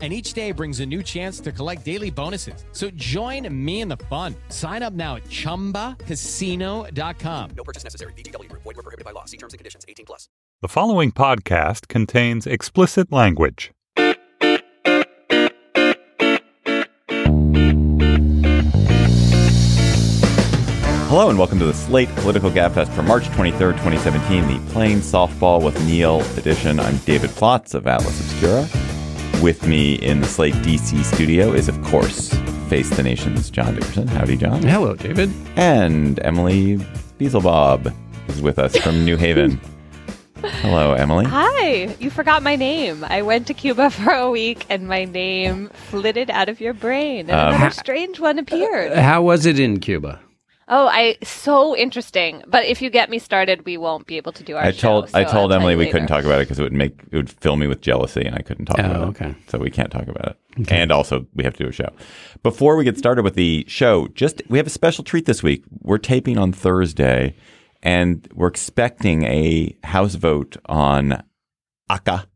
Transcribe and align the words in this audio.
And 0.00 0.14
each 0.14 0.32
day 0.32 0.52
brings 0.52 0.80
a 0.80 0.86
new 0.86 1.02
chance 1.02 1.40
to 1.40 1.52
collect 1.52 1.84
daily 1.84 2.10
bonuses. 2.10 2.64
So 2.72 2.88
join 2.92 3.46
me 3.52 3.82
in 3.82 3.88
the 3.88 3.98
fun. 4.08 4.34
Sign 4.48 4.82
up 4.82 4.94
now 4.94 5.16
at 5.16 5.24
chumbacasino.com. 5.24 7.50
No 7.54 7.64
purchase 7.64 7.84
necessary. 7.84 8.14
VGW 8.14 8.48
Group. 8.48 8.62
Void 8.62 8.76
were 8.76 8.82
prohibited 8.82 9.04
by 9.04 9.10
law. 9.10 9.26
See 9.26 9.36
terms 9.36 9.52
and 9.52 9.58
conditions. 9.58 9.84
18 9.86 10.06
plus. 10.06 10.30
The 10.62 10.68
following 10.68 11.12
podcast 11.12 11.88
contains 11.88 12.46
explicit 12.46 13.12
language. 13.12 13.72
Hello 21.10 21.28
and 21.28 21.36
welcome 21.36 21.58
to 21.58 21.66
the 21.66 21.74
Slate 21.74 22.08
Political 22.16 22.52
Gabfest 22.52 22.94
for 22.94 23.02
March 23.02 23.24
23rd, 23.30 23.72
2017, 23.82 24.46
the 24.46 24.60
Playing 24.70 25.00
Softball 25.00 25.60
with 25.60 25.76
Neil 25.84 26.20
edition. 26.38 26.78
I'm 26.78 26.98
David 26.98 27.30
Plotz 27.30 27.74
of 27.74 27.88
Atlas 27.88 28.20
Obscura. 28.20 28.68
With 29.42 29.66
me 29.66 29.94
in 29.94 30.20
the 30.20 30.26
Slate 30.26 30.54
DC 30.56 31.02
studio 31.04 31.52
is, 31.52 31.68
of 31.68 31.82
course, 31.82 32.34
Face 32.68 32.90
the 32.90 33.02
Nation's 33.02 33.50
John 33.50 33.74
Dickerson. 33.74 34.06
Howdy, 34.06 34.36
John. 34.36 34.62
Hello, 34.62 34.94
David. 34.94 35.30
And 35.56 36.20
Emily 36.20 36.78
Beelzebub 37.18 37.92
is 38.28 38.40
with 38.42 38.58
us 38.60 38.76
from 38.76 39.04
New 39.04 39.16
Haven. 39.16 39.60
Hello, 40.44 40.92
Emily. 40.92 41.24
Hi, 41.24 41.96
you 41.98 42.10
forgot 42.10 42.42
my 42.44 42.54
name. 42.56 43.02
I 43.04 43.22
went 43.22 43.46
to 43.48 43.54
Cuba 43.54 43.90
for 43.90 44.12
a 44.12 44.30
week 44.30 44.66
and 44.68 44.86
my 44.86 45.04
name 45.04 45.68
flitted 45.90 46.30
out 46.30 46.48
of 46.48 46.60
your 46.60 46.74
brain 46.74 47.28
and 47.28 47.32
Um, 47.32 47.54
another 47.54 47.70
strange 47.74 48.20
one 48.20 48.38
appeared. 48.38 48.92
How 48.96 49.22
was 49.22 49.46
it 49.46 49.58
in 49.58 49.80
Cuba? 49.80 50.20
Oh, 50.70 50.86
I 50.86 51.16
so 51.22 51.76
interesting. 51.76 52.42
But 52.46 52.64
if 52.64 52.80
you 52.80 52.88
get 52.88 53.10
me 53.10 53.18
started, 53.18 53.66
we 53.66 53.76
won't 53.76 54.06
be 54.06 54.16
able 54.16 54.32
to 54.32 54.42
do 54.42 54.56
our 54.56 54.64
I 54.64 54.70
told 54.72 55.10
show, 55.10 55.18
I 55.18 55.24
told 55.24 55.52
I'll 55.52 55.58
Emily 55.58 55.74
we 55.76 55.84
later. 55.84 55.92
couldn't 55.92 56.08
talk 56.08 56.24
about 56.24 56.40
it 56.40 56.44
because 56.44 56.58
it 56.58 56.62
would 56.62 56.72
make 56.72 56.98
it 57.10 57.16
would 57.16 57.28
fill 57.30 57.56
me 57.56 57.66
with 57.66 57.80
jealousy 57.82 58.22
and 58.24 58.34
I 58.34 58.40
couldn't 58.42 58.64
talk 58.66 58.78
Oh, 58.78 58.84
about 58.84 59.02
it. 59.02 59.06
okay. 59.08 59.34
So 59.48 59.58
we 59.58 59.70
can't 59.70 59.90
talk 59.90 60.08
about 60.08 60.36
it. 60.58 60.70
And 60.70 60.90
also 60.90 61.26
we 61.34 61.44
have 61.44 61.54
to 61.58 61.64
do 61.64 61.68
a 61.68 61.72
show. 61.72 61.90
Before 62.42 62.76
we 62.76 62.84
get 62.84 62.96
started 62.96 63.22
with 63.24 63.34
the 63.34 63.64
show, 63.68 64.08
just 64.08 64.40
we 64.48 64.58
have 64.58 64.66
a 64.66 64.70
special 64.70 65.04
treat 65.04 65.26
this 65.26 65.42
week. 65.42 65.64
We're 65.82 65.98
taping 65.98 66.38
on 66.38 66.52
Thursday 66.52 67.34
and 67.82 68.26
we're 68.34 68.48
expecting 68.48 69.24
a 69.24 69.76
House 69.84 70.14
vote 70.14 70.56
on 70.66 71.22
ACA 71.88 72.26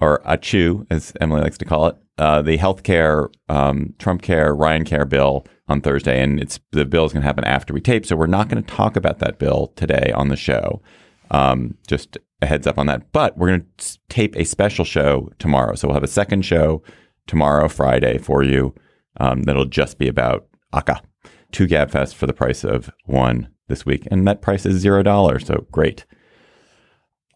or 0.00 0.20
ACHU, 0.24 0.86
as 0.90 1.12
Emily 1.20 1.40
likes 1.40 1.58
to 1.58 1.64
call 1.64 1.88
it, 1.88 1.96
uh, 2.18 2.42
the 2.42 2.58
healthcare, 2.58 3.28
um, 3.48 3.94
Trump 3.98 4.22
care, 4.22 4.54
Ryan 4.54 4.84
care 4.84 5.04
bill 5.04 5.46
on 5.68 5.80
Thursday, 5.80 6.22
and 6.22 6.40
it's 6.40 6.58
the 6.72 6.84
bill 6.84 7.04
is 7.04 7.12
going 7.12 7.22
to 7.22 7.26
happen 7.26 7.44
after 7.44 7.72
we 7.72 7.80
tape. 7.80 8.04
So 8.06 8.16
we're 8.16 8.26
not 8.26 8.48
going 8.48 8.62
to 8.62 8.74
talk 8.74 8.96
about 8.96 9.18
that 9.20 9.38
bill 9.38 9.72
today 9.76 10.12
on 10.14 10.28
the 10.28 10.36
show. 10.36 10.82
Um, 11.30 11.76
just 11.86 12.18
a 12.42 12.46
heads 12.46 12.66
up 12.66 12.78
on 12.78 12.86
that. 12.86 13.12
But 13.12 13.36
we're 13.36 13.48
going 13.48 13.66
to 13.76 13.98
tape 14.08 14.36
a 14.36 14.44
special 14.44 14.84
show 14.84 15.30
tomorrow. 15.38 15.74
So 15.74 15.88
we'll 15.88 15.94
have 15.94 16.02
a 16.02 16.08
second 16.08 16.42
show 16.44 16.82
tomorrow, 17.26 17.68
Friday, 17.68 18.18
for 18.18 18.42
you. 18.42 18.74
Um, 19.20 19.42
that'll 19.42 19.64
just 19.64 19.98
be 19.98 20.08
about 20.08 20.46
ACA. 20.72 21.02
Two 21.50 21.66
Gabfest 21.66 22.14
for 22.14 22.26
the 22.26 22.32
price 22.32 22.64
of 22.64 22.90
one 23.04 23.48
this 23.68 23.84
week, 23.86 24.06
and 24.10 24.26
that 24.26 24.42
price 24.42 24.66
is 24.66 24.80
zero 24.80 25.02
dollars. 25.02 25.46
So 25.46 25.66
great. 25.70 26.04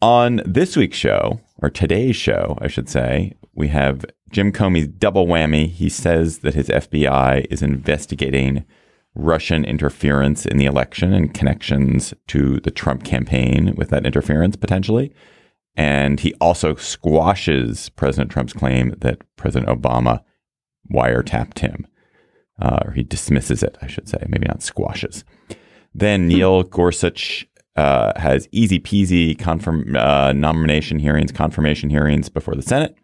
On 0.02 0.42
this 0.44 0.76
week's 0.76 0.96
show, 0.96 1.40
or 1.58 1.70
today's 1.70 2.16
show, 2.16 2.58
I 2.60 2.66
should 2.66 2.88
say, 2.88 3.34
we 3.54 3.68
have 3.68 4.04
Jim 4.30 4.50
Comey's 4.50 4.88
double 4.88 5.28
whammy. 5.28 5.68
He 5.68 5.88
says 5.88 6.40
that 6.40 6.54
his 6.54 6.66
FBI 6.66 7.46
is 7.48 7.62
investigating 7.62 8.64
Russian 9.14 9.64
interference 9.64 10.44
in 10.44 10.56
the 10.56 10.64
election 10.64 11.14
and 11.14 11.32
connections 11.32 12.14
to 12.26 12.58
the 12.58 12.72
Trump 12.72 13.04
campaign 13.04 13.74
with 13.76 13.90
that 13.90 14.04
interference 14.04 14.56
potentially. 14.56 15.14
And 15.76 16.18
he 16.18 16.34
also 16.40 16.74
squashes 16.74 17.88
President 17.90 18.32
Trump's 18.32 18.54
claim 18.54 18.96
that 18.98 19.22
President 19.36 19.70
Obama 19.70 20.24
wiretapped 20.92 21.60
him. 21.60 21.86
Uh, 22.60 22.80
or 22.86 22.90
he 22.90 23.04
dismisses 23.04 23.62
it, 23.62 23.78
I 23.80 23.86
should 23.86 24.08
say, 24.08 24.18
maybe 24.28 24.48
not 24.48 24.64
squashes. 24.64 25.22
Then 25.94 26.26
Neil 26.26 26.64
Gorsuch 26.64 27.46
uh, 27.76 28.18
has 28.18 28.48
easy 28.52 28.78
peasy 28.78 29.38
confirm, 29.38 29.96
uh, 29.96 30.32
nomination 30.32 30.98
hearings, 30.98 31.32
confirmation 31.32 31.90
hearings 31.90 32.28
before 32.28 32.54
the 32.54 32.62
Senate. 32.62 32.96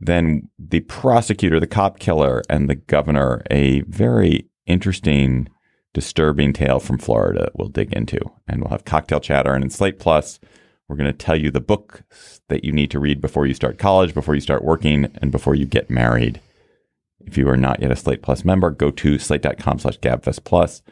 Then 0.00 0.48
the 0.58 0.80
prosecutor, 0.80 1.60
the 1.60 1.66
cop 1.66 1.98
killer, 1.98 2.42
and 2.50 2.68
the 2.68 2.74
governor, 2.74 3.42
a 3.50 3.80
very 3.82 4.48
interesting, 4.66 5.48
disturbing 5.94 6.52
tale 6.52 6.80
from 6.80 6.98
Florida 6.98 7.50
we'll 7.54 7.68
dig 7.68 7.92
into. 7.92 8.18
And 8.48 8.60
we'll 8.60 8.70
have 8.70 8.84
cocktail 8.84 9.20
chatter. 9.20 9.54
And 9.54 9.64
in 9.64 9.70
Slate 9.70 9.98
Plus, 9.98 10.40
we're 10.88 10.96
going 10.96 11.10
to 11.10 11.16
tell 11.16 11.36
you 11.36 11.50
the 11.50 11.60
book 11.60 12.02
that 12.48 12.64
you 12.64 12.72
need 12.72 12.90
to 12.90 13.00
read 13.00 13.20
before 13.20 13.46
you 13.46 13.54
start 13.54 13.78
college, 13.78 14.12
before 14.12 14.34
you 14.34 14.40
start 14.40 14.64
working, 14.64 15.10
and 15.22 15.32
before 15.32 15.54
you 15.54 15.64
get 15.64 15.88
married. 15.88 16.40
If 17.20 17.38
you 17.38 17.48
are 17.48 17.56
not 17.56 17.80
yet 17.80 17.90
a 17.90 17.96
Slate 17.96 18.22
Plus 18.22 18.44
member, 18.44 18.70
go 18.70 18.90
to 18.90 19.18
slate.com 19.18 19.78
slash 19.78 19.98
gabfest 20.00 20.44
plus. 20.44 20.82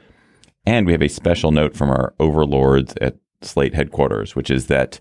And 0.65 0.87
we 0.87 0.93
have 0.93 1.03
a 1.03 1.09
special 1.09 1.51
note 1.51 1.77
from 1.77 1.91
our 1.91 2.15
overlords 2.21 2.95
at 3.01 3.17
Slate 3.41 3.75
headquarters, 3.75 4.37
which 4.37 4.51
is 4.51 4.69
that 4.69 5.01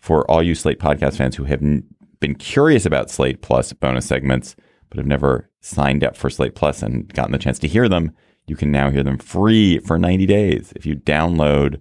for 0.00 0.28
all 0.30 0.42
you 0.42 0.54
Slate 0.54 0.80
podcast 0.80 1.16
fans 1.16 1.36
who 1.36 1.44
have 1.44 1.62
n- 1.62 1.84
been 2.20 2.34
curious 2.34 2.84
about 2.84 3.10
Slate 3.10 3.40
Plus 3.42 3.72
bonus 3.72 4.06
segments, 4.06 4.56
but 4.90 4.98
have 4.98 5.06
never 5.06 5.50
signed 5.60 6.02
up 6.02 6.16
for 6.16 6.30
Slate 6.30 6.54
Plus 6.54 6.82
and 6.82 7.12
gotten 7.14 7.32
the 7.32 7.38
chance 7.38 7.58
to 7.60 7.68
hear 7.68 7.88
them, 7.88 8.12
you 8.46 8.56
can 8.56 8.72
now 8.72 8.90
hear 8.90 9.02
them 9.02 9.18
free 9.18 9.78
for 9.80 9.98
90 9.98 10.26
days. 10.26 10.72
If 10.74 10.86
you 10.86 10.96
download 10.96 11.80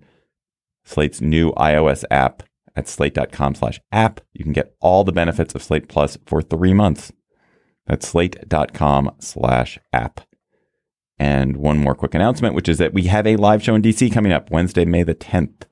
Slate's 0.86 1.22
new 1.22 1.52
iOS 1.54 2.04
app 2.12 2.44
at 2.76 2.88
slate.com 2.88 3.56
slash 3.56 3.80
app, 3.92 4.22
you 4.34 4.44
can 4.44 4.54
get 4.54 4.76
all 4.80 5.04
the 5.04 5.12
benefits 5.12 5.56
of 5.56 5.64
Slate 5.64 5.88
Plus 5.88 6.18
for 6.26 6.42
three 6.42 6.74
months. 6.74 7.12
That's 7.88 8.08
slate.com 8.08 9.16
slash 9.20 9.80
app. 9.94 10.22
And 11.20 11.58
one 11.58 11.78
more 11.78 11.96
quick 11.96 12.14
announcement, 12.14 12.54
which 12.54 12.70
is 12.70 12.78
that 12.78 12.94
we 12.94 13.04
have 13.04 13.26
a 13.26 13.38
live 13.38 13.64
show 13.64 13.76
in 13.76 13.82
DC 13.82 14.12
coming 14.12 14.32
up 14.32 14.52
Wednesday, 14.52 14.86
May 14.86 15.04
the 15.04 15.16
10th 15.16 15.64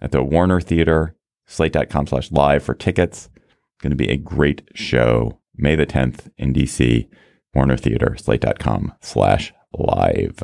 at 0.00 0.12
the 0.12 0.22
Warner 0.22 0.60
Theater, 0.60 1.16
slate.com 1.46 2.06
slash 2.06 2.32
live 2.32 2.62
for 2.62 2.74
tickets. 2.74 3.28
It's 3.34 3.82
going 3.82 3.90
to 3.90 3.96
be 3.96 4.10
a 4.10 4.16
great 4.16 4.62
show. 4.74 5.40
May 5.56 5.76
the 5.76 5.86
10th 5.86 6.30
in 6.38 6.52
DC, 6.52 7.08
Warner 7.54 7.76
Theater, 7.76 8.16
slate.com 8.18 8.94
slash 9.00 9.52
live. 9.76 10.42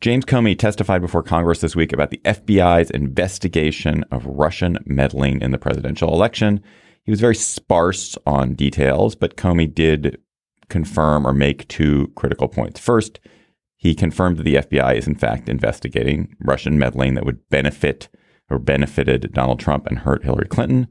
James 0.00 0.24
Comey 0.24 0.56
testified 0.56 1.00
before 1.00 1.24
Congress 1.24 1.60
this 1.60 1.74
week 1.74 1.92
about 1.92 2.10
the 2.10 2.20
FBI's 2.24 2.90
investigation 2.90 4.04
of 4.12 4.26
Russian 4.26 4.78
meddling 4.86 5.40
in 5.40 5.50
the 5.50 5.58
presidential 5.58 6.12
election. 6.12 6.62
He 7.02 7.10
was 7.10 7.20
very 7.20 7.34
sparse 7.34 8.16
on 8.24 8.54
details, 8.54 9.16
but 9.16 9.36
Comey 9.36 9.72
did 9.72 10.18
confirm 10.68 11.26
or 11.26 11.32
make 11.32 11.68
two 11.68 12.12
critical 12.14 12.48
points. 12.48 12.80
First, 12.80 13.20
he 13.76 13.94
confirmed 13.94 14.36
that 14.36 14.42
the 14.42 14.56
FBI 14.56 14.96
is 14.96 15.06
in 15.06 15.14
fact 15.14 15.48
investigating 15.48 16.36
Russian 16.40 16.78
meddling 16.78 17.14
that 17.14 17.24
would 17.24 17.48
benefit 17.48 18.08
or 18.50 18.58
benefited 18.58 19.32
Donald 19.32 19.60
Trump 19.60 19.86
and 19.86 20.00
hurt 20.00 20.24
Hillary 20.24 20.48
Clinton, 20.48 20.88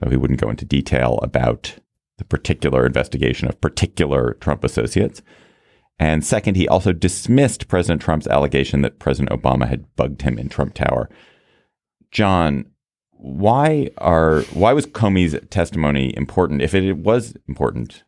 though 0.00 0.10
he 0.10 0.16
wouldn't 0.16 0.40
go 0.40 0.50
into 0.50 0.64
detail 0.64 1.18
about 1.22 1.76
the 2.18 2.24
particular 2.24 2.86
investigation 2.86 3.48
of 3.48 3.60
particular 3.60 4.34
Trump 4.40 4.64
associates. 4.64 5.22
And 5.98 6.24
second, 6.24 6.56
he 6.56 6.66
also 6.66 6.92
dismissed 6.92 7.68
President 7.68 8.00
Trump's 8.00 8.26
allegation 8.26 8.82
that 8.82 8.98
President 8.98 9.30
Obama 9.30 9.68
had 9.68 9.94
bugged 9.96 10.22
him 10.22 10.38
in 10.38 10.48
Trump 10.48 10.74
Tower. 10.74 11.08
John, 12.10 12.66
why 13.10 13.90
are 13.98 14.42
why 14.52 14.72
was 14.72 14.86
Comey's 14.86 15.36
testimony 15.50 16.16
important? 16.16 16.62
If 16.62 16.74
it 16.74 16.94
was 16.94 17.36
important, 17.48 18.02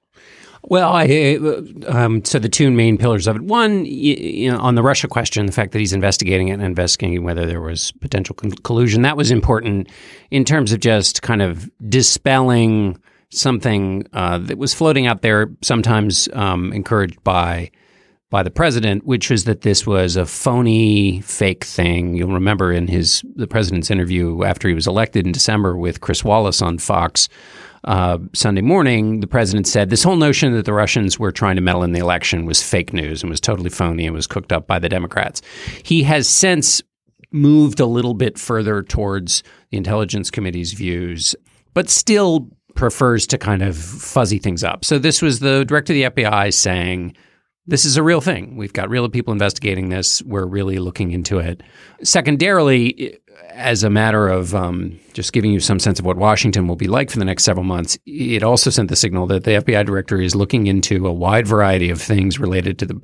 Well, 0.66 0.92
I, 0.92 1.38
uh, 1.42 1.62
um, 1.88 2.24
so 2.24 2.38
the 2.38 2.48
two 2.48 2.70
main 2.70 2.96
pillars 2.96 3.26
of 3.26 3.36
it. 3.36 3.42
One, 3.42 3.84
you 3.84 4.50
know, 4.50 4.58
on 4.58 4.76
the 4.76 4.82
Russia 4.82 5.08
question, 5.08 5.44
the 5.44 5.52
fact 5.52 5.72
that 5.72 5.78
he's 5.78 5.92
investigating 5.92 6.48
it 6.48 6.54
and 6.54 6.62
investigating 6.62 7.22
whether 7.22 7.44
there 7.44 7.60
was 7.60 7.92
potential 8.00 8.34
collusion, 8.34 9.02
that 9.02 9.16
was 9.16 9.30
important 9.30 9.90
in 10.30 10.44
terms 10.44 10.72
of 10.72 10.80
just 10.80 11.20
kind 11.20 11.42
of 11.42 11.70
dispelling 11.88 12.98
something 13.30 14.06
uh, 14.14 14.38
that 14.38 14.56
was 14.56 14.72
floating 14.72 15.06
out 15.06 15.20
there, 15.20 15.50
sometimes 15.62 16.28
um, 16.32 16.72
encouraged 16.72 17.22
by 17.22 17.70
by 18.30 18.42
the 18.42 18.50
president, 18.50 19.04
which 19.04 19.30
was 19.30 19.44
that 19.44 19.60
this 19.60 19.86
was 19.86 20.16
a 20.16 20.26
phony, 20.26 21.20
fake 21.20 21.62
thing. 21.62 22.14
You'll 22.14 22.32
remember 22.32 22.72
in 22.72 22.88
his 22.88 23.22
the 23.36 23.46
president's 23.46 23.90
interview 23.90 24.42
after 24.44 24.66
he 24.66 24.74
was 24.74 24.86
elected 24.86 25.26
in 25.26 25.32
December 25.32 25.76
with 25.76 26.00
Chris 26.00 26.24
Wallace 26.24 26.62
on 26.62 26.78
Fox 26.78 27.28
uh, 27.84 28.18
Sunday 28.32 28.62
morning, 28.62 29.20
the 29.20 29.26
president 29.26 29.66
said 29.66 29.90
this 29.90 30.02
whole 30.02 30.16
notion 30.16 30.52
that 30.54 30.64
the 30.64 30.72
Russians 30.72 31.18
were 31.18 31.32
trying 31.32 31.56
to 31.56 31.62
meddle 31.62 31.82
in 31.82 31.92
the 31.92 32.00
election 32.00 32.46
was 32.46 32.62
fake 32.62 32.92
news 32.92 33.22
and 33.22 33.30
was 33.30 33.40
totally 33.40 33.70
phony 33.70 34.06
and 34.06 34.14
was 34.14 34.26
cooked 34.26 34.52
up 34.52 34.66
by 34.66 34.78
the 34.78 34.88
Democrats. 34.88 35.42
He 35.82 36.02
has 36.04 36.28
since 36.28 36.82
moved 37.30 37.80
a 37.80 37.86
little 37.86 38.14
bit 38.14 38.38
further 38.38 38.82
towards 38.82 39.42
the 39.70 39.76
Intelligence 39.76 40.30
Committee's 40.30 40.72
views, 40.72 41.34
but 41.74 41.90
still 41.90 42.48
prefers 42.74 43.26
to 43.28 43.38
kind 43.38 43.62
of 43.62 43.76
fuzzy 43.76 44.38
things 44.38 44.64
up. 44.64 44.84
So 44.84 44.98
this 44.98 45.20
was 45.20 45.40
the 45.40 45.64
director 45.64 45.92
of 45.92 46.14
the 46.14 46.22
FBI 46.22 46.52
saying, 46.54 47.16
this 47.66 47.84
is 47.84 47.96
a 47.96 48.02
real 48.02 48.20
thing. 48.20 48.56
We've 48.56 48.72
got 48.72 48.90
real 48.90 49.08
people 49.08 49.32
investigating 49.32 49.88
this. 49.88 50.22
We're 50.22 50.46
really 50.46 50.78
looking 50.78 51.12
into 51.12 51.38
it. 51.38 51.62
Secondarily, 52.02 53.18
as 53.50 53.84
a 53.84 53.90
matter 53.90 54.28
of 54.28 54.54
um, 54.54 54.98
just 55.12 55.32
giving 55.32 55.52
you 55.52 55.60
some 55.60 55.78
sense 55.78 55.98
of 55.98 56.04
what 56.04 56.16
Washington 56.16 56.66
will 56.66 56.76
be 56.76 56.88
like 56.88 57.10
for 57.10 57.18
the 57.18 57.24
next 57.24 57.44
several 57.44 57.64
months, 57.64 57.96
it 58.06 58.42
also 58.42 58.70
sent 58.70 58.88
the 58.88 58.96
signal 58.96 59.26
that 59.28 59.44
the 59.44 59.52
FBI 59.52 59.86
director 59.86 60.20
is 60.20 60.34
looking 60.34 60.66
into 60.66 61.06
a 61.06 61.12
wide 61.12 61.46
variety 61.46 61.90
of 61.90 62.00
things 62.00 62.38
related 62.38 62.78
to 62.80 62.86
the 62.86 63.00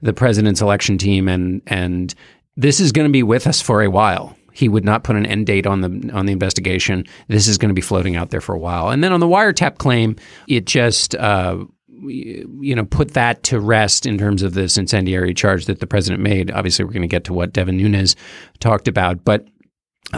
the 0.00 0.12
president's 0.12 0.60
election 0.60 0.98
team, 0.98 1.28
and 1.28 1.62
and 1.66 2.14
this 2.56 2.80
is 2.80 2.92
going 2.92 3.06
to 3.06 3.12
be 3.12 3.22
with 3.22 3.46
us 3.46 3.60
for 3.60 3.82
a 3.82 3.90
while. 3.90 4.36
He 4.52 4.68
would 4.68 4.84
not 4.84 5.04
put 5.04 5.16
an 5.16 5.24
end 5.24 5.46
date 5.46 5.66
on 5.66 5.80
the 5.80 6.10
on 6.12 6.26
the 6.26 6.32
investigation. 6.32 7.04
This 7.28 7.48
is 7.48 7.56
going 7.56 7.70
to 7.70 7.74
be 7.74 7.80
floating 7.80 8.16
out 8.16 8.30
there 8.30 8.40
for 8.40 8.54
a 8.54 8.58
while. 8.58 8.90
And 8.90 9.02
then 9.02 9.12
on 9.12 9.20
the 9.20 9.26
wiretap 9.26 9.78
claim, 9.78 10.16
it 10.48 10.66
just 10.66 11.14
uh, 11.14 11.64
you 12.02 12.74
know 12.74 12.84
put 12.84 13.14
that 13.14 13.42
to 13.44 13.60
rest 13.60 14.06
in 14.06 14.18
terms 14.18 14.42
of 14.42 14.54
this 14.54 14.76
incendiary 14.76 15.32
charge 15.32 15.66
that 15.66 15.80
the 15.80 15.86
president 15.86 16.22
made. 16.22 16.50
Obviously, 16.50 16.84
we're 16.84 16.92
going 16.92 17.02
to 17.02 17.08
get 17.08 17.24
to 17.24 17.32
what 17.32 17.52
Devin 17.52 17.76
Nunes 17.76 18.16
talked 18.60 18.88
about, 18.88 19.24
but 19.24 19.46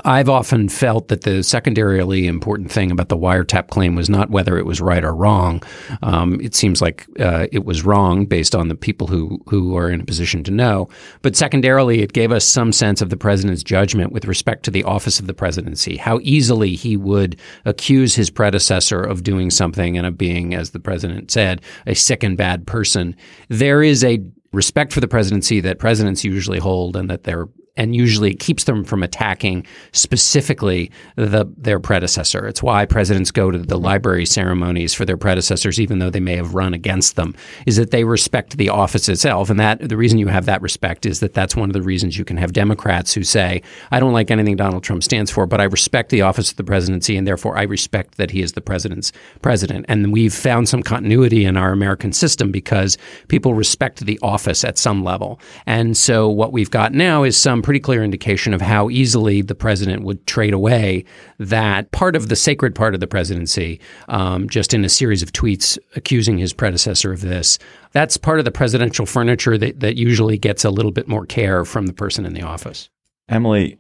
I've 0.05 0.29
often 0.29 0.69
felt 0.69 1.09
that 1.09 1.23
the 1.23 1.43
secondarily 1.43 2.27
important 2.27 2.73
thing 2.73 2.91
about 2.91 3.09
the 3.09 3.17
wiretap 3.17 3.69
claim 3.69 3.95
was 3.95 4.11
not 4.11 4.31
whether 4.31 4.59
it 4.59 4.67
was 4.67 4.81
right 4.81 5.05
or 5.05 5.15
wrong. 5.15 5.63
Um, 6.03 6.41
it 6.41 6.55
seems 6.55 6.83
like 6.83 7.07
uh, 7.21 7.47
it 7.53 7.65
was 7.65 7.85
wrong 7.85 8.27
based 8.27 8.55
on 8.55 8.69
the 8.69 8.75
people 8.75 9.07
who 9.07 9.41
who 9.49 9.77
are 9.77 9.89
in 9.89 10.01
a 10.01 10.05
position 10.05 10.43
to 10.45 10.51
know. 10.51 10.89
But 11.23 11.37
secondarily, 11.37 12.03
it 12.03 12.13
gave 12.13 12.33
us 12.33 12.45
some 12.45 12.73
sense 12.73 13.03
of 13.03 13.11
the 13.11 13.17
president's 13.17 13.63
judgment 13.63 14.13
with 14.13 14.25
respect 14.25 14.65
to 14.65 14.71
the 14.71 14.85
office 14.85 15.21
of 15.21 15.27
the 15.27 15.35
presidency, 15.35 15.97
how 15.97 16.19
easily 16.23 16.75
he 16.75 16.97
would 16.97 17.39
accuse 17.65 18.15
his 18.15 18.31
predecessor 18.31 19.01
of 19.01 19.23
doing 19.23 19.51
something 19.51 19.97
and 19.97 20.07
of 20.07 20.19
being, 20.19 20.55
as 20.55 20.71
the 20.71 20.81
president 20.81 21.31
said, 21.31 21.61
a 21.87 21.95
sick 21.95 22.23
and 22.23 22.37
bad 22.37 22.67
person. 22.67 23.15
There 23.49 23.83
is 23.83 24.03
a 24.03 24.21
respect 24.53 24.93
for 24.93 25.01
the 25.01 25.09
presidency 25.09 25.61
that 25.61 25.79
presidents 25.79 26.25
usually 26.25 26.59
hold 26.59 26.97
and 26.97 27.11
that 27.11 27.25
they're 27.25 27.49
and 27.77 27.95
usually 27.95 28.31
it 28.31 28.39
keeps 28.39 28.65
them 28.65 28.85
from 28.85 29.03
attacking 29.03 29.67
specifically 29.93 30.91
the, 31.17 31.53
their 31.57 31.81
predecessor. 31.81 32.47
It's 32.47 32.63
why 32.63 32.87
presidents 32.87 33.31
go 33.31 33.51
to 33.51 33.59
the 33.59 33.79
library 33.79 34.27
ceremonies 34.27 34.95
for 34.95 35.05
their 35.05 35.17
predecessors, 35.17 35.81
even 35.81 35.99
though 35.99 36.11
they 36.11 36.21
may 36.21 36.37
have 36.37 36.55
run 36.55 36.73
against 36.73 37.17
them, 37.17 37.35
is 37.67 37.77
that 37.77 37.91
they 37.91 38.05
respect 38.05 38.57
the 38.57 38.69
office 38.69 39.09
itself. 39.09 39.51
And 39.51 39.59
that 39.59 39.89
the 39.89 39.97
reason 39.97 40.19
you 40.19 40.29
have 40.29 40.47
that 40.47 40.63
respect 40.63 41.05
is 41.05 41.21
that 41.21 41.35
that's 41.35 41.57
one 41.57 41.69
of 41.69 41.75
the 41.75 41.83
reasons 41.83 42.17
you 42.17 42.25
can 42.25 42.37
have 42.37 42.53
Democrats 42.53 43.13
who 43.13 43.25
say, 43.25 43.63
I 43.91 43.99
don't 43.99 44.13
like 44.13 44.31
anything 44.31 44.57
Donald 44.57 44.85
Trump 44.85 45.03
stands 45.03 45.31
for, 45.31 45.47
but 45.47 45.61
I 45.61 45.65
respect 45.65 46.11
the 46.11 46.23
office 46.23 46.51
of 46.51 46.57
the 46.57 46.65
presidency, 46.65 47.17
and 47.17 47.27
therefore 47.27 47.59
I 47.59 47.63
respect 47.63 48.19
that 48.19 48.31
he 48.31 48.41
is 48.41 48.53
the 48.53 48.61
president's 48.61 49.13
president. 49.43 49.87
And 49.89 50.13
we've 50.13 50.35
found 50.35 50.69
some 50.69 50.83
continuity 50.83 51.45
in 51.45 51.57
our 51.57 51.73
American 51.73 52.13
system 52.13 52.53
because 52.53 52.97
people 53.29 53.55
respect 53.55 54.01
the 54.01 54.19
office 54.23 54.63
at 54.65 54.79
some 54.79 55.03
level. 55.03 55.41
And 55.67 55.97
so 55.97 56.29
what 56.29 56.53
we've 56.53 56.71
got 56.71 56.93
now 56.93 57.25
is 57.25 57.37
some 57.37 57.64
pretty 57.65 57.81
clear 57.81 58.05
indication 58.05 58.53
of 58.53 58.61
how 58.61 58.91
easily 58.91 59.41
the 59.41 59.55
president 59.55 60.05
would 60.05 60.25
trade 60.27 60.53
away 60.53 61.03
that 61.39 61.91
part 61.93 62.15
of 62.15 62.29
the 62.29 62.37
sacred 62.37 62.75
part 62.75 62.93
of 62.93 63.01
the 63.01 63.07
presidency 63.07 63.81
um, 64.09 64.47
just 64.51 64.75
in 64.75 64.85
a 64.85 64.89
series 64.89 65.23
of 65.23 65.33
tweets 65.33 65.79
accusing 65.97 66.37
his 66.37 66.53
predecessor 66.53 67.11
of 67.11 67.23
this. 67.23 67.59
That's 67.93 68.19
part 68.19 68.39
of 68.39 68.45
the 68.45 68.51
presidential 68.51 69.07
furniture 69.07 69.57
that, 69.57 69.81
that 69.81 69.97
usually 69.97 70.37
gets 70.37 70.63
a 70.63 70.69
little 70.69 70.93
bit 70.93 71.09
more 71.09 71.25
care 71.25 71.65
from 71.65 71.87
the 71.87 71.95
person 71.95 72.27
in 72.27 72.35
the 72.35 72.43
office. 72.43 72.91
Emily, 73.31 73.79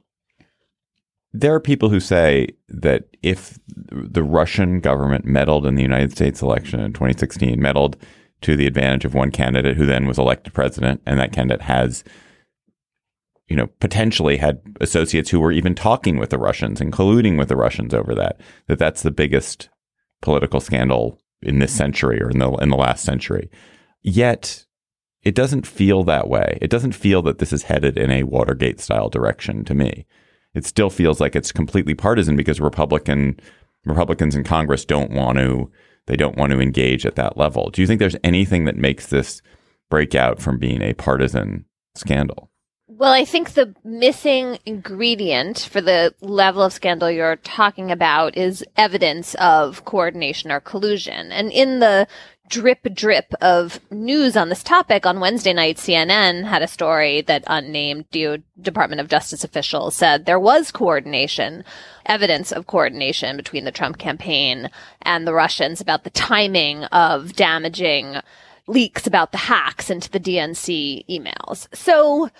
there 1.34 1.52
are 1.52 1.60
people 1.60 1.90
who 1.90 2.00
say 2.00 2.48
that 2.68 3.04
if 3.22 3.58
the 3.66 4.22
Russian 4.22 4.80
government 4.80 5.26
meddled 5.26 5.66
in 5.66 5.74
the 5.74 5.82
United 5.82 6.12
States 6.12 6.40
election 6.40 6.80
in 6.80 6.94
2016, 6.94 7.60
meddled 7.60 7.98
to 8.40 8.56
the 8.56 8.66
advantage 8.66 9.04
of 9.04 9.12
one 9.12 9.30
candidate 9.30 9.76
who 9.76 9.84
then 9.84 10.06
was 10.06 10.18
elected 10.18 10.54
president, 10.54 11.02
and 11.04 11.20
that 11.20 11.32
candidate 11.32 11.62
has 11.62 12.02
you 13.48 13.56
know, 13.56 13.66
potentially 13.80 14.36
had 14.36 14.60
associates 14.80 15.30
who 15.30 15.40
were 15.40 15.52
even 15.52 15.74
talking 15.74 16.16
with 16.18 16.30
the 16.30 16.38
Russians 16.38 16.80
and 16.80 16.92
colluding 16.92 17.38
with 17.38 17.48
the 17.48 17.56
Russians 17.56 17.92
over 17.92 18.14
that. 18.14 18.40
That 18.68 18.78
that's 18.78 19.02
the 19.02 19.10
biggest 19.10 19.68
political 20.22 20.60
scandal 20.60 21.18
in 21.42 21.58
this 21.58 21.72
century 21.72 22.22
or 22.22 22.30
in 22.30 22.38
the 22.38 22.50
in 22.54 22.70
the 22.70 22.76
last 22.76 23.04
century. 23.04 23.50
Yet 24.02 24.64
it 25.22 25.34
doesn't 25.34 25.66
feel 25.66 26.04
that 26.04 26.28
way. 26.28 26.58
It 26.60 26.70
doesn't 26.70 26.92
feel 26.92 27.22
that 27.22 27.38
this 27.38 27.52
is 27.52 27.64
headed 27.64 27.98
in 27.98 28.10
a 28.10 28.24
Watergate 28.24 28.80
style 28.80 29.08
direction 29.08 29.64
to 29.64 29.74
me. 29.74 30.06
It 30.54 30.64
still 30.64 30.90
feels 30.90 31.20
like 31.20 31.34
it's 31.34 31.52
completely 31.52 31.94
partisan 31.94 32.36
because 32.36 32.60
Republican 32.60 33.38
Republicans 33.84 34.34
in 34.34 34.44
Congress 34.44 34.84
don't 34.84 35.10
want 35.10 35.38
to 35.38 35.70
they 36.06 36.16
don't 36.16 36.36
want 36.36 36.52
to 36.52 36.60
engage 36.60 37.06
at 37.06 37.16
that 37.16 37.36
level. 37.36 37.70
Do 37.70 37.80
you 37.80 37.86
think 37.86 37.98
there's 37.98 38.16
anything 38.22 38.64
that 38.64 38.76
makes 38.76 39.06
this 39.06 39.42
breakout 39.90 40.40
from 40.40 40.58
being 40.58 40.82
a 40.82 40.94
partisan 40.94 41.64
scandal? 41.94 42.50
Well, 42.96 43.12
I 43.12 43.24
think 43.24 43.54
the 43.54 43.74
missing 43.82 44.58
ingredient 44.64 45.58
for 45.58 45.80
the 45.80 46.14
level 46.20 46.62
of 46.62 46.72
scandal 46.72 47.10
you're 47.10 47.34
talking 47.34 47.90
about 47.90 48.36
is 48.36 48.64
evidence 48.76 49.34
of 49.34 49.84
coordination 49.84 50.52
or 50.52 50.60
collusion. 50.60 51.32
And 51.32 51.50
in 51.50 51.80
the 51.80 52.06
drip 52.48 52.86
drip 52.94 53.34
of 53.40 53.80
news 53.90 54.36
on 54.36 54.48
this 54.48 54.62
topic 54.62 55.06
on 55.06 55.18
Wednesday 55.18 55.52
night, 55.52 55.78
CNN 55.78 56.44
had 56.44 56.62
a 56.62 56.68
story 56.68 57.20
that 57.22 57.42
unnamed 57.48 58.08
DO 58.12 58.44
Department 58.60 59.00
of 59.00 59.08
Justice 59.08 59.42
officials 59.42 59.96
said 59.96 60.24
there 60.24 60.38
was 60.38 60.70
coordination, 60.70 61.64
evidence 62.06 62.52
of 62.52 62.68
coordination 62.68 63.36
between 63.36 63.64
the 63.64 63.72
Trump 63.72 63.98
campaign 63.98 64.70
and 65.02 65.26
the 65.26 65.34
Russians 65.34 65.80
about 65.80 66.04
the 66.04 66.10
timing 66.10 66.84
of 66.84 67.32
damaging 67.32 68.18
leaks 68.68 69.04
about 69.04 69.32
the 69.32 69.38
hacks 69.38 69.90
into 69.90 70.08
the 70.10 70.20
DNC 70.20 71.04
emails. 71.08 71.66
So, 71.74 72.30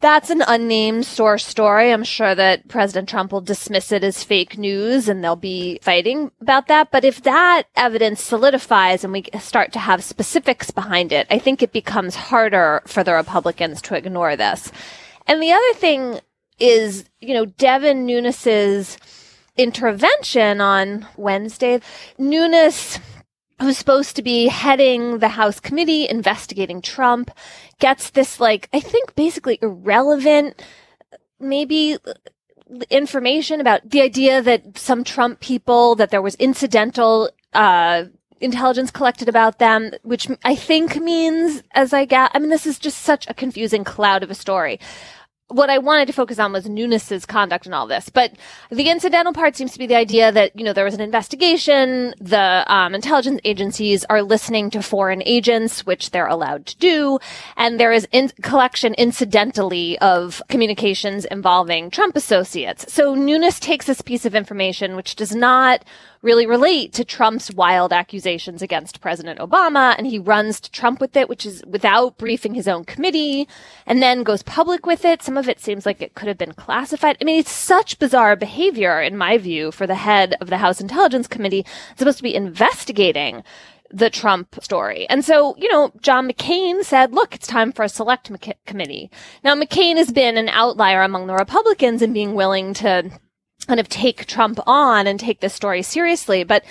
that's 0.00 0.30
an 0.30 0.42
unnamed 0.46 1.06
source 1.06 1.44
story. 1.44 1.92
I'm 1.92 2.04
sure 2.04 2.34
that 2.34 2.68
President 2.68 3.08
Trump 3.08 3.32
will 3.32 3.40
dismiss 3.40 3.90
it 3.90 4.04
as 4.04 4.22
fake 4.22 4.56
news 4.56 5.08
and 5.08 5.22
they'll 5.22 5.34
be 5.36 5.80
fighting 5.82 6.30
about 6.40 6.68
that. 6.68 6.90
But 6.92 7.04
if 7.04 7.22
that 7.22 7.64
evidence 7.74 8.22
solidifies 8.22 9.02
and 9.02 9.12
we 9.12 9.24
start 9.40 9.72
to 9.72 9.80
have 9.80 10.04
specifics 10.04 10.70
behind 10.70 11.10
it, 11.10 11.26
I 11.30 11.38
think 11.38 11.62
it 11.62 11.72
becomes 11.72 12.14
harder 12.14 12.82
for 12.86 13.02
the 13.02 13.14
Republicans 13.14 13.82
to 13.82 13.96
ignore 13.96 14.36
this. 14.36 14.70
And 15.26 15.42
the 15.42 15.52
other 15.52 15.74
thing 15.74 16.20
is, 16.60 17.04
you 17.20 17.34
know, 17.34 17.46
Devin 17.46 18.06
Nunes's 18.06 18.98
intervention 19.56 20.60
on 20.60 21.06
Wednesday. 21.16 21.80
Nunes 22.16 23.00
who's 23.60 23.78
supposed 23.78 24.16
to 24.16 24.22
be 24.22 24.48
heading 24.48 25.18
the 25.18 25.28
House 25.28 25.60
committee 25.60 26.08
investigating 26.08 26.80
Trump, 26.80 27.30
gets 27.78 28.10
this, 28.10 28.40
like, 28.40 28.68
I 28.72 28.80
think 28.80 29.14
basically 29.14 29.58
irrelevant, 29.60 30.62
maybe 31.40 31.98
information 32.90 33.60
about 33.60 33.88
the 33.88 34.02
idea 34.02 34.42
that 34.42 34.78
some 34.78 35.02
Trump 35.02 35.40
people, 35.40 35.94
that 35.96 36.10
there 36.10 36.22
was 36.22 36.34
incidental, 36.36 37.30
uh, 37.54 38.04
intelligence 38.40 38.90
collected 38.90 39.28
about 39.28 39.58
them, 39.58 39.90
which 40.02 40.28
I 40.44 40.54
think 40.54 40.96
means, 40.96 41.62
as 41.72 41.92
I 41.92 42.04
get, 42.04 42.30
I 42.34 42.38
mean, 42.38 42.50
this 42.50 42.66
is 42.66 42.78
just 42.78 42.98
such 42.98 43.28
a 43.28 43.34
confusing 43.34 43.84
cloud 43.84 44.22
of 44.22 44.30
a 44.30 44.34
story 44.34 44.78
what 45.48 45.70
I 45.70 45.78
wanted 45.78 46.06
to 46.08 46.12
focus 46.12 46.38
on 46.38 46.52
was 46.52 46.68
Nunes's 46.68 47.24
conduct 47.24 47.64
and 47.64 47.74
all 47.74 47.86
this. 47.86 48.10
But 48.10 48.32
the 48.70 48.90
incidental 48.90 49.32
part 49.32 49.56
seems 49.56 49.72
to 49.72 49.78
be 49.78 49.86
the 49.86 49.96
idea 49.96 50.30
that, 50.30 50.54
you 50.54 50.62
know, 50.62 50.74
there 50.74 50.84
was 50.84 50.94
an 50.94 51.00
investigation. 51.00 52.14
The 52.20 52.64
um, 52.66 52.94
intelligence 52.94 53.40
agencies 53.44 54.04
are 54.10 54.22
listening 54.22 54.68
to 54.70 54.82
foreign 54.82 55.22
agents, 55.24 55.86
which 55.86 56.10
they're 56.10 56.26
allowed 56.26 56.66
to 56.66 56.76
do. 56.76 57.18
And 57.56 57.80
there 57.80 57.92
is 57.92 58.06
in- 58.12 58.32
collection 58.42 58.92
incidentally 58.94 59.98
of 60.00 60.42
communications 60.48 61.24
involving 61.24 61.90
Trump 61.90 62.14
associates. 62.14 62.92
So 62.92 63.14
Nunes 63.14 63.58
takes 63.58 63.86
this 63.86 64.02
piece 64.02 64.26
of 64.26 64.34
information, 64.34 64.96
which 64.96 65.16
does 65.16 65.34
not 65.34 65.82
really 66.22 66.46
relate 66.46 66.92
to 66.94 67.04
Trump's 67.04 67.52
wild 67.52 67.92
accusations 67.92 68.62
against 68.62 69.00
President 69.00 69.38
Obama. 69.38 69.94
And 69.96 70.06
he 70.06 70.18
runs 70.18 70.60
to 70.60 70.70
Trump 70.70 71.00
with 71.00 71.16
it, 71.16 71.28
which 71.28 71.46
is 71.46 71.62
without 71.66 72.18
briefing 72.18 72.54
his 72.54 72.68
own 72.68 72.84
committee 72.84 73.48
and 73.86 74.02
then 74.02 74.22
goes 74.22 74.42
public 74.42 74.86
with 74.86 75.04
it. 75.04 75.22
Some 75.22 75.36
of 75.36 75.48
it 75.48 75.60
seems 75.60 75.86
like 75.86 76.02
it 76.02 76.14
could 76.14 76.28
have 76.28 76.38
been 76.38 76.54
classified. 76.54 77.16
I 77.20 77.24
mean, 77.24 77.38
it's 77.38 77.52
such 77.52 77.98
bizarre 77.98 78.36
behavior, 78.36 79.00
in 79.00 79.16
my 79.16 79.38
view, 79.38 79.70
for 79.70 79.86
the 79.86 79.94
head 79.94 80.34
of 80.40 80.48
the 80.48 80.58
House 80.58 80.80
Intelligence 80.80 81.26
Committee 81.26 81.64
it's 81.90 81.98
supposed 81.98 82.18
to 82.18 82.22
be 82.22 82.34
investigating 82.34 83.42
the 83.90 84.10
Trump 84.10 84.56
story. 84.62 85.08
And 85.08 85.24
so, 85.24 85.56
you 85.56 85.70
know, 85.72 85.92
John 86.02 86.28
McCain 86.28 86.84
said, 86.84 87.14
look, 87.14 87.34
it's 87.34 87.46
time 87.46 87.72
for 87.72 87.84
a 87.84 87.88
select 87.88 88.30
committee. 88.66 89.10
Now, 89.42 89.54
McCain 89.54 89.96
has 89.96 90.12
been 90.12 90.36
an 90.36 90.48
outlier 90.50 91.02
among 91.02 91.26
the 91.26 91.34
Republicans 91.34 92.02
in 92.02 92.12
being 92.12 92.34
willing 92.34 92.74
to 92.74 93.10
kind 93.68 93.78
of 93.78 93.88
take 93.88 94.26
Trump 94.26 94.58
on 94.66 95.06
and 95.06 95.20
take 95.20 95.40
this 95.40 95.54
story 95.54 95.82
seriously. 95.82 96.42
But 96.42 96.64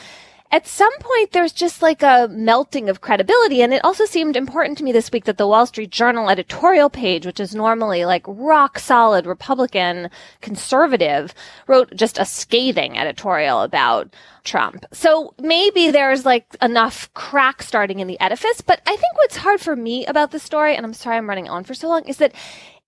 at 0.50 0.66
some 0.66 0.94
point 1.00 1.34
there's 1.34 1.51
just 1.51 1.82
like 1.82 2.01
a 2.01 2.27
melting 2.32 2.89
of 2.89 3.01
credibility. 3.01 3.62
And 3.62 3.74
it 3.74 3.84
also 3.84 4.06
seemed 4.06 4.36
important 4.36 4.77
to 4.77 4.84
me 4.84 4.92
this 4.92 5.12
week 5.12 5.25
that 5.25 5.38
the 5.38 5.48
Wall 5.48 5.66
Street 5.66 5.92
Journal 5.92 6.30
editorial 6.30 6.89
page, 6.89 7.25
which 7.25 7.39
is 7.39 7.54
normally 7.54 8.06
like 8.06 8.24
rock 8.25 8.80
solid 8.80 9.25
Republican 9.27 10.10
conservative, 10.42 11.36
wrote 11.68 11.94
just 11.96 12.18
a 12.18 12.25
scathing 12.25 12.98
editorial 12.98 13.62
about 13.62 14.13
Trump. 14.44 14.86
So 14.94 15.34
maybe 15.38 15.92
there's 15.92 16.25
like 16.25 16.46
enough 16.62 17.13
crack 17.13 17.62
starting 17.62 18.00
in 18.00 18.08
the 18.08 18.20
edifice. 18.20 18.62
But 18.62 18.82
I 18.88 18.96
think 18.96 19.18
what's 19.18 19.38
hard 19.38 19.60
for 19.60 19.75
me 19.75 20.06
about 20.06 20.32
the 20.32 20.39
story, 20.39 20.75
and 20.75 20.86
I'm 20.86 20.94
sorry 20.94 21.18
I'm 21.18 21.30
running 21.30 21.50
on 21.50 21.63
for 21.63 21.74
so 21.74 21.89
long, 21.89 22.08
is 22.08 22.18
that 22.18 22.34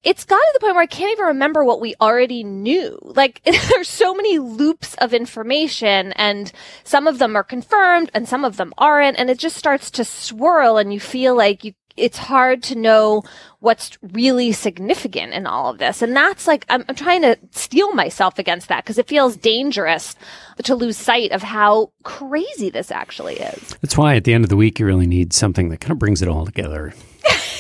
it's 0.04 0.24
got 0.24 0.38
to 0.38 0.52
the 0.54 0.60
point 0.62 0.76
where 0.76 0.84
I 0.84 0.88
can't 0.88 1.12
even 1.12 1.26
remember 1.26 1.66
what 1.66 1.82
we 1.82 1.96
already 2.00 2.44
knew. 2.44 2.98
Like 3.02 3.42
there's 3.70 3.90
so 3.90 4.14
many 4.14 4.40
loops 4.40 4.96
of 4.96 5.14
information 5.14 6.14
and 6.14 6.52
some 6.84 7.08
of 7.08 7.20
them 7.20 7.36
are 7.36 7.44
confirmed 7.44 8.10
and 8.14 8.28
some 8.28 8.46
of 8.46 8.58
them 8.58 8.74
aren't. 8.78 9.18
And 9.18 9.30
it 9.30 9.40
just 9.40 9.58
starts 9.58 9.92
to 9.92 10.06
swirl 10.06 10.78
and 10.78 10.94
you 10.94 11.00
feel 11.00 11.36
like 11.36 11.66
you, 11.66 11.74
it's 11.98 12.18
hard 12.18 12.64
to 12.64 12.76
know 12.76 13.24
what's 13.60 13.98
really 14.14 14.54
significant 14.54 15.34
in 15.34 15.46
all 15.46 15.70
of 15.70 15.80
this. 15.80 16.02
And 16.02 16.16
that's 16.16 16.48
like, 16.48 16.66
I'm, 16.70 16.86
I'm 16.88 16.96
trying 16.96 17.24
to 17.24 17.38
steel 17.52 17.92
myself 17.92 18.40
against 18.40 18.70
that 18.70 18.86
because 18.86 18.98
it 18.98 19.08
feels 19.10 19.36
dangerous 19.36 20.16
to 20.64 20.76
lose 20.76 20.96
sight 20.96 21.34
of 21.34 21.44
how 21.44 21.92
crazy 22.04 22.70
this 22.70 22.90
actually 22.90 23.36
is. 23.36 23.76
That's 23.82 23.98
why 23.98 24.16
at 24.16 24.24
the 24.24 24.34
end 24.34 24.46
of 24.46 24.50
the 24.50 24.56
week, 24.56 24.80
you 24.80 24.86
really 24.86 25.08
need 25.08 25.34
something 25.34 25.68
that 25.70 25.82
kind 25.82 25.92
of 25.92 26.00
brings 26.00 26.22
it 26.22 26.30
all 26.30 26.46
together. 26.46 26.94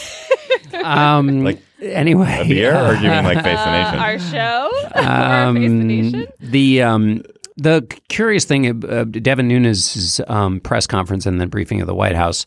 um, 0.86 1.43
Like 1.43 1.60
anyway, 1.81 2.39
a 2.41 2.45
beer, 2.45 2.75
or 2.75 2.95
do 2.95 3.03
you 3.03 3.09
mean 3.09 3.24
like 3.24 3.43
Face 3.43 3.57
the 3.57 3.69
Uh, 3.69 3.98
our 3.98 4.19
show, 4.19 4.71
our 4.95 5.53
Face 5.53 5.69
the 5.69 5.75
Nation. 5.75 6.27
The 6.39 6.81
um, 6.81 7.24
the 7.57 7.81
curious 8.07 8.45
thing, 8.45 8.86
uh, 8.86 9.03
Devin 9.03 9.48
Nunes' 9.48 10.21
um, 10.27 10.59
press 10.62 10.88
conference 10.88 11.25
and 11.25 11.39
then 11.39 11.50
briefing 11.50 11.81
of 11.81 11.88
the 11.88 11.95
White 11.95 12.15
House 12.15 12.45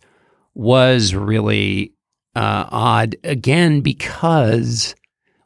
was 0.54 1.14
really 1.14 1.92
uh, 2.34 2.66
odd 2.70 3.16
again 3.24 3.80
because 3.80 4.94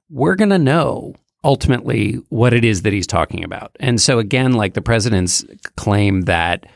we're 0.09 0.37
going 0.37 0.50
to 0.50 0.59
know 0.59 1.14
ultimately 1.45 2.14
what 2.28 2.52
it 2.52 2.64
is 2.64 2.83
that 2.83 2.93
he's 2.93 3.07
talking 3.07 3.45
about. 3.45 3.71
And 3.81 4.00
so 4.00 4.19
again, 4.19 4.52
like 4.52 4.75
the 4.75 4.83
president's 4.83 5.45
claim 5.76 6.23
that 6.23 6.66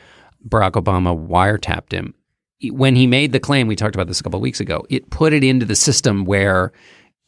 Barack 0.48 0.72
Obama 0.72 1.16
wiretapped 1.28 1.92
him, 1.92 2.14
when 2.70 2.94
he 2.94 3.06
made 3.06 3.32
the 3.32 3.40
claim, 3.40 3.66
we 3.66 3.76
talked 3.76 3.94
about 3.94 4.06
this 4.06 4.20
a 4.20 4.22
couple 4.22 4.38
of 4.38 4.42
weeks 4.42 4.60
ago, 4.60 4.84
it 4.90 5.10
put 5.10 5.32
it 5.32 5.42
into 5.42 5.64
the 5.64 5.74
system 5.74 6.24
where 6.24 6.72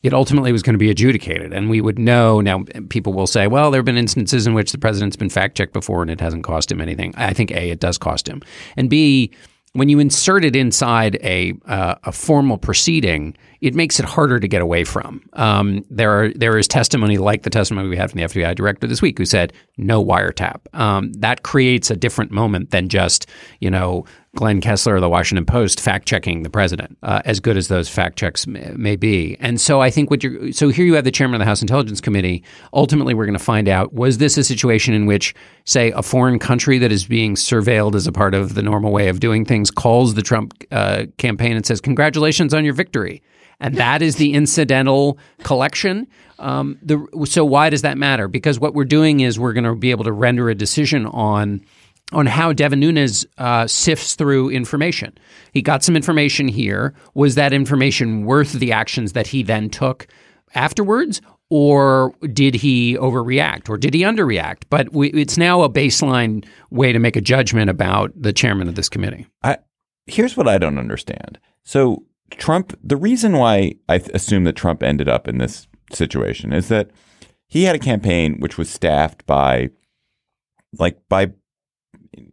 it 0.03 0.13
ultimately 0.13 0.53
was 0.53 0.63
going 0.63 0.75
to 0.75 0.79
be 0.79 0.91
adjudicated. 0.91 1.53
And 1.53 1.71
we 1.71 1.81
would 1.81 1.99
know 1.99 2.41
now, 2.41 2.65
people 2.89 3.13
will 3.13 3.27
say, 3.27 3.47
well, 3.47 3.71
there 3.71 3.79
have 3.79 3.85
been 3.85 3.97
instances 3.97 4.47
in 4.47 4.55
which 4.55 4.73
the 4.73 4.79
president's 4.79 5.17
been 5.17 5.31
fact 5.31 5.57
checked 5.57 5.73
before 5.73 6.03
and 6.03 6.11
it 6.11 6.21
hasn't 6.21 6.45
cost 6.45 6.71
him 6.71 6.81
anything. 6.81 7.15
I 7.17 7.33
think 7.33 7.51
A, 7.53 7.71
it 7.71 7.81
does 7.81 7.99
cost 7.99 8.29
him. 8.29 8.43
And 8.77 8.91
B, 8.91 9.33
when 9.75 9.89
you 9.89 9.99
insert 9.99 10.45
it 10.45 10.55
inside 10.55 11.17
a 11.23 11.55
uh, 11.67 11.95
a 12.05 12.13
formal 12.13 12.59
proceeding, 12.59 13.35
it 13.63 13.75
makes 13.75 13.99
it 13.99 14.05
harder 14.05 14.39
to 14.39 14.47
get 14.47 14.61
away 14.61 14.85
from. 14.85 15.23
Um, 15.33 15.85
there 15.89 16.11
are 16.11 16.29
there 16.35 16.59
is 16.59 16.69
testimony 16.69 17.17
like 17.17 17.43
the 17.43 17.51
testimony 17.51 17.89
we 17.89 17.97
had 17.97 18.11
from 18.11 18.21
the 18.21 18.27
FBI 18.27 18.55
director 18.55 18.87
this 18.87 19.01
week, 19.01 19.17
who 19.17 19.25
said 19.25 19.53
no 19.79 20.05
wiretap. 20.05 20.61
Um, 20.75 21.13
that 21.15 21.43
creates 21.43 21.91
a 21.91 21.97
different 21.97 22.31
moment 22.31 22.71
than 22.71 22.89
just 22.89 23.27
you 23.61 23.71
know 23.71 24.05
Glenn 24.35 24.63
Kessler 24.63 24.95
of 24.95 25.03
the 25.03 25.11
Washington 25.11 25.45
Post 25.45 25.79
fact 25.79 26.09
checking 26.09 26.43
the 26.43 26.49
president, 26.49 26.97
uh, 27.03 27.21
as 27.27 27.39
good 27.39 27.59
as 27.59 27.69
those 27.69 27.89
fact 27.89 28.19
checks 28.19 28.47
may, 28.47 28.73
may 28.77 28.97
be. 28.97 29.37
And 29.41 29.61
so 29.61 29.83
I 29.83 29.91
think 29.91 30.11
what 30.11 30.25
you're 30.25 30.53
so 30.53 30.71
here 30.71 30.87
you 30.87 30.95
have 30.95 31.05
the 31.05 31.11
chairman 31.11 31.35
of 31.35 31.41
the 31.41 31.45
House 31.45 31.61
Intelligence 31.61 32.01
Committee. 32.01 32.43
Ultimately, 32.73 33.13
we're 33.13 33.27
going 33.27 33.39
to 33.39 33.45
find 33.45 33.69
out 33.69 33.93
was 33.93 34.19
this 34.19 34.39
a 34.39 34.45
situation 34.45 34.95
in 34.95 35.05
which, 35.05 35.35
say, 35.67 35.91
a 35.91 36.03
foreign 36.03 36.39
country 36.39 36.79
that 36.79 36.91
is 36.91 37.05
being 37.05 37.35
surveilled 37.35 37.95
as 37.95 38.07
a 38.07 38.13
part 38.13 38.35
of 38.35 38.55
the 38.55 38.63
normal 38.63 38.91
way 38.91 39.09
of 39.09 39.21
doing 39.21 39.45
things 39.45 39.71
calls 39.71 40.15
the 40.15 40.23
Trump 40.23 40.55
uh, 40.71 41.05
campaign 41.19 41.55
and 41.55 41.67
says, 41.67 41.81
"Congratulations 41.81 42.55
on 42.55 42.65
your 42.65 42.75
victory." 42.75 43.23
And 43.61 43.77
that 43.77 44.03
is 44.03 44.17
the 44.17 44.33
incidental 44.33 45.19
collection. 45.45 46.09
Um, 46.41 46.79
the, 46.83 47.07
so 47.27 47.45
why 47.45 47.71
does 47.71 47.83
that 47.83 47.97
matter? 47.97 48.27
Because 48.27 48.59
what 48.59 48.75
we're 48.75 48.85
doing 48.85 49.21
is 49.21 49.39
we're 49.39 49.53
going 49.53 49.65
to 49.65 49.77
be 49.77 49.93
able 49.93 50.03
to 50.03 50.11
render 50.11 50.51
a 50.51 50.55
decision 50.55 51.07
on 51.07 51.65
on 52.13 52.27
how 52.27 52.53
Devin 52.53 52.81
Nunes 52.81 53.27
uh, 53.39 53.67
sifts 53.67 54.15
through 54.15 54.51
information. 54.51 55.17
He 55.53 55.63
got 55.63 55.83
some 55.83 55.97
information 55.97 56.49
here. 56.49 56.95
Was 57.15 57.35
that 57.35 57.53
information 57.53 58.25
worth 58.25 58.53
the 58.53 58.73
actions 58.73 59.13
that 59.13 59.27
he 59.29 59.43
then 59.43 59.71
took 59.71 60.07
afterwards? 60.55 61.21
Or 61.51 62.15
did 62.33 62.55
he 62.55 62.97
overreact 62.97 63.69
or 63.69 63.77
did 63.77 63.93
he 63.93 64.03
underreact? 64.03 64.63
But 64.71 64.93
we, 64.93 65.11
it's 65.11 65.37
now 65.37 65.63
a 65.63 65.69
baseline 65.69 66.47
way 66.71 66.93
to 66.93 66.99
make 66.99 67.17
a 67.17 67.21
judgment 67.21 67.69
about 67.69 68.11
the 68.17 68.33
chairman 68.33 68.69
of 68.69 68.75
this 68.75 68.89
committee. 68.89 69.27
I, 69.43 69.59
here's 70.07 70.35
what 70.35 70.49
I 70.49 70.57
don't 70.57 70.79
understand. 70.79 71.39
So 71.63 72.07
Trump, 72.31 72.79
the 72.83 72.97
reason 72.97 73.37
why 73.37 73.75
I 73.87 73.97
assume 74.15 74.45
that 74.45 74.57
Trump 74.57 74.83
ended 74.83 75.09
up 75.11 75.29
in 75.29 75.37
this 75.37 75.69
situation 75.93 76.55
is 76.55 76.69
that 76.69 76.91
he 77.49 77.65
had 77.65 77.77
a 77.77 77.79
campaign 77.79 78.41
which 78.41 78.57
was 78.57 78.71
staffed 78.71 79.27
by, 79.27 79.69
like, 80.79 80.99
by 81.11 81.33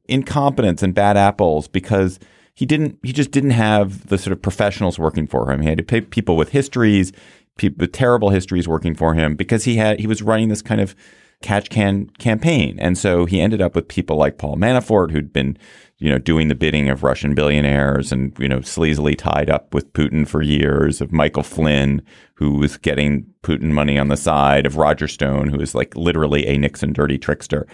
incompetence 0.07 0.83
and 0.83 0.93
bad 0.93 1.17
apples 1.17 1.67
because 1.67 2.19
he 2.53 2.65
didn't, 2.65 3.00
he 3.03 3.13
just 3.13 3.31
didn't 3.31 3.51
have 3.51 4.07
the 4.07 4.17
sort 4.17 4.33
of 4.33 4.41
professionals 4.41 5.00
working 5.00 5.27
for 5.27 5.51
him. 5.51 5.62
He 5.62 5.69
had 5.69 5.77
to 5.77 5.83
pay 5.83 6.01
people 6.01 6.36
with 6.36 6.50
histories, 6.50 7.12
people 7.57 7.83
with 7.83 7.91
terrible 7.91 8.29
histories 8.29 8.67
working 8.67 8.95
for 8.95 9.13
him 9.13 9.36
because 9.36 9.63
he 9.63 9.77
had, 9.77 10.00
he 10.00 10.07
was 10.07 10.21
running 10.21 10.50
this 10.50 10.62
kind 10.62 10.81
of 10.81 10.95
catch 11.41 11.69
can 11.69 12.07
campaign. 12.19 12.77
And 12.79 12.98
so 12.98 13.25
he 13.25 13.39
ended 13.39 13.62
up 13.62 13.75
with 13.75 13.88
people 13.88 14.17
like 14.17 14.38
Paul 14.38 14.57
Manafort, 14.57 15.12
who'd 15.12 15.31
been, 15.31 15.57
you 15.98 16.09
know, 16.09 16.17
doing 16.17 16.50
the 16.50 16.55
bidding 16.55 16.89
of 16.89 17.03
Russian 17.03 17.33
billionaires 17.33 18.12
and, 18.12 18.38
you 18.39 18.50
know, 18.50 18.59
sleazily 18.59 19.17
tied 19.17 19.50
up 19.50 19.74
with 19.74 19.91
Putin 19.93 20.27
for 20.27 20.41
years, 20.41 21.01
of 21.01 21.12
Michael 21.12 21.43
Flynn, 21.43 22.01
who 22.33 22.55
was 22.55 22.77
getting 22.77 23.25
Putin 23.43 23.71
money 23.71 23.98
on 23.98 24.09
the 24.09 24.17
side, 24.17 24.65
of 24.65 24.75
Roger 24.75 25.07
Stone, 25.07 25.50
who 25.50 25.59
is 25.62 25.74
like 25.74 25.95
literally 25.95 26.45
a 26.45 26.57
Nixon 26.57 26.93
dirty 26.93 27.17
trickster. 27.17 27.67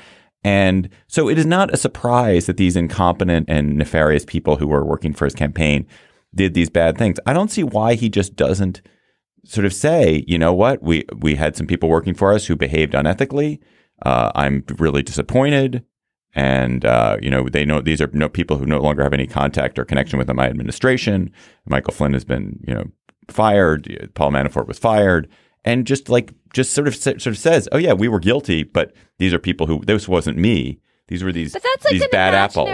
And 0.46 0.90
so 1.08 1.28
it 1.28 1.40
is 1.40 1.46
not 1.48 1.74
a 1.74 1.78
surprise 1.78 2.46
that 2.46 2.58
these 2.58 2.76
incompetent 2.76 3.50
and 3.50 3.80
nefarious 3.80 4.24
people 4.24 4.58
who 4.58 4.68
were 4.68 4.86
working 4.86 5.12
for 5.12 5.26
his 5.26 5.34
campaign 5.34 5.88
did 6.36 6.54
these 6.54 6.70
bad 6.70 7.00
things. 7.00 7.18
I 7.26 7.34
don't 7.34 7.50
see 7.50 7.64
why 7.64 7.96
he 7.96 8.10
just 8.10 8.36
doesn't 8.36 8.84
sort 9.44 9.66
of 9.66 9.74
say, 9.74 10.24
you 10.28 10.38
know 10.38 10.54
what, 10.54 10.84
we 10.84 11.04
we 11.18 11.34
had 11.34 11.56
some 11.56 11.66
people 11.66 11.90
working 11.90 12.14
for 12.14 12.32
us 12.32 12.46
who 12.46 12.56
behaved 12.56 12.94
unethically. 12.94 13.58
Uh, 14.04 14.32
I'm 14.36 14.64
really 14.78 15.02
disappointed, 15.02 15.84
and 16.36 16.86
uh, 16.86 17.18
you 17.24 17.32
know 17.32 17.50
they 17.50 17.66
know 17.66 17.82
these 17.82 18.00
are 18.00 18.12
no 18.14 18.30
people 18.30 18.58
who 18.58 18.68
no 18.68 18.80
longer 18.80 19.02
have 19.02 19.14
any 19.14 19.26
contact 19.26 19.80
or 19.80 19.84
connection 19.86 20.20
with 20.20 20.32
my 20.32 20.48
administration. 20.48 21.32
Michael 21.66 21.94
Flynn 21.94 22.14
has 22.14 22.24
been 22.24 22.60
you 22.68 22.76
know 22.76 22.84
fired. 23.30 24.12
Paul 24.14 24.30
Manafort 24.30 24.68
was 24.68 24.78
fired, 24.78 25.28
and 25.64 25.88
just 25.88 26.08
like 26.08 26.36
just 26.56 26.72
sort 26.74 26.88
of 26.88 26.96
sort 26.96 27.28
of 27.28 27.38
says, 27.38 27.68
oh 27.74 27.78
yeah, 27.78 27.92
we 27.92 28.08
were 28.08 28.20
guilty, 28.20 28.64
but 28.64 28.94
these 29.20 29.34
are 29.34 29.40
people 29.40 29.68
who 29.68 29.84
this 29.86 30.08
wasn't 30.08 30.38
me. 30.38 30.80
These 31.10 31.22
were 31.22 31.34
these 31.34 31.52
But 31.52 31.62
that's 31.62 31.84
like 31.84 31.92
these 31.92 32.04
an 32.04 32.10
bad 32.12 32.34
apples. 32.34 32.70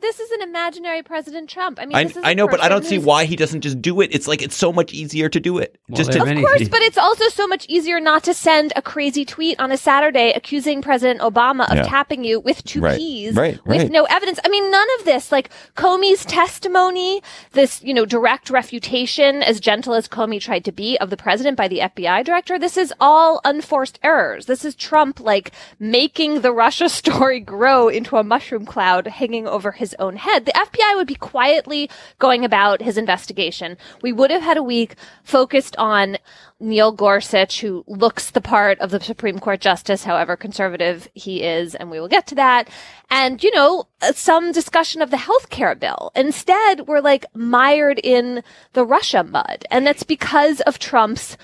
Imaginary. 0.00 0.10
This 0.10 0.20
is 0.20 0.30
an 0.32 0.42
imaginary 0.42 1.02
President 1.02 1.48
Trump. 1.48 1.78
I 1.80 1.86
mean, 1.86 1.96
I, 1.96 2.04
this 2.04 2.16
is 2.16 2.24
I 2.24 2.32
a 2.32 2.34
know, 2.34 2.48
but 2.48 2.62
I 2.62 2.68
don't 2.68 2.84
see 2.84 2.98
why 2.98 3.24
he 3.24 3.36
doesn't 3.36 3.60
just 3.60 3.80
do 3.80 4.00
it. 4.00 4.14
It's 4.14 4.26
like 4.26 4.42
it's 4.42 4.56
so 4.56 4.72
much 4.72 4.92
easier 4.92 5.28
to 5.28 5.40
do 5.40 5.58
it. 5.58 5.76
Well, 5.88 5.96
just 5.96 6.12
to, 6.12 6.20
Of 6.20 6.26
many- 6.26 6.40
course, 6.42 6.68
but 6.68 6.80
it's 6.82 6.98
also 6.98 7.28
so 7.28 7.46
much 7.46 7.66
easier 7.68 8.00
not 8.00 8.24
to 8.24 8.34
send 8.34 8.72
a 8.76 8.82
crazy 8.82 9.24
tweet 9.24 9.58
on 9.60 9.70
a 9.72 9.76
Saturday 9.76 10.32
accusing 10.34 10.82
President 10.82 11.20
Obama 11.20 11.68
of 11.70 11.76
Yeah. 11.76 11.82
tapping 11.84 12.24
you 12.24 12.40
with 12.40 12.64
two 12.64 12.80
Right. 12.80 12.98
keys 12.98 13.34
Right, 13.34 13.58
with 13.66 13.82
right. 13.82 13.90
no 13.90 14.04
evidence. 14.04 14.40
I 14.44 14.48
mean, 14.48 14.70
none 14.70 14.86
of 14.98 15.04
this, 15.04 15.30
like 15.32 15.50
Comey's 15.76 16.24
testimony, 16.24 17.22
this, 17.52 17.82
you 17.82 17.94
know, 17.94 18.04
direct 18.06 18.50
refutation, 18.50 19.42
as 19.42 19.60
gentle 19.60 19.94
as 19.94 20.08
Comey 20.08 20.40
tried 20.40 20.64
to 20.64 20.72
be 20.72 20.98
of 20.98 21.10
the 21.10 21.16
president 21.16 21.56
by 21.56 21.68
the 21.68 21.80
FBI 21.80 22.22
director, 22.24 22.58
this 22.58 22.76
is 22.76 22.92
all 23.00 23.40
unforced 23.44 23.98
errors. 24.02 24.46
This 24.46 24.64
is 24.64 24.74
Trump, 24.74 25.20
like, 25.20 25.52
making 25.78 26.40
the 26.40 26.52
Russia 26.52 26.88
story 27.00 27.40
grow 27.40 27.88
into 27.88 28.16
a 28.16 28.24
mushroom 28.24 28.64
cloud 28.66 29.06
hanging 29.06 29.46
over 29.46 29.72
his 29.72 29.89
own 29.98 30.16
head. 30.16 30.46
The 30.46 30.52
FBI 30.52 30.96
would 30.96 31.06
be 31.06 31.14
quietly 31.14 31.90
going 32.18 32.44
about 32.44 32.82
his 32.82 32.96
investigation. 32.96 33.76
We 34.02 34.12
would 34.12 34.30
have 34.30 34.42
had 34.42 34.56
a 34.56 34.62
week 34.62 34.94
focused 35.22 35.76
on 35.76 36.18
Neil 36.60 36.92
Gorsuch, 36.92 37.60
who 37.60 37.84
looks 37.86 38.30
the 38.30 38.40
part 38.40 38.78
of 38.80 38.90
the 38.90 39.00
Supreme 39.00 39.38
Court 39.38 39.60
justice, 39.60 40.04
however 40.04 40.36
conservative 40.36 41.08
he 41.14 41.42
is, 41.42 41.74
and 41.74 41.90
we 41.90 41.98
will 41.98 42.08
get 42.08 42.26
to 42.28 42.34
that. 42.34 42.68
And, 43.10 43.42
you 43.42 43.50
know, 43.54 43.88
uh, 44.02 44.12
some 44.12 44.52
discussion 44.52 45.00
of 45.00 45.10
the 45.10 45.16
healthcare 45.16 45.78
bill. 45.78 46.12
Instead, 46.14 46.86
we're 46.86 47.00
like 47.00 47.24
mired 47.34 47.98
in 47.98 48.42
the 48.74 48.84
Russia 48.84 49.24
mud. 49.24 49.64
And 49.70 49.86
that's 49.86 50.02
because 50.02 50.60
of 50.62 50.78
Trump's 50.78 51.36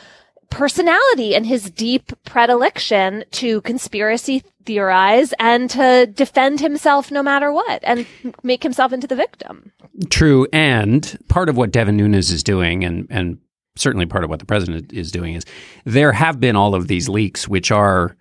personality 0.50 1.34
and 1.34 1.46
his 1.46 1.70
deep 1.70 2.12
predilection 2.24 3.24
to 3.32 3.60
conspiracy 3.62 4.42
theorize 4.64 5.32
and 5.38 5.70
to 5.70 6.06
defend 6.06 6.60
himself 6.60 7.10
no 7.10 7.22
matter 7.22 7.52
what 7.52 7.80
and 7.84 8.06
make 8.42 8.62
himself 8.62 8.92
into 8.92 9.06
the 9.06 9.16
victim. 9.16 9.72
True, 10.10 10.46
and 10.52 11.18
part 11.28 11.48
of 11.48 11.56
what 11.56 11.70
Devin 11.70 11.96
Nunes 11.96 12.30
is 12.30 12.42
doing, 12.42 12.84
and 12.84 13.06
and 13.10 13.38
certainly 13.76 14.06
part 14.06 14.24
of 14.24 14.30
what 14.30 14.40
the 14.40 14.46
president 14.46 14.92
is 14.92 15.12
doing, 15.12 15.34
is 15.34 15.44
there 15.84 16.12
have 16.12 16.40
been 16.40 16.56
all 16.56 16.74
of 16.74 16.88
these 16.88 17.08
leaks, 17.08 17.46
which 17.46 17.70
are 17.70 18.16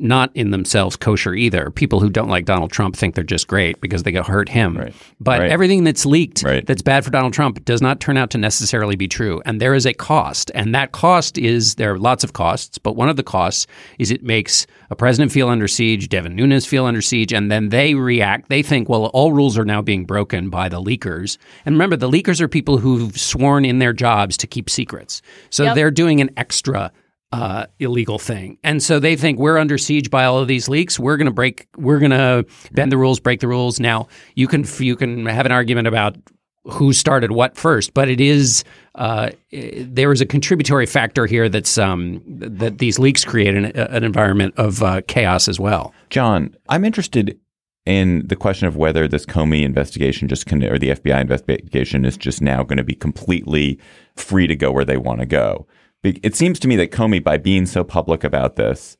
not 0.00 0.30
in 0.34 0.50
themselves 0.50 0.96
kosher 0.96 1.34
either. 1.34 1.70
People 1.70 2.00
who 2.00 2.08
don't 2.10 2.28
like 2.28 2.44
Donald 2.44 2.70
Trump 2.72 2.96
think 2.96 3.14
they're 3.14 3.24
just 3.24 3.46
great 3.46 3.80
because 3.80 4.02
they 4.02 4.12
got 4.12 4.26
hurt 4.26 4.48
him. 4.48 4.76
Right. 4.76 4.94
But 5.20 5.40
Right. 5.40 5.50
everything 5.50 5.84
that's 5.84 6.06
leaked 6.06 6.42
Right. 6.42 6.64
that's 6.66 6.82
bad 6.82 7.04
for 7.04 7.10
Donald 7.10 7.32
Trump 7.32 7.64
does 7.64 7.82
not 7.82 8.00
turn 8.00 8.16
out 8.16 8.30
to 8.30 8.38
necessarily 8.38 8.96
be 8.96 9.06
true. 9.08 9.42
And 9.44 9.60
there 9.60 9.74
is 9.74 9.86
a 9.86 9.92
cost. 9.92 10.50
And 10.54 10.74
that 10.74 10.92
cost 10.92 11.36
is 11.38 11.74
there 11.76 11.92
are 11.94 11.98
lots 11.98 12.24
of 12.24 12.32
costs, 12.32 12.78
but 12.78 12.96
one 12.96 13.08
of 13.08 13.16
the 13.16 13.22
costs 13.22 13.66
is 13.98 14.10
it 14.10 14.22
makes 14.22 14.66
a 14.90 14.96
president 14.96 15.32
feel 15.32 15.48
under 15.48 15.68
siege, 15.68 16.08
Devin 16.08 16.34
Nunes 16.34 16.66
feel 16.66 16.84
under 16.86 17.02
siege, 17.02 17.32
and 17.32 17.50
then 17.50 17.68
they 17.68 17.94
react. 17.94 18.48
They 18.48 18.62
think, 18.62 18.88
well, 18.88 19.06
all 19.06 19.32
rules 19.32 19.58
are 19.58 19.64
now 19.64 19.82
being 19.82 20.04
broken 20.04 20.48
by 20.50 20.68
the 20.68 20.80
leakers. 20.82 21.36
And 21.66 21.74
remember, 21.74 21.96
the 21.96 22.10
leakers 22.10 22.40
are 22.40 22.48
people 22.48 22.78
who've 22.78 23.16
sworn 23.18 23.64
in 23.64 23.78
their 23.78 23.92
jobs 23.92 24.36
to 24.38 24.46
keep 24.46 24.68
secrets. 24.70 25.20
So 25.50 25.64
Yep. 25.64 25.74
they're 25.74 25.90
doing 25.90 26.20
an 26.20 26.30
extra 26.36 26.90
uh, 27.32 27.66
illegal 27.78 28.18
thing. 28.18 28.58
And 28.64 28.82
so 28.82 28.98
they 28.98 29.16
think 29.16 29.38
we're 29.38 29.58
under 29.58 29.78
siege 29.78 30.10
by 30.10 30.24
all 30.24 30.38
of 30.38 30.48
these 30.48 30.68
leaks. 30.68 30.98
We're 30.98 31.16
going 31.16 31.26
to 31.26 31.32
break. 31.32 31.68
We're 31.76 31.98
going 31.98 32.10
to 32.10 32.44
bend 32.72 32.90
the 32.90 32.98
rules, 32.98 33.20
break 33.20 33.40
the 33.40 33.48
rules. 33.48 33.78
Now 33.78 34.08
you 34.34 34.48
can 34.48 34.64
you 34.78 34.96
can 34.96 35.26
have 35.26 35.46
an 35.46 35.52
argument 35.52 35.86
about 35.86 36.16
who 36.64 36.92
started 36.92 37.32
what 37.32 37.56
first, 37.56 37.94
but 37.94 38.08
it 38.08 38.20
is 38.20 38.64
uh, 38.96 39.30
there 39.50 40.12
is 40.12 40.20
a 40.20 40.26
contributory 40.26 40.86
factor 40.86 41.26
here 41.26 41.48
that's 41.48 41.78
um, 41.78 42.22
that 42.26 42.78
these 42.78 42.98
leaks 42.98 43.24
create 43.24 43.54
an, 43.54 43.66
an 43.66 44.04
environment 44.04 44.54
of 44.56 44.82
uh, 44.82 45.00
chaos 45.06 45.48
as 45.48 45.58
well. 45.58 45.94
John, 46.10 46.54
I'm 46.68 46.84
interested 46.84 47.38
in 47.86 48.26
the 48.26 48.36
question 48.36 48.66
of 48.68 48.76
whether 48.76 49.08
this 49.08 49.24
Comey 49.24 49.62
investigation 49.62 50.28
just 50.28 50.46
can, 50.46 50.62
or 50.64 50.78
the 50.78 50.90
FBI 50.90 51.20
investigation 51.20 52.04
is 52.04 52.16
just 52.16 52.42
now 52.42 52.62
going 52.62 52.76
to 52.76 52.84
be 52.84 52.94
completely 52.94 53.78
free 54.16 54.46
to 54.46 54.54
go 54.54 54.70
where 54.70 54.84
they 54.84 54.98
want 54.98 55.20
to 55.20 55.26
go. 55.26 55.66
It 56.02 56.34
seems 56.34 56.58
to 56.60 56.68
me 56.68 56.76
that 56.76 56.92
Comey, 56.92 57.22
by 57.22 57.36
being 57.36 57.66
so 57.66 57.84
public 57.84 58.24
about 58.24 58.56
this, 58.56 58.96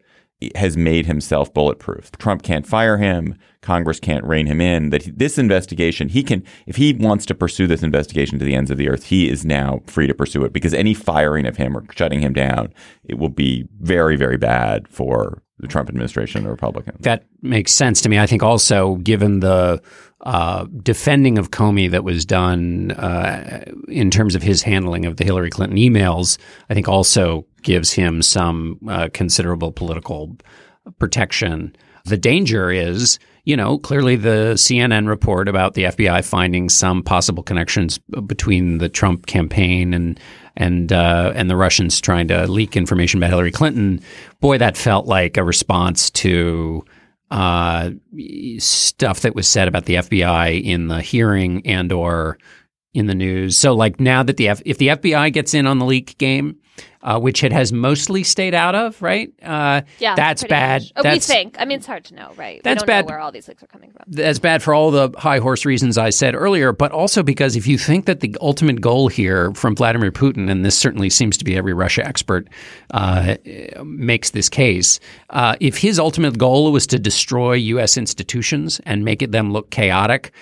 has 0.54 0.76
made 0.76 1.06
himself 1.06 1.52
bulletproof. 1.52 2.10
Trump 2.12 2.42
can't 2.42 2.66
fire 2.66 2.96
him. 2.96 3.36
Congress 3.60 4.00
can't 4.00 4.24
rein 4.24 4.46
him 4.46 4.60
in. 4.60 4.90
That 4.90 5.18
this 5.18 5.38
investigation, 5.38 6.08
he 6.08 6.22
can, 6.22 6.42
if 6.66 6.76
he 6.76 6.94
wants 6.94 7.26
to 7.26 7.34
pursue 7.34 7.66
this 7.66 7.82
investigation 7.82 8.38
to 8.38 8.44
the 8.44 8.54
ends 8.54 8.70
of 8.70 8.78
the 8.78 8.88
earth, 8.88 9.06
he 9.06 9.28
is 9.28 9.44
now 9.44 9.80
free 9.86 10.06
to 10.06 10.14
pursue 10.14 10.44
it 10.44 10.52
because 10.52 10.72
any 10.72 10.94
firing 10.94 11.46
of 11.46 11.56
him 11.56 11.76
or 11.76 11.84
shutting 11.94 12.20
him 12.20 12.32
down, 12.32 12.72
it 13.04 13.18
will 13.18 13.28
be 13.28 13.68
very, 13.80 14.16
very 14.16 14.38
bad 14.38 14.88
for 14.88 15.42
the 15.60 15.68
Trump 15.68 15.88
administration 15.88 16.44
the 16.44 16.50
Republicans. 16.50 16.98
That 17.00 17.24
makes 17.42 17.72
sense 17.72 18.00
to 18.02 18.08
me. 18.08 18.18
I 18.18 18.26
think 18.26 18.42
also, 18.42 18.96
given 18.96 19.40
the 19.40 19.82
uh, 20.22 20.66
defending 20.82 21.38
of 21.38 21.50
Comey 21.50 21.90
that 21.90 22.04
was 22.04 22.24
done 22.24 22.90
uh, 22.92 23.64
in 23.88 24.10
terms 24.10 24.34
of 24.34 24.42
his 24.42 24.62
handling 24.62 25.06
of 25.06 25.16
the 25.16 25.24
Hillary 25.24 25.50
Clinton 25.50 25.78
emails, 25.78 26.38
I 26.68 26.74
think 26.74 26.88
also 26.88 27.46
gives 27.62 27.92
him 27.92 28.22
some 28.22 28.78
uh, 28.88 29.08
considerable 29.12 29.72
political 29.72 30.36
protection. 30.98 31.74
The 32.04 32.16
danger 32.16 32.70
is, 32.70 33.18
you 33.44 33.56
know, 33.56 33.78
clearly 33.78 34.16
the 34.16 34.54
CNN 34.56 35.08
report 35.08 35.48
about 35.48 35.74
the 35.74 35.84
FBI 35.84 36.24
finding 36.24 36.68
some 36.68 37.02
possible 37.02 37.42
connections 37.42 37.98
between 38.26 38.78
the 38.78 38.88
Trump 38.88 39.26
campaign 39.26 39.94
and 39.94 40.18
and 40.56 40.92
uh, 40.92 41.32
and 41.34 41.50
the 41.50 41.56
Russians 41.56 42.00
trying 42.00 42.28
to 42.28 42.46
leak 42.46 42.76
information 42.76 43.18
about 43.18 43.30
Hillary 43.30 43.52
Clinton. 43.52 44.00
Boy, 44.40 44.58
that 44.58 44.76
felt 44.76 45.06
like 45.06 45.36
a 45.36 45.44
response 45.44 46.10
to 46.10 46.84
uh, 47.30 47.90
stuff 48.58 49.20
that 49.20 49.34
was 49.34 49.46
said 49.48 49.68
about 49.68 49.84
the 49.84 49.94
FBI 49.94 50.62
in 50.62 50.88
the 50.88 51.00
hearing 51.00 51.66
and 51.66 51.92
or 51.92 52.38
in 52.92 53.06
the 53.06 53.14
news. 53.14 53.56
So, 53.56 53.74
like 53.74 54.00
now 54.00 54.22
that 54.22 54.36
the 54.36 54.48
F- 54.48 54.62
if 54.64 54.78
the 54.78 54.88
FBI 54.88 55.32
gets 55.32 55.54
in 55.54 55.66
on 55.66 55.78
the 55.78 55.84
leak 55.84 56.18
game, 56.18 56.56
uh, 57.02 57.18
which 57.18 57.42
it 57.42 57.52
has 57.52 57.72
mostly 57.72 58.22
stayed 58.22 58.54
out 58.54 58.74
of, 58.74 59.00
right? 59.00 59.32
Uh, 59.42 59.82
Yeah, 59.98 60.14
that's 60.14 60.44
bad. 60.44 60.82
much. 60.82 60.92
Oh, 60.96 61.02
that's 61.02 61.28
we 61.28 61.34
think. 61.34 61.56
I 61.58 61.64
mean, 61.64 61.78
it's 61.78 61.86
hard 61.86 62.04
to 62.06 62.14
know, 62.14 62.32
right? 62.36 62.60
That's 62.62 62.82
we 62.82 62.86
don't 62.86 62.86
bad. 62.86 63.04
Know 63.06 63.12
where 63.12 63.20
all 63.20 63.32
these 63.32 63.48
leaks 63.48 63.62
are 63.62 63.66
coming 63.66 63.90
from. 63.90 64.04
that's 64.08 64.38
bad 64.38 64.62
for 64.62 64.74
all 64.74 64.90
the 64.90 65.10
high 65.16 65.38
horse 65.38 65.64
reasons 65.64 65.96
I 65.96 66.10
said 66.10 66.34
earlier, 66.34 66.72
but 66.72 66.92
also 66.92 67.22
because 67.22 67.56
if 67.56 67.66
you 67.66 67.78
think 67.78 68.04
that 68.06 68.20
the 68.20 68.36
ultimate 68.40 68.80
goal 68.80 69.08
here 69.08 69.52
from 69.54 69.74
Vladimir 69.74 70.12
Putin, 70.12 70.50
and 70.50 70.64
this 70.64 70.76
certainly 70.78 71.08
seems 71.10 71.36
to 71.38 71.44
be 71.44 71.56
every 71.56 71.72
Russia 71.74 72.06
expert 72.06 72.48
uh, 72.92 73.36
makes 73.84 74.30
this 74.30 74.48
case, 74.48 75.00
uh, 75.30 75.56
if 75.60 75.78
his 75.78 75.98
ultimate 75.98 76.36
goal 76.38 76.70
was 76.70 76.86
to 76.88 76.98
destroy 76.98 77.54
U.S. 77.54 77.96
institutions 77.96 78.80
and 78.84 79.04
make 79.04 79.22
it 79.22 79.32
them 79.32 79.52
look 79.52 79.70
chaotic, 79.70 80.32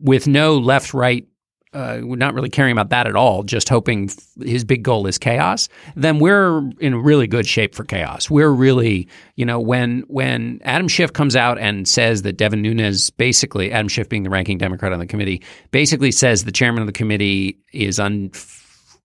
with 0.00 0.26
no 0.26 0.56
left 0.58 0.94
right. 0.94 1.26
Uh, 1.74 2.00
not 2.04 2.34
really 2.34 2.48
caring 2.48 2.70
about 2.70 2.90
that 2.90 3.08
at 3.08 3.16
all, 3.16 3.42
just 3.42 3.68
hoping 3.68 4.08
his 4.40 4.64
big 4.64 4.84
goal 4.84 5.08
is 5.08 5.18
chaos, 5.18 5.68
then 5.96 6.20
we're 6.20 6.62
in 6.78 6.94
really 7.02 7.26
good 7.26 7.46
shape 7.46 7.74
for 7.74 7.82
chaos. 7.82 8.30
We're 8.30 8.50
really, 8.50 9.08
you 9.34 9.44
know, 9.44 9.58
when 9.58 10.04
when 10.06 10.60
Adam 10.62 10.86
Schiff 10.86 11.12
comes 11.12 11.34
out 11.34 11.58
and 11.58 11.88
says 11.88 12.22
that 12.22 12.36
Devin 12.36 12.62
Nunes 12.62 13.10
basically, 13.10 13.72
Adam 13.72 13.88
Schiff 13.88 14.08
being 14.08 14.22
the 14.22 14.30
ranking 14.30 14.56
Democrat 14.56 14.92
on 14.92 15.00
the 15.00 15.06
committee, 15.06 15.42
basically 15.72 16.12
says 16.12 16.44
the 16.44 16.52
chairman 16.52 16.80
of 16.80 16.86
the 16.86 16.92
committee 16.92 17.58
is 17.72 17.98
un 17.98 18.30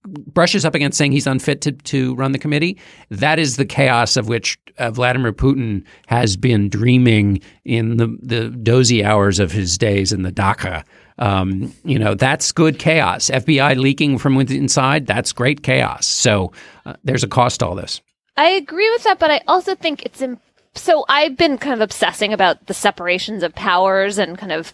brushes 0.06 0.66
up 0.66 0.76
against 0.76 0.98
saying 0.98 1.12
he's 1.12 1.28
unfit 1.28 1.62
to, 1.62 1.72
to 1.72 2.16
run 2.16 2.32
the 2.32 2.40
committee. 2.40 2.78
That 3.10 3.40
is 3.40 3.58
the 3.58 3.66
chaos 3.66 4.16
of 4.16 4.30
which 4.30 4.58
uh, 4.78 4.92
Vladimir 4.92 5.34
Putin 5.34 5.84
has 6.08 6.38
been 6.38 6.70
dreaming 6.70 7.42
in 7.66 7.98
the, 7.98 8.18
the 8.22 8.50
dozy 8.50 9.04
hours 9.04 9.40
of 9.40 9.52
his 9.52 9.78
days 9.78 10.14
in 10.14 10.22
the 10.24 10.32
dacha. 10.32 10.86
Um, 11.20 11.74
you 11.84 12.00
know, 12.00 12.16
that's 12.16 12.52
good 12.52 12.80
chaos. 12.80 13.30
FBI 13.30 13.76
leaking 13.78 14.18
from 14.18 14.36
within- 14.36 14.58
inside, 14.64 15.06
that's 15.06 15.32
great 15.34 15.62
chaos. 15.64 16.06
So 16.06 16.52
uh, 16.86 16.94
there's 17.04 17.24
a 17.24 17.28
cost 17.28 17.60
to 17.60 17.68
all 17.68 17.76
this. 17.76 18.02
I 18.38 18.48
agree 18.52 18.90
with 18.92 19.04
that, 19.04 19.20
but 19.20 19.30
I 19.30 19.42
also 19.48 19.76
think 19.76 20.04
it's 20.06 20.22
Im- 20.22 20.40
so. 20.76 21.04
I've 21.10 21.36
been 21.36 21.58
kind 21.58 21.74
of 21.74 21.82
obsessing 21.82 22.32
about 22.32 22.68
the 22.68 22.74
separations 22.74 23.44
of 23.44 23.54
powers 23.54 24.18
and 24.18 24.38
kind 24.38 24.54
of 24.54 24.72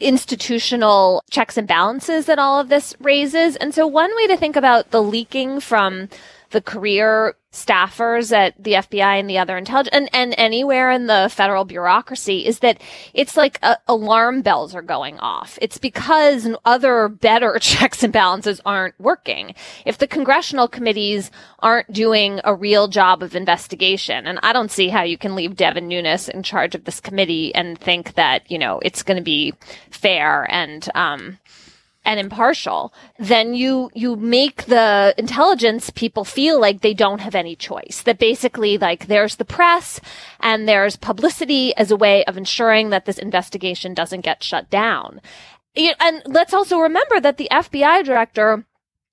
institutional 0.00 1.22
checks 1.30 1.56
and 1.56 1.68
balances 1.68 2.26
that 2.26 2.38
all 2.38 2.58
of 2.58 2.68
this 2.68 2.94
raises. 3.00 3.56
And 3.56 3.74
so, 3.74 3.86
one 3.86 4.14
way 4.16 4.26
to 4.28 4.36
think 4.36 4.56
about 4.56 4.90
the 4.90 5.02
leaking 5.02 5.60
from 5.60 6.08
the 6.50 6.60
career 6.60 7.34
staffers 7.52 8.30
at 8.30 8.62
the 8.62 8.72
FBI 8.72 9.18
and 9.18 9.28
the 9.28 9.38
other 9.38 9.56
intelligence 9.56 9.94
and, 9.94 10.08
and 10.12 10.34
anywhere 10.36 10.90
in 10.90 11.06
the 11.06 11.28
federal 11.32 11.64
bureaucracy 11.64 12.46
is 12.46 12.58
that 12.58 12.80
it's 13.14 13.38
like 13.38 13.58
uh, 13.62 13.76
alarm 13.86 14.42
bells 14.42 14.74
are 14.74 14.82
going 14.82 15.18
off. 15.18 15.58
It's 15.62 15.78
because 15.78 16.48
other 16.66 17.08
better 17.08 17.58
checks 17.60 18.02
and 18.02 18.12
balances 18.12 18.60
aren't 18.66 18.98
working. 19.00 19.54
If 19.86 19.98
the 19.98 20.06
congressional 20.06 20.68
committees 20.68 21.30
aren't 21.60 21.90
doing 21.90 22.40
a 22.44 22.54
real 22.54 22.86
job 22.86 23.22
of 23.22 23.34
investigation, 23.34 24.26
and 24.26 24.38
I 24.42 24.52
don't 24.52 24.70
see 24.70 24.88
how 24.88 25.02
you 25.02 25.16
can 25.16 25.34
leave 25.34 25.56
Devin 25.56 25.88
Nunes 25.88 26.28
in 26.28 26.42
charge 26.42 26.74
of 26.74 26.84
this 26.84 27.00
committee 27.00 27.54
and 27.54 27.78
think 27.78 28.14
that, 28.14 28.48
you 28.50 28.58
know, 28.58 28.78
it's 28.82 29.02
going 29.02 29.16
to 29.16 29.22
be 29.22 29.54
fair 29.90 30.46
and, 30.50 30.86
um, 30.94 31.38
and 32.08 32.18
impartial, 32.18 32.90
then 33.18 33.52
you 33.52 33.90
you 33.94 34.16
make 34.16 34.64
the 34.64 35.14
intelligence 35.18 35.90
people 35.90 36.24
feel 36.24 36.58
like 36.58 36.80
they 36.80 36.94
don't 36.94 37.20
have 37.20 37.34
any 37.34 37.54
choice. 37.54 38.02
That 38.02 38.18
basically 38.18 38.78
like 38.78 39.06
there's 39.08 39.36
the 39.36 39.44
press 39.44 40.00
and 40.40 40.66
there's 40.66 40.96
publicity 40.96 41.76
as 41.76 41.90
a 41.90 41.96
way 41.96 42.24
of 42.24 42.38
ensuring 42.38 42.88
that 42.88 43.04
this 43.04 43.18
investigation 43.18 43.92
doesn't 43.92 44.22
get 44.22 44.42
shut 44.42 44.70
down. 44.70 45.20
And 45.76 46.22
let's 46.24 46.54
also 46.54 46.78
remember 46.78 47.20
that 47.20 47.36
the 47.36 47.48
FBI 47.52 48.04
director 48.04 48.64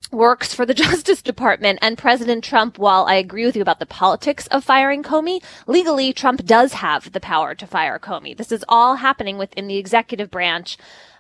works 0.10 0.54
for 0.54 0.66
the 0.66 0.74
Justice 0.86 1.22
Department 1.22 1.80
and 1.82 1.98
President 1.98 2.46
Trump, 2.46 2.80
while 2.80 3.06
I 3.08 3.16
agree 3.16 3.46
with 3.46 3.58
you 3.58 3.62
about 3.62 3.80
the 3.80 3.86
politics 3.86 4.48
of 4.48 4.64
firing 4.64 5.04
Comey, 5.04 5.44
legally 5.68 6.14
Trump 6.14 6.46
does 6.46 6.74
have 6.74 7.12
the 7.12 7.20
power 7.20 7.56
to 7.56 7.68
fire 7.68 8.00
Comey. 8.00 8.38
This 8.38 8.54
is 8.54 8.64
all 8.70 8.96
happening 8.96 9.38
within 9.38 9.68
the 9.68 9.78
executive 9.78 10.32
branch. 10.32 10.78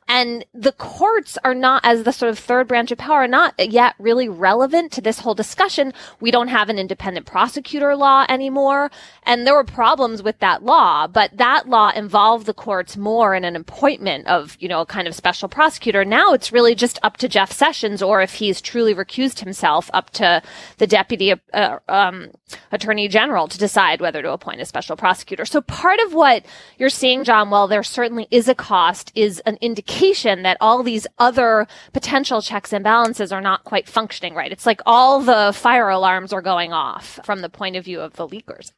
And 0.08 0.46
the 0.54 0.72
courts 0.72 1.36
are 1.44 1.56
not, 1.56 1.84
as 1.84 2.04
the 2.04 2.12
sort 2.14 2.30
of 2.30 2.38
third 2.38 2.68
branch 2.68 2.92
of 2.92 3.00
power, 3.00 3.28
not 3.28 3.56
yet 3.58 3.96
really 3.98 4.30
relevant 4.30 4.92
to 4.92 5.02
this 5.02 5.20
whole 5.20 5.34
discussion. 5.34 5.94
We 6.20 6.30
don't 6.30 6.50
have 6.50 6.70
an 6.70 6.78
independent 6.78 7.26
prosecutor 7.26 7.96
law 7.96 8.24
anymore. 8.30 8.92
And 9.24 9.48
there 9.48 9.56
were 9.56 9.64
problems 9.64 10.22
with 10.22 10.38
that 10.40 10.62
law, 10.64 11.08
but 11.08 11.36
that 11.38 11.68
law 11.68 11.90
involved 11.90 12.46
the 12.46 12.54
courts 12.54 12.96
more 12.96 13.34
in 13.34 13.44
an 13.44 13.56
appointment 13.56 14.28
of, 14.28 14.56
you 14.60 14.70
know, 14.70 14.82
a 14.82 14.86
kind 14.86 15.08
of 15.08 15.16
special 15.16 15.50
prosecutor. 15.50 16.06
Now 16.06 16.34
it's 16.34 16.52
really 16.52 16.76
just 16.76 17.00
up 17.02 17.18
to 17.18 17.28
Jeff 17.28 17.52
Sessions, 17.52 18.04
or 18.04 18.22
if 18.22 18.36
he's 18.36 18.62
truly 18.62 18.94
recused 18.94 19.40
himself, 19.40 19.90
up 19.92 20.12
to 20.12 20.44
the 20.78 20.86
deputy 20.86 21.34
uh, 21.52 21.80
um, 21.90 22.30
attorney 22.72 23.08
general 23.08 23.48
to 23.48 23.58
decide 23.58 24.02
whether 24.02 24.22
to 24.22 24.32
appoint 24.32 24.62
a 24.62 24.66
special 24.66 24.96
prosecutor. 24.96 25.46
So 25.46 25.62
part 25.62 26.00
of 26.02 26.14
what 26.14 26.46
you're 26.78 26.90
seeing, 26.90 27.24
John, 27.24 27.50
while 27.50 27.68
there 27.68 27.82
certainly 27.82 28.28
is 28.30 28.48
a 28.48 28.54
cost, 28.54 29.12
is 29.16 29.40
an 29.48 29.58
indication 29.62 29.95
that 29.96 30.58
all 30.62 30.84
these 30.84 31.08
other 31.18 31.68
potential 31.94 32.42
checks 32.42 32.74
and 32.74 32.84
balances 32.84 33.32
are 33.32 33.42
not 33.42 33.64
quite 33.64 33.88
functioning 33.88 34.36
right. 34.36 34.52
It's 34.52 34.66
like 34.66 34.82
all 34.86 35.22
the 35.22 35.52
fire 35.56 35.90
alarms 35.90 36.34
are 36.34 36.42
going 36.42 36.74
off 36.74 37.20
from 37.24 37.42
the 37.42 37.50
point 37.50 37.76
of 37.76 37.86
view 37.86 38.02
of 38.02 38.14
the 38.14 38.28
leakers. 38.28 38.72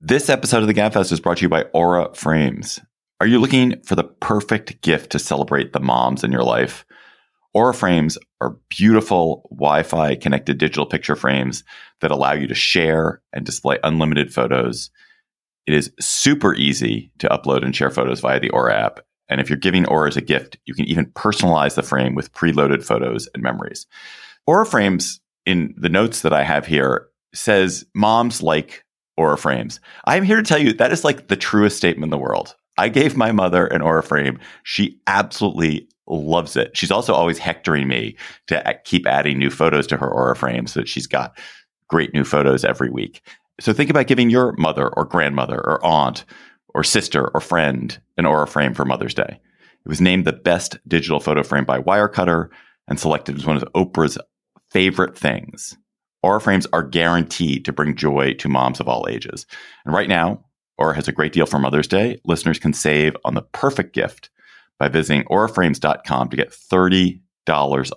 This 0.00 0.28
episode 0.28 0.62
of 0.62 0.66
the 0.66 0.74
Gabfest 0.74 1.10
is 1.12 1.20
brought 1.20 1.38
to 1.38 1.42
you 1.42 1.48
by 1.48 1.62
Aura 1.72 2.14
Frames. 2.14 2.80
Are 3.20 3.26
you 3.26 3.38
looking 3.38 3.80
for 3.82 3.94
the 3.94 4.04
perfect 4.04 4.82
gift 4.82 5.10
to 5.12 5.18
celebrate 5.18 5.72
the 5.72 5.80
moms 5.80 6.22
in 6.22 6.32
your 6.32 6.44
life? 6.44 6.84
Aura 7.54 7.72
Frames 7.72 8.18
are 8.42 8.58
beautiful 8.68 9.48
Wi 9.50 9.82
Fi 9.82 10.14
connected 10.16 10.58
digital 10.58 10.84
picture 10.84 11.16
frames 11.16 11.64
that 12.02 12.10
allow 12.10 12.32
you 12.34 12.46
to 12.46 12.54
share 12.54 13.22
and 13.32 13.46
display 13.46 13.78
unlimited 13.82 14.32
photos 14.32 14.90
It 15.66 15.72
is 15.74 15.90
super 15.98 16.54
easy 16.54 17.10
to 17.18 17.28
upload 17.28 17.64
and 17.64 17.74
share 17.74 17.90
photos 17.90 18.20
via 18.20 18.38
the 18.38 18.50
Aura 18.50 18.74
app. 18.74 19.00
And 19.28 19.40
if 19.40 19.48
you're 19.48 19.58
giving 19.58 19.86
Aura 19.86 20.08
as 20.08 20.16
a 20.16 20.22
gift, 20.22 20.56
you 20.66 20.74
can 20.74 20.84
even 20.86 21.06
personalize 21.06 21.74
the 21.74 21.82
frame 21.82 22.14
with 22.14 22.32
preloaded 22.32 22.84
photos 22.84 23.28
and 23.34 23.42
memories. 23.42 23.86
Aura 24.46 24.66
frames 24.66 25.20
in 25.44 25.74
the 25.76 25.88
notes 25.88 26.22
that 26.22 26.32
I 26.32 26.42
have 26.44 26.66
here 26.66 27.08
says 27.34 27.84
moms 27.94 28.42
like 28.42 28.84
Aura 29.16 29.38
frames. 29.38 29.80
I'm 30.04 30.24
here 30.24 30.36
to 30.36 30.42
tell 30.42 30.58
you 30.58 30.72
that 30.74 30.92
is 30.92 31.04
like 31.04 31.28
the 31.28 31.36
truest 31.36 31.76
statement 31.76 32.04
in 32.04 32.10
the 32.10 32.18
world. 32.18 32.54
I 32.78 32.88
gave 32.88 33.16
my 33.16 33.32
mother 33.32 33.66
an 33.66 33.80
Aura 33.80 34.02
frame. 34.02 34.38
She 34.62 35.00
absolutely 35.06 35.88
loves 36.06 36.56
it. 36.56 36.76
She's 36.76 36.90
also 36.90 37.14
always 37.14 37.38
hectoring 37.38 37.88
me 37.88 38.16
to 38.48 38.78
keep 38.84 39.06
adding 39.06 39.38
new 39.38 39.50
photos 39.50 39.86
to 39.88 39.96
her 39.96 40.08
Aura 40.08 40.36
frame 40.36 40.66
so 40.66 40.80
that 40.80 40.88
she's 40.88 41.06
got 41.06 41.36
great 41.88 42.12
new 42.12 42.24
photos 42.24 42.64
every 42.64 42.90
week. 42.90 43.22
So 43.58 43.72
think 43.72 43.90
about 43.90 44.06
giving 44.06 44.28
your 44.28 44.52
mother 44.52 44.88
or 44.88 45.04
grandmother 45.04 45.56
or 45.56 45.84
aunt 45.84 46.24
or 46.76 46.84
sister 46.84 47.28
or 47.34 47.40
friend 47.40 47.98
an 48.18 48.26
Aura 48.26 48.46
frame 48.46 48.74
for 48.74 48.84
Mother's 48.84 49.14
Day. 49.14 49.40
It 49.40 49.88
was 49.88 50.00
named 50.00 50.26
the 50.26 50.32
best 50.34 50.76
digital 50.86 51.20
photo 51.20 51.42
frame 51.42 51.64
by 51.64 51.80
Wirecutter 51.80 52.50
and 52.86 53.00
selected 53.00 53.36
as 53.36 53.46
one 53.46 53.56
of 53.56 53.64
Oprah's 53.74 54.18
favorite 54.70 55.16
things. 55.16 55.74
Aura 56.22 56.38
frames 56.38 56.66
are 56.74 56.82
guaranteed 56.82 57.64
to 57.64 57.72
bring 57.72 57.96
joy 57.96 58.34
to 58.34 58.50
moms 58.50 58.78
of 58.78 58.88
all 58.88 59.06
ages. 59.08 59.46
And 59.86 59.94
right 59.94 60.08
now, 60.08 60.44
Aura 60.76 60.94
has 60.94 61.08
a 61.08 61.12
great 61.12 61.32
deal 61.32 61.46
for 61.46 61.58
Mother's 61.58 61.88
Day. 61.88 62.20
Listeners 62.26 62.58
can 62.58 62.74
save 62.74 63.16
on 63.24 63.32
the 63.32 63.42
perfect 63.42 63.94
gift 63.94 64.28
by 64.78 64.88
visiting 64.88 65.24
auraframes.com 65.24 66.28
to 66.28 66.36
get 66.36 66.50
$30 66.50 67.20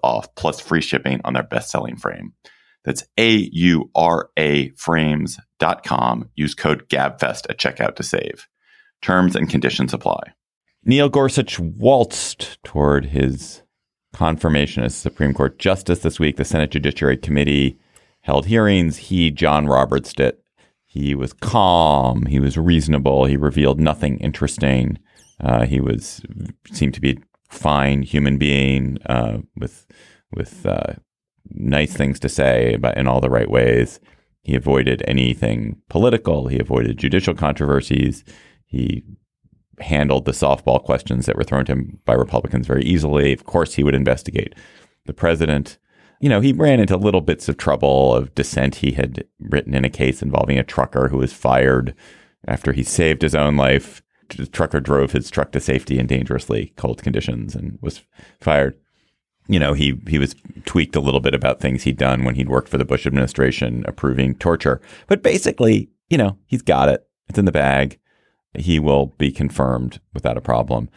off 0.03 0.33
plus 0.35 0.61
free 0.61 0.81
shipping 0.81 1.19
on 1.25 1.33
their 1.33 1.43
best-selling 1.43 1.97
frame. 1.97 2.31
That's 2.85 3.03
A-U-R-A 3.17 4.69
frames.com. 4.69 6.29
Use 6.35 6.55
code 6.55 6.87
GABFEST 6.87 7.49
at 7.49 7.57
checkout 7.57 7.97
to 7.97 8.03
save. 8.03 8.47
Terms 9.01 9.35
and 9.35 9.49
conditions 9.49 9.93
apply. 9.93 10.19
Neil 10.83 11.09
Gorsuch 11.09 11.59
waltzed 11.59 12.61
toward 12.63 13.07
his 13.07 13.63
confirmation 14.13 14.83
as 14.83 14.95
Supreme 14.95 15.33
Court 15.33 15.59
Justice 15.59 15.99
this 15.99 16.19
week. 16.19 16.37
The 16.37 16.45
Senate 16.45 16.71
Judiciary 16.71 17.17
Committee 17.17 17.77
held 18.21 18.45
hearings. 18.45 18.97
He, 18.97 19.31
John 19.31 19.67
Roberts, 19.67 20.13
did. 20.13 20.37
He 20.85 21.13
was 21.15 21.33
calm. 21.33 22.25
He 22.25 22.39
was 22.39 22.57
reasonable. 22.57 23.25
He 23.25 23.37
revealed 23.37 23.79
nothing 23.79 24.17
interesting. 24.19 24.97
Uh, 25.39 25.65
he 25.65 25.79
was 25.79 26.21
seemed 26.71 26.93
to 26.95 27.01
be 27.01 27.11
a 27.11 27.15
fine 27.53 28.01
human 28.01 28.37
being 28.37 28.97
uh, 29.05 29.37
with 29.55 29.85
with 30.35 30.65
uh, 30.65 30.93
nice 31.51 31.93
things 31.93 32.19
to 32.19 32.29
say, 32.29 32.77
but 32.79 32.97
in 32.97 33.07
all 33.07 33.21
the 33.21 33.29
right 33.29 33.49
ways. 33.49 33.99
He 34.41 34.55
avoided 34.55 35.03
anything 35.07 35.81
political. 35.89 36.47
He 36.47 36.57
avoided 36.57 36.97
judicial 36.97 37.35
controversies. 37.35 38.23
He 38.69 39.03
handled 39.79 40.25
the 40.25 40.31
softball 40.31 40.83
questions 40.83 41.25
that 41.25 41.35
were 41.35 41.43
thrown 41.43 41.65
to 41.65 41.73
him 41.73 41.99
by 42.05 42.13
Republicans 42.13 42.67
very 42.67 42.83
easily. 42.83 43.33
Of 43.33 43.45
course, 43.45 43.75
he 43.75 43.83
would 43.83 43.95
investigate 43.95 44.53
the 45.05 45.13
president. 45.13 45.77
You 46.21 46.29
know, 46.29 46.39
he 46.39 46.53
ran 46.53 46.79
into 46.79 46.95
little 46.95 47.21
bits 47.21 47.49
of 47.49 47.57
trouble 47.57 48.13
of 48.13 48.33
dissent. 48.35 48.75
He 48.75 48.91
had 48.91 49.25
written 49.39 49.73
in 49.73 49.85
a 49.85 49.89
case 49.89 50.21
involving 50.21 50.59
a 50.59 50.63
trucker 50.63 51.07
who 51.07 51.17
was 51.17 51.33
fired 51.33 51.95
after 52.47 52.71
he 52.71 52.83
saved 52.83 53.21
his 53.21 53.35
own 53.35 53.57
life. 53.57 54.01
The 54.29 54.45
trucker 54.45 54.79
drove 54.79 55.13
his 55.13 55.31
truck 55.31 55.51
to 55.53 55.59
safety 55.59 55.97
in 55.97 56.05
dangerously 56.05 56.73
cold 56.77 57.01
conditions 57.01 57.55
and 57.55 57.79
was 57.81 58.03
fired. 58.39 58.77
You 59.47 59.57
know, 59.57 59.73
he 59.73 59.99
he 60.07 60.19
was 60.19 60.35
tweaked 60.65 60.95
a 60.95 60.99
little 60.99 61.21
bit 61.21 61.33
about 61.33 61.59
things 61.59 61.81
he'd 61.81 61.97
done 61.97 62.23
when 62.23 62.35
he'd 62.35 62.49
worked 62.49 62.69
for 62.69 62.77
the 62.77 62.85
Bush 62.85 63.07
administration 63.07 63.83
approving 63.87 64.35
torture. 64.35 64.79
But 65.07 65.23
basically, 65.23 65.89
you 66.09 66.19
know, 66.19 66.37
he's 66.45 66.61
got 66.61 66.89
it. 66.89 67.07
It's 67.27 67.39
in 67.39 67.45
the 67.45 67.51
bag 67.51 67.97
he 68.57 68.79
will 68.79 69.07
be 69.17 69.31
confirmed 69.31 69.99
without 70.13 70.37
a 70.37 70.41
problem. 70.41 70.89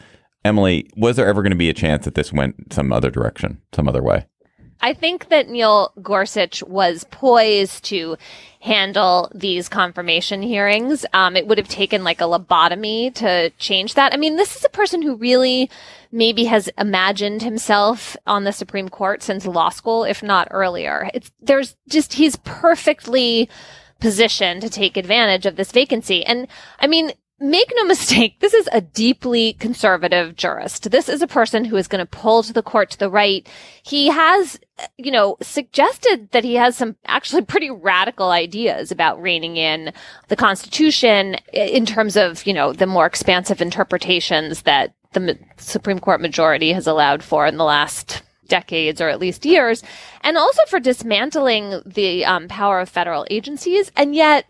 Emily, 0.45 0.89
was 0.97 1.15
there 1.15 1.27
ever 1.27 1.41
going 1.41 1.51
to 1.51 1.57
be 1.57 1.69
a 1.69 1.73
chance 1.73 2.05
that 2.05 2.15
this 2.15 2.33
went 2.33 2.73
some 2.73 2.91
other 2.91 3.09
direction, 3.09 3.61
some 3.73 3.87
other 3.87 4.03
way? 4.03 4.25
I 4.81 4.93
think 4.93 5.29
that 5.29 5.47
Neil 5.47 5.93
Gorsuch 6.01 6.61
was 6.63 7.05
poised 7.09 7.85
to 7.85 8.17
handle 8.59 9.31
these 9.33 9.69
confirmation 9.69 10.41
hearings. 10.41 11.05
Um, 11.13 11.37
it 11.37 11.47
would 11.47 11.57
have 11.57 11.69
taken 11.69 12.03
like 12.03 12.19
a 12.19 12.25
lobotomy 12.25 13.15
to 13.15 13.49
change 13.51 13.93
that. 13.93 14.13
I 14.13 14.17
mean, 14.17 14.35
this 14.35 14.57
is 14.57 14.65
a 14.65 14.69
person 14.69 15.01
who 15.01 15.15
really 15.15 15.69
maybe 16.11 16.43
has 16.45 16.69
imagined 16.77 17.43
himself 17.43 18.17
on 18.27 18.43
the 18.43 18.51
Supreme 18.51 18.89
Court 18.89 19.23
since 19.23 19.45
law 19.45 19.69
school, 19.69 20.03
if 20.03 20.21
not 20.21 20.49
earlier. 20.51 21.09
It's 21.13 21.31
there's 21.39 21.77
just 21.87 22.13
he's 22.13 22.35
perfectly 22.35 23.49
positioned 24.01 24.61
to 24.61 24.69
take 24.69 24.97
advantage 24.97 25.45
of 25.45 25.55
this 25.55 25.71
vacancy. 25.71 26.25
And 26.25 26.49
I 26.79 26.87
mean, 26.87 27.13
make 27.39 27.71
no 27.75 27.83
mistake, 27.85 28.39
this 28.39 28.53
is 28.53 28.69
a 28.71 28.81
deeply 28.81 29.53
conservative 29.53 30.35
jurist. 30.35 30.91
This 30.91 31.09
is 31.09 31.21
a 31.21 31.27
person 31.27 31.65
who 31.65 31.75
is 31.75 31.87
going 31.87 32.05
to 32.05 32.09
pull 32.09 32.43
to 32.43 32.53
the 32.53 32.63
court 32.63 32.91
to 32.91 32.99
the 32.99 33.09
right. 33.09 33.47
He 33.83 34.07
has, 34.07 34.59
you 34.97 35.11
know, 35.11 35.37
suggested 35.41 36.31
that 36.31 36.43
he 36.43 36.55
has 36.55 36.77
some 36.77 36.95
actually 37.05 37.41
pretty 37.41 37.69
radical 37.69 38.29
ideas 38.29 38.91
about 38.91 39.21
reining 39.21 39.57
in 39.57 39.93
the 40.29 40.35
Constitution 40.35 41.35
in 41.53 41.85
terms 41.85 42.15
of, 42.15 42.45
you 42.47 42.53
know, 42.53 42.71
the 42.71 42.87
more 42.87 43.05
expansive 43.05 43.61
interpretations 43.61 44.61
that 44.63 44.93
the 45.13 45.37
Supreme 45.57 45.99
Court 45.99 46.21
majority 46.21 46.71
has 46.73 46.87
allowed 46.87 47.23
for 47.23 47.45
in 47.45 47.57
the 47.57 47.63
last 47.63 48.23
decades 48.47 49.01
or 49.01 49.09
at 49.09 49.19
least 49.19 49.45
years, 49.45 49.83
and 50.21 50.37
also 50.37 50.61
for 50.67 50.79
dismantling 50.79 51.81
the 51.85 52.25
um, 52.25 52.47
power 52.47 52.79
of 52.79 52.89
federal 52.89 53.25
agencies. 53.29 53.91
And 53.95 54.15
yet, 54.15 54.45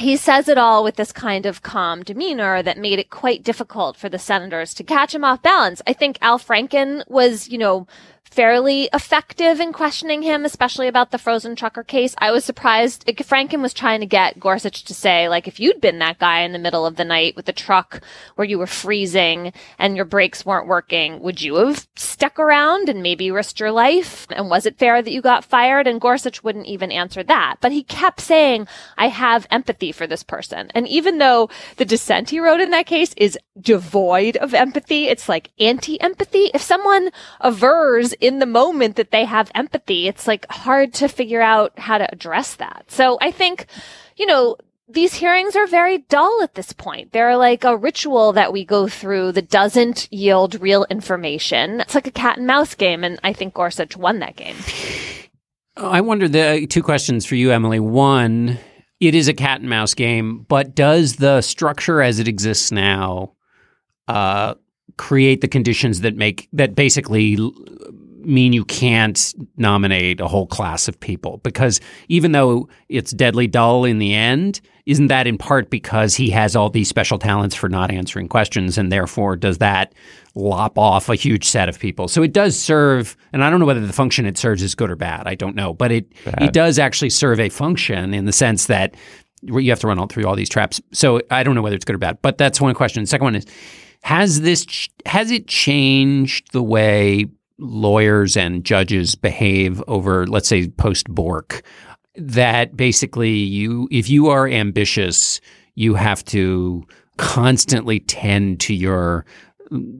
he 0.00 0.16
says 0.16 0.48
it 0.48 0.58
all 0.58 0.82
with 0.82 0.96
this 0.96 1.12
kind 1.12 1.46
of 1.46 1.62
calm 1.62 2.02
demeanor 2.02 2.62
that 2.62 2.78
made 2.78 2.98
it 2.98 3.10
quite 3.10 3.42
difficult 3.42 3.96
for 3.96 4.08
the 4.08 4.18
senators 4.18 4.74
to 4.74 4.82
catch 4.82 5.14
him 5.14 5.24
off 5.24 5.42
balance. 5.42 5.82
I 5.86 5.92
think 5.92 6.18
Al 6.20 6.38
Franken 6.38 7.08
was, 7.08 7.48
you 7.48 7.58
know, 7.58 7.86
fairly 8.30 8.88
effective 8.92 9.60
in 9.60 9.72
questioning 9.72 10.22
him, 10.22 10.44
especially 10.44 10.88
about 10.88 11.10
the 11.10 11.18
frozen 11.18 11.56
trucker 11.56 11.82
case. 11.82 12.14
I 12.18 12.30
was 12.30 12.44
surprised. 12.44 13.06
Franken 13.06 13.60
was 13.60 13.74
trying 13.74 14.00
to 14.00 14.06
get 14.06 14.38
Gorsuch 14.38 14.84
to 14.84 14.94
say, 14.94 15.28
like, 15.28 15.48
if 15.48 15.58
you'd 15.58 15.80
been 15.80 15.98
that 15.98 16.18
guy 16.18 16.40
in 16.40 16.52
the 16.52 16.58
middle 16.58 16.86
of 16.86 16.96
the 16.96 17.04
night 17.04 17.36
with 17.36 17.46
the 17.46 17.52
truck 17.52 18.00
where 18.36 18.46
you 18.46 18.58
were 18.58 18.66
freezing 18.66 19.52
and 19.78 19.96
your 19.96 20.04
brakes 20.04 20.46
weren't 20.46 20.68
working, 20.68 21.20
would 21.20 21.42
you 21.42 21.56
have 21.56 21.88
stuck 21.96 22.38
around 22.38 22.88
and 22.88 23.02
maybe 23.02 23.30
risked 23.30 23.60
your 23.60 23.72
life? 23.72 24.26
And 24.30 24.48
was 24.48 24.64
it 24.64 24.78
fair 24.78 25.02
that 25.02 25.12
you 25.12 25.20
got 25.20 25.44
fired? 25.44 25.86
And 25.86 26.00
Gorsuch 26.00 26.44
wouldn't 26.44 26.66
even 26.66 26.92
answer 26.92 27.22
that. 27.24 27.56
But 27.60 27.72
he 27.72 27.82
kept 27.82 28.20
saying, 28.20 28.68
I 28.96 29.08
have 29.08 29.46
empathy 29.50 29.92
for 29.92 30.06
this 30.06 30.22
person. 30.22 30.70
And 30.74 30.86
even 30.86 31.18
though 31.18 31.50
the 31.76 31.84
dissent 31.84 32.30
he 32.30 32.40
wrote 32.40 32.60
in 32.60 32.70
that 32.70 32.86
case 32.86 33.12
is 33.16 33.38
devoid 33.60 34.36
of 34.36 34.54
empathy, 34.54 35.08
it's 35.08 35.28
like 35.28 35.50
anti-empathy. 35.58 36.50
If 36.54 36.62
someone 36.62 37.10
avers 37.42 38.14
in 38.20 38.38
the 38.38 38.46
moment 38.46 38.96
that 38.96 39.10
they 39.10 39.24
have 39.24 39.50
empathy, 39.54 40.08
it's 40.08 40.26
like 40.26 40.46
hard 40.50 40.94
to 40.94 41.08
figure 41.08 41.40
out 41.40 41.78
how 41.78 41.98
to 41.98 42.12
address 42.12 42.54
that. 42.56 42.84
So 42.88 43.18
I 43.20 43.30
think, 43.30 43.66
you 44.16 44.26
know, 44.26 44.56
these 44.88 45.14
hearings 45.14 45.54
are 45.54 45.66
very 45.66 45.98
dull 45.98 46.40
at 46.42 46.54
this 46.54 46.72
point. 46.72 47.12
They're 47.12 47.36
like 47.36 47.64
a 47.64 47.76
ritual 47.76 48.32
that 48.32 48.52
we 48.52 48.64
go 48.64 48.88
through 48.88 49.32
that 49.32 49.48
doesn't 49.48 50.08
yield 50.12 50.60
real 50.60 50.84
information. 50.90 51.80
It's 51.80 51.94
like 51.94 52.08
a 52.08 52.12
cat 52.12 52.38
and 52.38 52.46
mouse 52.46 52.74
game, 52.74 53.04
and 53.04 53.18
I 53.22 53.32
think 53.32 53.54
Gorsuch 53.54 53.96
won 53.96 54.18
that 54.18 54.36
game. 54.36 54.56
I 55.76 56.00
wonder 56.00 56.28
the 56.28 56.66
two 56.68 56.82
questions 56.82 57.24
for 57.24 57.36
you, 57.36 57.52
Emily. 57.52 57.80
One, 57.80 58.58
it 58.98 59.14
is 59.14 59.28
a 59.28 59.34
cat 59.34 59.60
and 59.60 59.70
mouse 59.70 59.94
game, 59.94 60.44
but 60.48 60.74
does 60.74 61.16
the 61.16 61.40
structure 61.40 62.02
as 62.02 62.18
it 62.18 62.28
exists 62.28 62.72
now 62.72 63.34
uh, 64.08 64.54
create 65.00 65.40
the 65.40 65.48
conditions 65.48 66.02
that 66.02 66.14
make 66.14 66.46
that 66.52 66.74
basically 66.74 67.38
mean 68.22 68.52
you 68.52 68.66
can't 68.66 69.32
nominate 69.56 70.20
a 70.20 70.28
whole 70.28 70.46
class 70.46 70.88
of 70.88 71.00
people 71.00 71.38
because 71.38 71.80
even 72.08 72.32
though 72.32 72.68
it's 72.90 73.10
deadly 73.12 73.46
dull 73.46 73.86
in 73.86 73.98
the 73.98 74.12
end, 74.12 74.60
isn't 74.84 75.06
that 75.06 75.26
in 75.26 75.38
part 75.38 75.70
because 75.70 76.14
he 76.14 76.28
has 76.28 76.54
all 76.54 76.68
these 76.68 76.86
special 76.86 77.18
talents 77.18 77.54
for 77.54 77.70
not 77.70 77.90
answering 77.90 78.28
questions 78.28 78.76
and 78.76 78.92
therefore 78.92 79.36
does 79.36 79.56
that 79.56 79.94
lop 80.34 80.76
off 80.76 81.08
a 81.08 81.14
huge 81.14 81.46
set 81.46 81.70
of 81.70 81.78
people? 81.78 82.06
So 82.06 82.22
it 82.22 82.34
does 82.34 82.54
serve, 82.58 83.16
and 83.32 83.42
I 83.42 83.48
don't 83.48 83.58
know 83.58 83.64
whether 83.64 83.86
the 83.86 83.94
function 83.94 84.26
it 84.26 84.36
serves 84.36 84.62
is 84.62 84.74
good 84.74 84.90
or 84.90 84.96
bad. 84.96 85.26
I 85.26 85.34
don't 85.34 85.56
know, 85.56 85.72
but 85.72 85.90
it 85.90 86.12
Bad. 86.26 86.42
it 86.42 86.52
does 86.52 86.78
actually 86.78 87.10
serve 87.10 87.40
a 87.40 87.48
function 87.48 88.12
in 88.12 88.26
the 88.26 88.32
sense 88.32 88.66
that 88.66 88.94
you 89.40 89.70
have 89.70 89.80
to 89.80 89.86
run 89.86 89.98
all 89.98 90.08
through 90.08 90.26
all 90.26 90.36
these 90.36 90.50
traps. 90.50 90.78
So 90.92 91.22
I 91.30 91.42
don't 91.42 91.54
know 91.54 91.62
whether 91.62 91.76
it's 91.76 91.86
good 91.86 91.96
or 91.96 91.98
bad, 91.98 92.18
but 92.20 92.36
that's 92.36 92.60
one 92.60 92.74
question. 92.74 93.02
The 93.02 93.06
second 93.06 93.24
one 93.24 93.36
is 93.36 93.46
has 94.02 94.40
this 94.40 94.88
has 95.06 95.30
it 95.30 95.46
changed 95.46 96.52
the 96.52 96.62
way 96.62 97.26
lawyers 97.58 98.36
and 98.36 98.64
judges 98.64 99.14
behave 99.14 99.82
over 99.86 100.26
let's 100.26 100.48
say 100.48 100.68
post 100.68 101.08
Bork 101.08 101.62
that 102.16 102.76
basically 102.76 103.30
you 103.30 103.88
if 103.90 104.08
you 104.08 104.28
are 104.28 104.48
ambitious 104.48 105.40
you 105.74 105.94
have 105.94 106.24
to 106.26 106.84
constantly 107.16 108.00
tend 108.00 108.60
to 108.60 108.74
your 108.74 109.24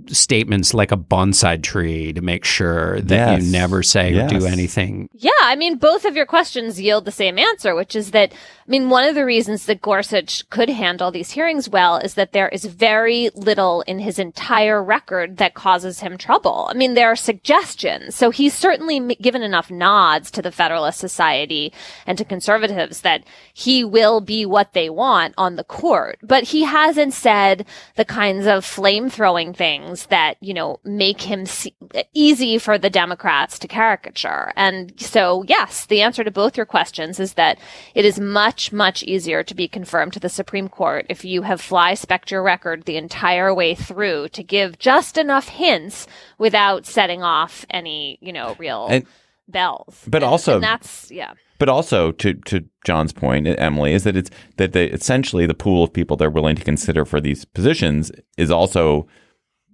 statements 0.09 0.75
like 0.75 0.91
a 0.91 0.97
bonsai 0.97 1.63
tree 1.63 2.13
to 2.13 2.21
make 2.21 2.45
sure 2.45 3.01
that 3.03 3.15
Yes. 3.39 3.45
you 3.45 3.53
never 3.53 3.83
say 3.83 4.19
or 4.19 4.27
do 4.27 4.45
anything. 4.47 5.09
Yeah, 5.13 5.31
I 5.43 5.55
mean, 5.55 5.77
both 5.79 6.05
of 6.05 6.17
your 6.17 6.27
questions 6.27 6.81
yield 6.81 7.05
the 7.05 7.13
same 7.13 7.39
answer, 7.39 7.75
which 7.75 7.95
is 7.95 8.11
that, 8.11 8.33
I 8.33 8.71
mean, 8.71 8.91
one 8.91 9.05
of 9.05 9.15
the 9.15 9.25
reasons 9.25 9.67
that 9.67 9.81
Gorsuch 9.81 10.49
could 10.51 10.69
handle 10.71 11.11
these 11.13 11.31
hearings 11.31 11.69
well 11.69 11.97
is 11.99 12.15
that 12.15 12.33
there 12.33 12.49
is 12.49 12.65
very 12.65 13.31
little 13.35 13.83
in 13.83 14.01
his 14.01 14.19
entire 14.19 14.83
record 14.83 15.37
that 15.37 15.55
causes 15.55 16.01
him 16.01 16.19
trouble. 16.19 16.67
I 16.71 16.75
mean, 16.75 16.95
there 16.95 17.11
are 17.11 17.17
suggestions. 17.17 18.15
So 18.17 18.31
he's 18.31 18.55
certainly 18.55 19.15
given 19.17 19.43
enough 19.43 19.71
nods 19.71 20.31
to 20.33 20.43
the 20.43 20.51
Federalist 20.53 20.99
Society 20.99 21.73
and 22.07 22.19
to 22.19 22.25
conservatives 22.25 23.03
that 23.03 23.23
he 23.55 23.85
will 23.85 24.21
be 24.21 24.45
what 24.45 24.73
they 24.73 24.91
want 24.91 25.35
on 25.39 25.55
the 25.57 25.65
court. 25.65 26.19
But 26.23 26.45
he 26.45 26.65
hasn't 26.65 27.13
said 27.15 27.67
the 27.97 28.05
kinds 28.05 28.47
of 28.47 28.65
flame 28.65 29.09
throwing 29.11 29.53
things 29.61 30.07
that, 30.07 30.38
you 30.40 30.55
know, 30.55 30.79
make 30.85 31.20
him 31.20 31.44
se- 31.44 31.75
easy 32.14 32.57
for 32.57 32.79
the 32.79 32.88
Democrats 32.88 33.59
to 33.59 33.68
caricature. 33.68 34.53
And 34.57 34.99
so, 34.99 35.44
yes, 35.46 35.85
the 35.85 36.01
answer 36.01 36.25
to 36.25 36.31
both 36.31 36.57
your 36.57 36.64
questions 36.64 37.20
is 37.20 37.35
that 37.35 37.59
it 37.94 38.07
is 38.07 38.18
much, 38.18 38.73
much 38.73 39.03
easier 39.03 39.42
to 39.42 39.55
be 39.55 39.68
confirmed 39.68 40.14
to 40.14 40.20
the 40.20 40.31
Supreme 40.31 40.68
Court 40.70 41.05
if 41.11 41.27
you 41.27 41.42
have 41.42 41.61
fly 41.61 41.92
specked 41.92 42.31
your 42.31 42.42
record 42.42 42.85
the 42.85 42.96
entire 42.96 43.53
way 43.55 43.75
through 43.75 44.29
to 44.31 44.42
give 44.42 44.79
just 44.79 45.18
enough 45.18 45.49
hints 45.49 46.07
without 46.38 46.87
setting 46.87 47.23
off 47.23 47.66
any, 47.68 48.18
you 48.23 48.33
know, 48.33 48.57
real 48.59 48.87
And- 48.90 49.05
bells. 49.46 50.03
but 50.07 50.23
And- 50.23 50.31
also- 50.31 50.55
and 50.55 50.62
that's, 50.64 51.11
yeah. 51.11 51.33
But 51.59 51.68
also 51.68 52.12
to 52.12 52.33
to 52.46 52.64
John's 52.87 53.12
point, 53.12 53.46
Emily, 53.46 53.92
is 53.92 54.05
that 54.05 54.16
it's 54.16 54.31
that 54.57 54.73
they, 54.73 54.87
essentially 54.87 55.44
the 55.44 55.53
pool 55.64 55.85
of 55.85 55.92
people 55.92 56.16
they're 56.16 56.31
willing 56.31 56.57
to 56.57 56.64
consider 56.64 57.05
for 57.05 57.20
these 57.20 57.44
positions 57.44 58.11
is 58.38 58.51
also 58.51 59.07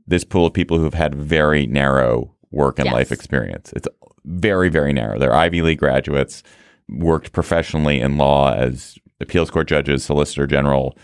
this 0.06 0.24
pool 0.24 0.46
of 0.46 0.52
people 0.52 0.78
who 0.78 0.84
have 0.84 0.94
had 0.94 1.14
very 1.14 1.66
narrow 1.66 2.34
work 2.50 2.78
and 2.78 2.86
Yes. 2.86 2.94
life 2.94 3.12
experience. 3.12 3.72
It's 3.74 3.88
very 4.24 4.68
very 4.68 4.92
narrow. 4.92 5.18
They're 5.18 5.34
Ivy 5.34 5.62
League 5.62 5.78
graduates, 5.78 6.42
worked 6.88 7.32
professionally 7.32 8.00
in 8.00 8.16
law 8.18 8.52
as 8.54 8.96
appeals 9.20 9.50
court 9.50 9.68
judges, 9.68 10.04
solicitor 10.04 10.46
general's 10.46 10.94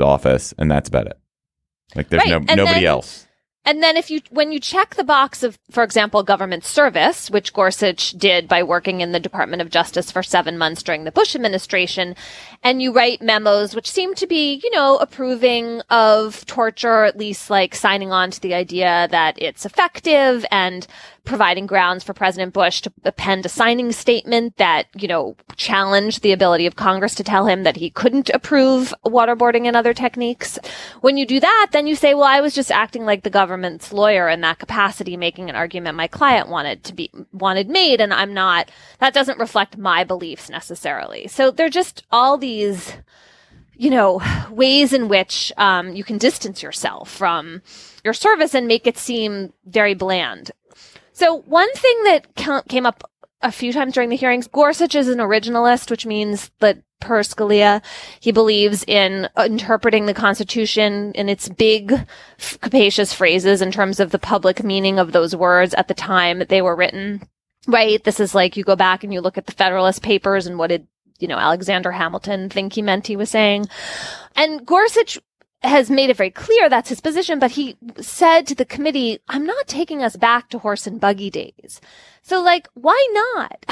office, 0.00 0.54
and 0.58 0.70
that's 0.70 0.88
about 0.88 1.06
it. 1.06 1.18
Like 1.94 2.08
there's 2.08 2.22
Right, 2.24 2.30
no 2.30 2.36
and 2.38 2.56
nobody 2.56 2.80
then- 2.80 2.84
else. 2.86 3.26
And 3.66 3.82
then 3.82 3.96
if 3.96 4.10
you, 4.10 4.20
when 4.30 4.52
you 4.52 4.60
check 4.60 4.94
the 4.94 5.04
box 5.04 5.42
of, 5.42 5.58
for 5.70 5.82
example, 5.82 6.22
government 6.22 6.64
service, 6.64 7.30
which 7.30 7.54
Gorsuch 7.54 8.10
did 8.12 8.46
by 8.46 8.62
working 8.62 9.00
in 9.00 9.12
the 9.12 9.20
Department 9.20 9.62
of 9.62 9.70
Justice 9.70 10.10
for 10.10 10.22
seven 10.22 10.58
months 10.58 10.82
during 10.82 11.04
the 11.04 11.12
Bush 11.12 11.34
administration, 11.34 12.14
and 12.62 12.82
you 12.82 12.92
write 12.92 13.22
memos 13.22 13.74
which 13.74 13.90
seem 13.90 14.14
to 14.16 14.26
be, 14.26 14.60
you 14.62 14.70
know, 14.70 14.96
approving 14.98 15.80
of 15.88 16.44
torture, 16.44 16.90
or 16.90 17.04
at 17.04 17.16
least 17.16 17.48
like 17.48 17.74
signing 17.74 18.12
on 18.12 18.30
to 18.30 18.40
the 18.40 18.54
idea 18.54 19.08
that 19.10 19.40
it's 19.40 19.64
effective 19.64 20.44
and 20.50 20.86
providing 21.24 21.66
grounds 21.66 22.04
for 22.04 22.12
President 22.12 22.52
Bush 22.52 22.82
to 22.82 22.92
append 23.04 23.46
a 23.46 23.48
signing 23.48 23.92
statement 23.92 24.56
that, 24.58 24.86
you 24.94 25.08
know, 25.08 25.36
challenged 25.56 26.22
the 26.22 26.32
ability 26.32 26.66
of 26.66 26.76
Congress 26.76 27.14
to 27.14 27.24
tell 27.24 27.46
him 27.46 27.62
that 27.62 27.76
he 27.76 27.90
couldn't 27.90 28.30
approve 28.30 28.92
waterboarding 29.04 29.66
and 29.66 29.76
other 29.76 29.94
techniques. 29.94 30.58
When 31.00 31.16
you 31.16 31.26
do 31.26 31.40
that, 31.40 31.68
then 31.72 31.86
you 31.86 31.96
say, 31.96 32.14
well, 32.14 32.24
I 32.24 32.40
was 32.40 32.54
just 32.54 32.70
acting 32.70 33.04
like 33.04 33.22
the 33.22 33.30
government's 33.30 33.92
lawyer 33.92 34.28
in 34.28 34.42
that 34.42 34.58
capacity, 34.58 35.16
making 35.16 35.48
an 35.48 35.56
argument 35.56 35.96
my 35.96 36.08
client 36.08 36.48
wanted 36.48 36.84
to 36.84 36.94
be, 36.94 37.10
wanted 37.32 37.68
made. 37.68 38.00
And 38.00 38.12
I'm 38.12 38.34
not, 38.34 38.70
that 38.98 39.14
doesn't 39.14 39.38
reflect 39.38 39.78
my 39.78 40.04
beliefs 40.04 40.50
necessarily. 40.50 41.26
So 41.28 41.50
they're 41.50 41.68
just 41.70 42.04
all 42.10 42.36
these, 42.36 42.92
you 43.76 43.90
know, 43.90 44.20
ways 44.50 44.92
in 44.92 45.08
which 45.08 45.52
um, 45.56 45.94
you 45.94 46.04
can 46.04 46.18
distance 46.18 46.62
yourself 46.62 47.10
from 47.10 47.62
your 48.04 48.12
service 48.12 48.54
and 48.54 48.68
make 48.68 48.86
it 48.86 48.98
seem 48.98 49.52
very 49.64 49.94
bland. 49.94 50.50
So 51.14 51.38
one 51.42 51.72
thing 51.72 52.02
that 52.04 52.66
came 52.68 52.86
up 52.86 53.10
a 53.40 53.52
few 53.52 53.72
times 53.72 53.94
during 53.94 54.08
the 54.08 54.16
hearings, 54.16 54.48
Gorsuch 54.48 54.94
is 54.94 55.08
an 55.08 55.18
originalist, 55.18 55.90
which 55.90 56.06
means 56.06 56.50
that 56.58 56.82
per 57.00 57.20
Scalia, 57.20 57.82
he 58.18 58.32
believes 58.32 58.84
in 58.88 59.28
interpreting 59.38 60.06
the 60.06 60.14
Constitution 60.14 61.12
in 61.12 61.28
its 61.28 61.48
big, 61.48 61.94
capacious 62.60 63.12
phrases 63.12 63.62
in 63.62 63.70
terms 63.70 64.00
of 64.00 64.10
the 64.10 64.18
public 64.18 64.64
meaning 64.64 64.98
of 64.98 65.12
those 65.12 65.36
words 65.36 65.72
at 65.74 65.86
the 65.86 65.94
time 65.94 66.40
that 66.40 66.48
they 66.48 66.62
were 66.62 66.74
written. 66.74 67.28
Right? 67.68 68.02
This 68.02 68.18
is 68.18 68.34
like 68.34 68.56
you 68.56 68.64
go 68.64 68.76
back 68.76 69.04
and 69.04 69.12
you 69.12 69.20
look 69.20 69.38
at 69.38 69.46
the 69.46 69.52
Federalist 69.52 70.02
Papers 70.02 70.46
and 70.46 70.58
what 70.58 70.68
did, 70.68 70.86
you 71.18 71.28
know, 71.28 71.38
Alexander 71.38 71.92
Hamilton 71.92 72.50
think 72.50 72.72
he 72.72 72.82
meant 72.82 73.06
he 73.06 73.16
was 73.16 73.30
saying. 73.30 73.66
And 74.34 74.66
Gorsuch 74.66 75.18
has 75.64 75.90
made 75.90 76.10
it 76.10 76.16
very 76.16 76.30
clear 76.30 76.68
that's 76.68 76.88
his 76.88 77.00
position, 77.00 77.38
but 77.38 77.50
he 77.52 77.76
said 78.00 78.46
to 78.46 78.54
the 78.54 78.64
committee, 78.64 79.18
I'm 79.28 79.44
not 79.46 79.66
taking 79.66 80.02
us 80.02 80.16
back 80.16 80.48
to 80.50 80.58
horse 80.58 80.86
and 80.86 81.00
buggy 81.00 81.30
days. 81.30 81.80
So 82.22 82.40
like, 82.42 82.68
why 82.74 83.06
not? 83.36 83.64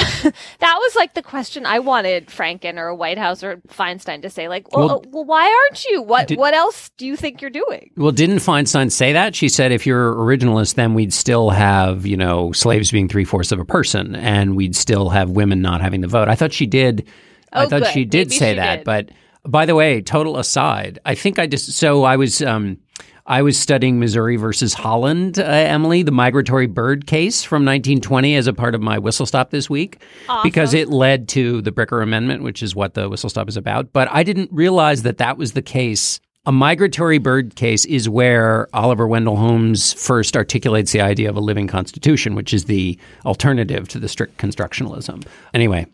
that 0.58 0.76
was 0.78 0.94
like 0.96 1.14
the 1.14 1.22
question 1.22 1.64
I 1.64 1.78
wanted 1.78 2.26
Franken 2.26 2.76
or 2.76 2.94
Whitehouse 2.94 3.42
or 3.42 3.56
Feinstein 3.68 4.20
to 4.22 4.30
say, 4.30 4.48
like, 4.48 4.76
well, 4.76 4.86
Well, 4.88 4.96
uh, 4.96 5.08
well, 5.10 5.24
why 5.24 5.44
aren't 5.46 5.84
you? 5.86 6.02
What, 6.02 6.28
did- 6.28 6.38
what 6.38 6.52
else 6.52 6.90
do 6.98 7.06
you 7.06 7.16
think 7.16 7.40
you're 7.40 7.50
doing? 7.50 7.90
Well, 7.96 8.12
didn't 8.12 8.36
Feinstein 8.40 8.92
say 8.92 9.12
that? 9.14 9.34
She 9.34 9.48
said 9.48 9.72
if 9.72 9.86
you're 9.86 10.14
originalist, 10.14 10.74
then 10.74 10.92
we'd 10.94 11.14
still 11.14 11.48
have, 11.50 12.04
you 12.04 12.16
know, 12.16 12.52
slaves 12.52 12.90
being 12.90 13.08
three 13.08 13.24
fourths 13.24 13.52
of 13.52 13.58
a 13.58 13.64
person 13.64 14.14
and 14.16 14.54
we'd 14.56 14.76
still 14.76 15.08
have 15.08 15.30
women 15.30 15.62
not 15.62 15.80
having 15.80 16.02
the 16.02 16.08
vote. 16.08 16.28
I 16.28 16.34
thought 16.34 16.52
she 16.52 16.66
did. 16.66 17.08
I 17.54 17.64
Oh, 17.64 17.68
thought 17.68 17.82
good. 17.84 17.92
she 17.92 18.04
did 18.04 18.28
Maybe 18.28 18.36
say 18.38 18.52
she 18.52 18.56
that. 18.56 18.76
did. 18.78 18.84
But 18.84 19.08
by 19.44 19.66
the 19.66 19.74
way, 19.74 20.00
total 20.00 20.38
aside, 20.38 20.98
I 21.04 21.14
think 21.14 21.38
I 21.38 21.46
just, 21.46 21.72
so 21.72 22.04
I 22.04 22.16
was, 22.16 22.42
um, 22.42 22.78
I 23.26 23.42
was 23.42 23.58
studying 23.58 24.00
Missouri 24.00 24.36
versus 24.36 24.74
Holland, 24.74 25.38
uh, 25.38 25.42
Emily, 25.42 26.02
the 26.02 26.10
migratory 26.10 26.66
bird 26.66 27.06
case 27.06 27.44
from 27.44 27.64
1920 27.64 28.34
as 28.34 28.46
a 28.46 28.52
part 28.52 28.74
of 28.74 28.82
my 28.82 28.98
whistle 28.98 29.26
stop 29.26 29.50
this 29.50 29.70
week 29.70 30.02
because 30.42 30.74
it 30.74 30.88
led 30.88 31.28
to 31.30 31.62
the 31.62 31.70
Bricker 31.70 32.02
Amendment, 32.02 32.42
which 32.42 32.62
is 32.62 32.74
what 32.74 32.94
the 32.94 33.08
whistle 33.08 33.30
stop 33.30 33.48
is 33.48 33.56
about. 33.56 33.92
But 33.92 34.08
I 34.10 34.22
didn't 34.24 34.50
realize 34.52 35.02
that 35.02 35.18
that 35.18 35.38
was 35.38 35.52
the 35.52 35.62
case. 35.62 36.20
A 36.46 36.52
migratory 36.52 37.18
bird 37.18 37.54
case 37.54 37.84
is 37.84 38.08
where 38.08 38.66
Oliver 38.74 39.06
Wendell 39.06 39.36
Holmes 39.36 39.92
first 39.92 40.36
articulates 40.36 40.90
the 40.90 41.00
idea 41.00 41.30
of 41.30 41.36
a 41.36 41.40
living 41.40 41.68
constitution, 41.68 42.34
which 42.34 42.52
is 42.52 42.64
the 42.64 42.98
alternative 43.24 43.86
to 43.88 44.00
the 44.00 44.08
strict 44.08 44.38
constructionalism. 44.38 45.24
Anyway, 45.54 45.86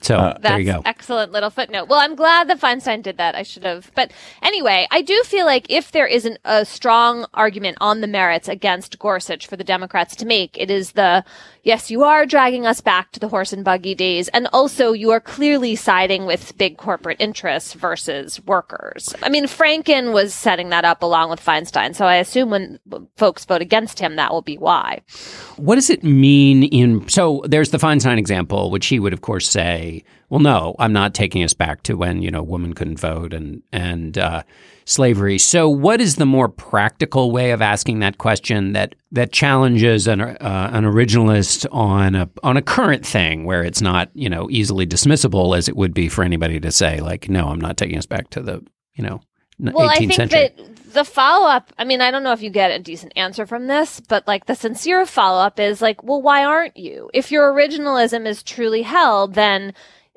so 0.00 0.16
Uh, 0.16 0.38
there 0.38 0.58
you 0.58 0.66
That's 0.66 0.76
go. 0.78 0.82
excellent 0.88 1.32
little 1.32 1.50
footnote. 1.50 1.88
Well, 1.88 1.98
I'm 2.00 2.14
glad 2.14 2.48
that 2.48 2.60
Feinstein 2.60 3.02
did 3.02 3.16
that. 3.18 3.34
I 3.34 3.42
should 3.42 3.64
have. 3.64 3.90
But 3.94 4.12
anyway, 4.42 4.86
I 4.90 5.02
do 5.02 5.20
feel 5.24 5.46
like 5.46 5.66
if 5.70 5.92
there 5.92 6.06
isn't 6.06 6.38
a 6.44 6.64
strong 6.64 7.26
argument 7.34 7.78
on 7.80 8.00
the 8.00 8.06
merits 8.06 8.48
against 8.48 8.98
Gorsuch 8.98 9.46
for 9.46 9.56
the 9.56 9.64
Democrats 9.64 10.16
to 10.16 10.26
make, 10.26 10.56
it 10.58 10.70
is 10.70 10.92
the 10.92 11.24
yes, 11.64 11.90
you 11.90 12.02
are 12.02 12.26
dragging 12.26 12.66
us 12.66 12.80
back 12.80 13.12
to 13.12 13.20
the 13.20 13.28
horse 13.28 13.52
and 13.52 13.64
buggy 13.64 13.94
days. 13.94 14.28
And 14.28 14.48
also 14.52 14.92
you 14.92 15.10
are 15.12 15.20
clearly 15.20 15.76
siding 15.76 16.26
with 16.26 16.56
big 16.58 16.76
corporate 16.76 17.18
interests 17.20 17.74
versus 17.74 18.40
workers. 18.46 19.14
I 19.22 19.28
mean, 19.28 19.46
Franken 19.46 20.12
was 20.12 20.34
setting 20.34 20.70
that 20.70 20.84
up 20.84 21.02
along 21.02 21.30
with 21.30 21.44
Feinstein. 21.44 21.94
So 21.94 22.04
I 22.06 22.16
assume 22.16 22.50
when 22.50 22.80
folks 23.16 23.44
vote 23.44 23.62
against 23.62 24.00
him, 24.00 24.16
that 24.16 24.32
will 24.32 24.42
be 24.42 24.58
why. 24.58 25.02
What 25.56 25.76
does 25.76 25.88
it 25.90 26.02
mean 26.02 26.64
in 26.64 27.08
so 27.08 27.42
there's 27.46 27.70
the 27.70 27.78
Feinstein 27.78 28.18
example, 28.18 28.70
which 28.70 28.86
he 28.86 28.98
would 28.98 29.12
of 29.12 29.20
course 29.20 29.48
say, 29.48 29.71
well, 30.28 30.40
no, 30.40 30.74
I'm 30.78 30.94
not 30.94 31.14
taking 31.14 31.42
us 31.42 31.52
back 31.52 31.82
to 31.82 31.94
when 31.94 32.22
you 32.22 32.30
know 32.30 32.42
women 32.42 32.72
couldn't 32.72 32.98
vote 32.98 33.34
and 33.34 33.62
and 33.72 34.16
uh, 34.16 34.42
slavery. 34.84 35.38
So, 35.38 35.68
what 35.68 36.00
is 36.00 36.16
the 36.16 36.26
more 36.26 36.48
practical 36.48 37.30
way 37.30 37.50
of 37.50 37.60
asking 37.60 37.98
that 38.00 38.18
question 38.18 38.72
that 38.72 38.94
that 39.10 39.32
challenges 39.32 40.06
an 40.06 40.20
uh, 40.20 40.70
an 40.72 40.84
originalist 40.84 41.66
on 41.70 42.14
a 42.14 42.30
on 42.42 42.56
a 42.56 42.62
current 42.62 43.04
thing 43.04 43.44
where 43.44 43.62
it's 43.62 43.82
not 43.82 44.10
you 44.14 44.30
know 44.30 44.48
easily 44.50 44.86
dismissible 44.86 45.56
as 45.56 45.68
it 45.68 45.76
would 45.76 45.92
be 45.92 46.08
for 46.08 46.24
anybody 46.24 46.58
to 46.60 46.72
say 46.72 47.00
like, 47.00 47.28
no, 47.28 47.48
I'm 47.48 47.60
not 47.60 47.76
taking 47.76 47.98
us 47.98 48.06
back 48.06 48.30
to 48.30 48.40
the 48.40 48.64
you 48.94 49.04
know. 49.04 49.20
Well, 49.70 49.88
18th 49.88 49.90
I 49.90 49.98
think 49.98 50.12
century. 50.14 50.50
that 50.56 50.92
the 50.92 51.04
follow 51.04 51.46
up, 51.46 51.72
I 51.78 51.84
mean, 51.84 52.00
I 52.00 52.10
don't 52.10 52.22
know 52.22 52.32
if 52.32 52.42
you 52.42 52.50
get 52.50 52.70
a 52.70 52.78
decent 52.78 53.12
answer 53.16 53.46
from 53.46 53.66
this, 53.66 54.00
but 54.00 54.26
like 54.26 54.46
the 54.46 54.54
sincere 54.54 55.06
follow 55.06 55.40
up 55.40 55.58
is 55.58 55.80
like, 55.80 56.02
well, 56.02 56.20
why 56.20 56.44
aren't 56.44 56.76
you? 56.76 57.10
If 57.14 57.30
your 57.30 57.52
originalism 57.52 58.26
is 58.26 58.42
truly 58.42 58.82
held, 58.82 59.34
then 59.34 59.72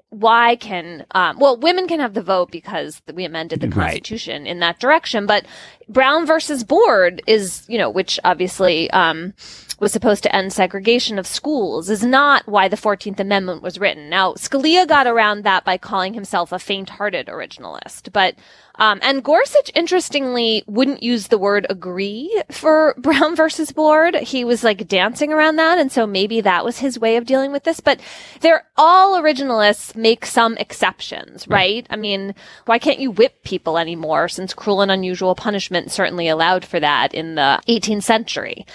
why 0.09 0.55
can, 0.55 1.05
um, 1.11 1.39
well, 1.39 1.57
women 1.57 1.87
can 1.87 1.99
have 1.99 2.13
the 2.13 2.21
vote 2.21 2.49
because 2.51 3.01
we 3.13 3.25
amended 3.25 3.59
the 3.59 3.67
Right. 3.67 3.87
Constitution 3.87 4.47
in 4.47 4.59
that 4.59 4.79
direction, 4.79 5.25
but 5.25 5.45
Brown 5.89 6.25
versus 6.25 6.63
Board 6.63 7.21
is, 7.27 7.65
you 7.67 7.77
know, 7.77 7.89
which 7.89 8.19
obviously, 8.23 8.89
um, 8.91 9.33
was 9.79 9.91
supposed 9.91 10.23
to 10.23 10.33
end 10.33 10.53
segregation 10.53 11.19
of 11.19 11.27
schools 11.27 11.89
is 11.89 12.03
not 12.03 12.47
why 12.47 12.67
the 12.69 12.77
14th 12.77 13.19
Amendment 13.19 13.61
was 13.61 13.77
written. 13.77 14.09
Now, 14.09 14.33
Scalia 14.33 14.87
got 14.87 15.05
around 15.05 15.43
that 15.43 15.65
by 15.65 15.77
calling 15.77 16.13
himself 16.13 16.53
a 16.53 16.59
faint-hearted 16.59 17.27
originalist, 17.27 18.13
but 18.13 18.35
Um, 18.77 18.99
and 19.01 19.23
Gorsuch, 19.23 19.71
interestingly, 19.73 20.63
wouldn't 20.67 21.03
use 21.03 21.27
the 21.27 21.37
word 21.37 21.65
agree 21.69 22.43
for 22.51 22.95
Brown 22.99 23.35
versus 23.35 23.71
Board. 23.71 24.15
He 24.15 24.43
was 24.43 24.63
like 24.63 24.87
dancing 24.87 25.31
around 25.31 25.57
that. 25.57 25.77
And 25.77 25.91
so 25.91 26.05
maybe 26.05 26.41
that 26.41 26.65
was 26.65 26.79
his 26.79 26.99
way 26.99 27.17
of 27.17 27.25
dealing 27.25 27.51
with 27.51 27.63
this. 27.63 27.79
But 27.79 27.99
they're 28.41 28.65
all 28.77 29.21
originalists 29.21 29.95
make 29.95 30.25
some 30.25 30.57
exceptions, 30.57 31.47
right? 31.47 31.85
I 31.89 31.95
mean, 31.95 32.35
why 32.65 32.79
can't 32.79 32.99
you 32.99 33.11
whip 33.11 33.43
people 33.43 33.77
anymore 33.77 34.27
since 34.27 34.53
cruel 34.53 34.81
and 34.81 34.91
unusual 34.91 35.35
punishment 35.35 35.91
certainly 35.91 36.27
allowed 36.27 36.65
for 36.65 36.79
that 36.79 37.13
in 37.13 37.35
the 37.35 37.61
18th 37.67 38.03
century? 38.03 38.65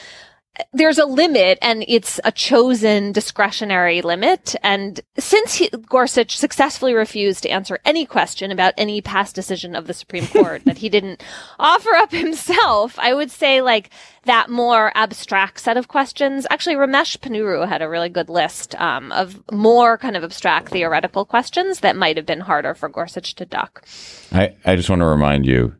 There's 0.73 0.99
a 0.99 1.07
limit 1.07 1.59
and 1.63 1.85
it's 1.89 2.21
a 2.25 2.33
chosen 2.33 3.13
discretionary 3.13 4.03
limit. 4.03 4.55
And 4.63 5.01
since 5.19 5.55
he, 5.55 5.69
Gorsuch 5.69 6.37
successfully 6.37 6.95
refused 6.95 7.43
to 7.43 7.49
answer 7.49 7.79
any 7.85 8.07
question 8.07 8.51
about 8.51 8.75
any 8.77 9.01
past 9.01 9.35
decision 9.35 9.75
of 9.75 9.87
the 9.87 9.95
Supreme 9.95 10.27
Court 10.29 10.65
that 10.65 10.79
he 10.79 10.89
didn't 10.89 11.23
offer 11.59 11.91
up 11.97 12.13
himself, 12.13 12.99
I 12.99 13.15
would 13.15 13.31
say 13.31 13.61
like 13.61 13.91
that 14.25 14.51
more 14.51 14.93
abstract 14.95 15.61
set 15.61 15.77
of 15.77 15.89
questions. 15.89 16.47
Actually, 16.51 16.77
Ramesh 16.77 17.19
Ponnuru 17.19 17.67
had 17.67 17.83
a 17.83 17.89
really 17.89 18.09
good 18.09 18.29
list 18.29 18.75
um, 18.81 19.13
of 19.13 19.43
more 19.51 19.97
kind 19.99 20.17
of 20.17 20.25
abstract 20.25 20.69
theoretical 20.69 21.25
questions 21.25 21.81
that 21.81 21.97
might 21.97 22.17
have 22.17 22.27
been 22.27 22.41
harder 22.41 22.75
for 22.75 22.89
Gorsuch 22.89 23.35
to 23.37 23.47
duck. 23.47 23.85
I, 24.33 24.55
I 24.65 24.77
just 24.77 24.91
want 24.91 25.01
to 25.01 25.07
remind 25.07 25.47
you 25.47 25.75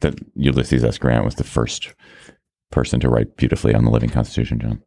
that 0.00 0.18
Ulysses 0.34 0.84
S. 0.84 0.98
Grant 0.98 1.24
was 1.24 1.36
the 1.36 1.44
first 1.44 1.94
person 2.72 2.98
to 3.00 3.08
write 3.08 3.36
beautifully 3.36 3.74
on 3.74 3.84
the 3.84 3.90
living 3.90 4.10
Constitution, 4.10 4.58
John. 4.58 4.82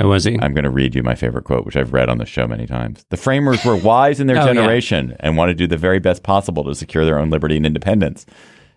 Oh, 0.00 0.08
was 0.08 0.24
he? 0.24 0.38
I'm 0.40 0.52
going 0.54 0.64
to 0.64 0.70
read 0.70 0.94
you 0.94 1.02
my 1.02 1.14
favorite 1.14 1.44
quote, 1.44 1.64
which 1.64 1.76
I've 1.76 1.92
read 1.92 2.08
on 2.08 2.18
the 2.18 2.26
show 2.26 2.46
many 2.46 2.66
times. 2.66 3.04
The 3.10 3.16
framers 3.16 3.64
were 3.64 3.74
wise 3.76 4.20
in 4.20 4.26
their 4.26 4.36
Oh, 4.42 4.44
yeah. 4.46 4.52
generation 4.52 5.16
and 5.20 5.36
wanted 5.36 5.54
to 5.58 5.64
do 5.64 5.66
the 5.66 5.76
very 5.76 5.98
best 5.98 6.22
possible 6.22 6.62
to 6.64 6.74
secure 6.74 7.04
their 7.04 7.18
own 7.18 7.30
liberty 7.30 7.56
and 7.56 7.66
independence, 7.66 8.26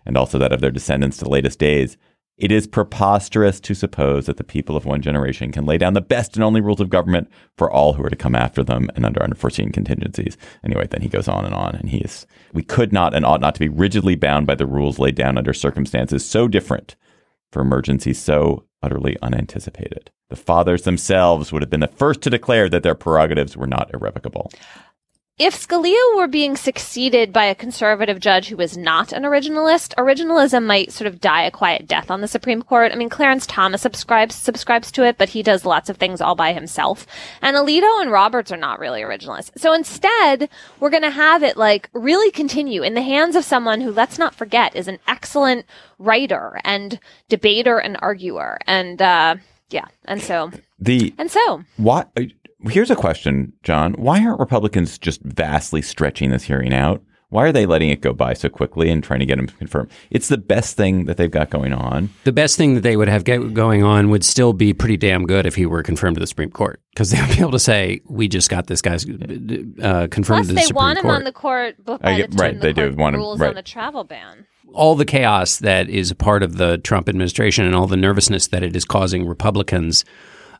and 0.06 0.16
also 0.16 0.38
that 0.38 0.52
of 0.52 0.60
their 0.60 0.70
descendants 0.72 1.18
to 1.18 1.24
the 1.24 1.30
latest 1.30 1.58
days. 1.58 1.96
It 2.38 2.50
is 2.50 2.66
preposterous 2.66 3.60
to 3.60 3.74
suppose 3.74 4.26
that 4.26 4.38
the 4.38 4.42
people 4.42 4.74
of 4.74 4.84
one 4.86 5.02
generation 5.02 5.52
can 5.52 5.66
lay 5.66 5.78
down 5.78 5.92
the 5.92 6.00
best 6.00 6.34
and 6.34 6.42
only 6.42 6.60
rules 6.62 6.80
of 6.80 6.88
government 6.88 7.28
for 7.56 7.70
all 7.70 7.92
who 7.92 8.02
are 8.04 8.10
to 8.10 8.16
come 8.16 8.34
after 8.34 8.64
them 8.64 8.90
and 8.96 9.04
under 9.04 9.22
unforeseen 9.22 9.70
contingencies. 9.70 10.36
Anyway, 10.64 10.88
then 10.90 11.02
he 11.02 11.08
goes 11.08 11.28
on 11.28 11.44
and 11.44 11.54
on, 11.54 11.74
and 11.76 11.90
he 11.90 11.98
is, 11.98 12.26
we 12.52 12.64
could 12.64 12.92
not 12.92 13.14
and 13.14 13.24
ought 13.24 13.42
not 13.42 13.54
to 13.54 13.60
be 13.60 13.68
rigidly 13.68 14.16
bound 14.16 14.46
by 14.46 14.54
the 14.56 14.66
rules 14.66 14.98
laid 14.98 15.14
down 15.14 15.38
under 15.38 15.52
circumstances 15.52 16.24
so 16.28 16.48
different 16.48 16.96
for 17.52 17.60
emergencies 17.60 18.20
so 18.20 18.64
utterly 18.82 19.16
unanticipated. 19.22 20.10
The 20.30 20.36
fathers 20.36 20.82
themselves 20.82 21.52
would 21.52 21.62
have 21.62 21.70
been 21.70 21.80
the 21.80 21.88
first 21.88 22.22
to 22.22 22.30
declare 22.30 22.68
that 22.70 22.82
their 22.82 22.94
prerogatives 22.94 23.56
were 23.56 23.66
not 23.66 23.92
irrevocable. 23.94 24.50
If 25.44 25.56
Scalia 25.56 26.14
were 26.14 26.28
being 26.28 26.56
succeeded 26.56 27.32
by 27.32 27.46
a 27.46 27.56
conservative 27.56 28.20
judge 28.20 28.46
who 28.46 28.56
was 28.56 28.76
not 28.76 29.12
an 29.12 29.24
originalist, 29.24 29.92
originalism 29.96 30.64
might 30.64 30.92
sort 30.92 31.08
of 31.08 31.20
die 31.20 31.42
a 31.42 31.50
quiet 31.50 31.88
death 31.88 32.12
on 32.12 32.20
the 32.20 32.28
Supreme 32.28 32.62
Court. 32.62 32.92
I 32.92 32.94
mean, 32.94 33.08
Clarence 33.08 33.44
Thomas 33.44 33.82
subscribes 33.82 34.36
subscribes 34.36 34.92
to 34.92 35.04
it, 35.04 35.18
but 35.18 35.30
he 35.30 35.42
does 35.42 35.66
lots 35.66 35.90
of 35.90 35.96
things 35.96 36.20
all 36.20 36.36
by 36.36 36.52
himself. 36.52 37.08
And 37.40 37.56
Alito 37.56 38.00
and 38.00 38.12
Roberts 38.12 38.52
are 38.52 38.56
not 38.56 38.78
really 38.78 39.02
originalists. 39.02 39.58
So 39.58 39.72
instead, 39.72 40.48
we're 40.78 40.90
going 40.90 41.02
to 41.02 41.10
have 41.10 41.42
it 41.42 41.56
like 41.56 41.90
really 41.92 42.30
continue 42.30 42.84
in 42.84 42.94
the 42.94 43.02
hands 43.02 43.34
of 43.34 43.44
someone 43.44 43.80
who, 43.80 43.90
let's 43.90 44.20
not 44.20 44.36
forget, 44.36 44.76
is 44.76 44.86
an 44.86 45.00
excellent 45.08 45.66
writer 45.98 46.60
and 46.62 47.00
debater 47.28 47.78
and 47.78 47.96
arguer. 48.00 48.58
And 48.68 49.02
uh, 49.02 49.34
yeah, 49.70 49.86
and 50.04 50.22
so 50.22 50.52
The 50.78 51.12
and 51.18 51.32
so. 51.32 51.64
why 51.78 52.04
here's 52.68 52.90
a 52.90 52.96
question, 52.96 53.52
John. 53.62 53.94
Why 53.94 54.24
aren't 54.24 54.40
Republicans 54.40 54.98
just 54.98 55.22
vastly 55.22 55.82
stretching 55.82 56.30
this 56.30 56.44
hearing 56.44 56.72
out? 56.74 57.02
Why 57.30 57.44
are 57.44 57.52
they 57.52 57.64
letting 57.64 57.88
it 57.88 58.02
go 58.02 58.12
by 58.12 58.34
so 58.34 58.50
quickly 58.50 58.90
and 58.90 59.02
trying 59.02 59.20
to 59.20 59.24
get 59.26 59.38
him 59.38 59.46
confirmed? 59.46 59.90
It's 60.10 60.28
the 60.28 60.36
best 60.36 60.76
thing 60.76 61.06
that 61.06 61.16
they've 61.16 61.30
got 61.30 61.48
going 61.48 61.72
on. 61.72 62.10
The 62.24 62.32
best 62.32 62.58
thing 62.58 62.74
that 62.74 62.82
they 62.82 62.94
would 62.94 63.08
have 63.08 63.24
get 63.24 63.54
going 63.54 63.82
on 63.82 64.10
would 64.10 64.22
still 64.22 64.52
be 64.52 64.74
pretty 64.74 64.98
damn 64.98 65.24
good 65.24 65.46
if 65.46 65.54
he 65.54 65.64
were 65.64 65.82
confirmed 65.82 66.16
to 66.16 66.20
the 66.20 66.26
Supreme 66.26 66.50
Court, 66.50 66.78
because 66.90 67.10
they 67.10 67.18
would 67.22 67.30
be 67.30 67.40
able 67.40 67.52
to 67.52 67.58
say, 67.58 68.02
"We 68.06 68.28
just 68.28 68.50
got 68.50 68.66
this 68.66 68.82
guy's 68.82 69.06
uh, 69.08 70.08
confirmed 70.10 70.44
Plus, 70.44 70.48
to 70.48 70.52
the 70.52 70.60
Supreme 70.60 70.66
Court." 70.66 70.68
they 70.68 70.72
want 70.74 70.98
him 70.98 71.10
on 71.10 71.24
the 71.24 71.32
court 71.32 71.76
but 71.82 72.00
I 72.04 72.12
by 72.12 72.16
get- 72.18 72.30
the 72.32 72.36
time 72.36 72.44
right, 72.46 72.54
the 72.60 72.66
they 72.66 72.72
do 72.74 72.86
court 72.88 72.96
want 72.98 73.14
him- 73.14 73.20
rules 73.22 73.40
right. 73.40 73.48
on 73.48 73.54
the 73.54 73.62
travel 73.62 74.04
ban. 74.04 74.46
all 74.74 74.94
the 74.94 75.06
chaos 75.06 75.56
that 75.58 75.88
is 75.88 76.10
a 76.10 76.14
part 76.14 76.42
of 76.42 76.58
the 76.58 76.76
Trump 76.78 77.08
administration 77.08 77.64
and 77.64 77.74
all 77.74 77.86
the 77.86 77.96
nervousness 77.96 78.48
that 78.48 78.62
it 78.62 78.76
is 78.76 78.84
causing 78.84 79.26
Republicans 79.26 80.04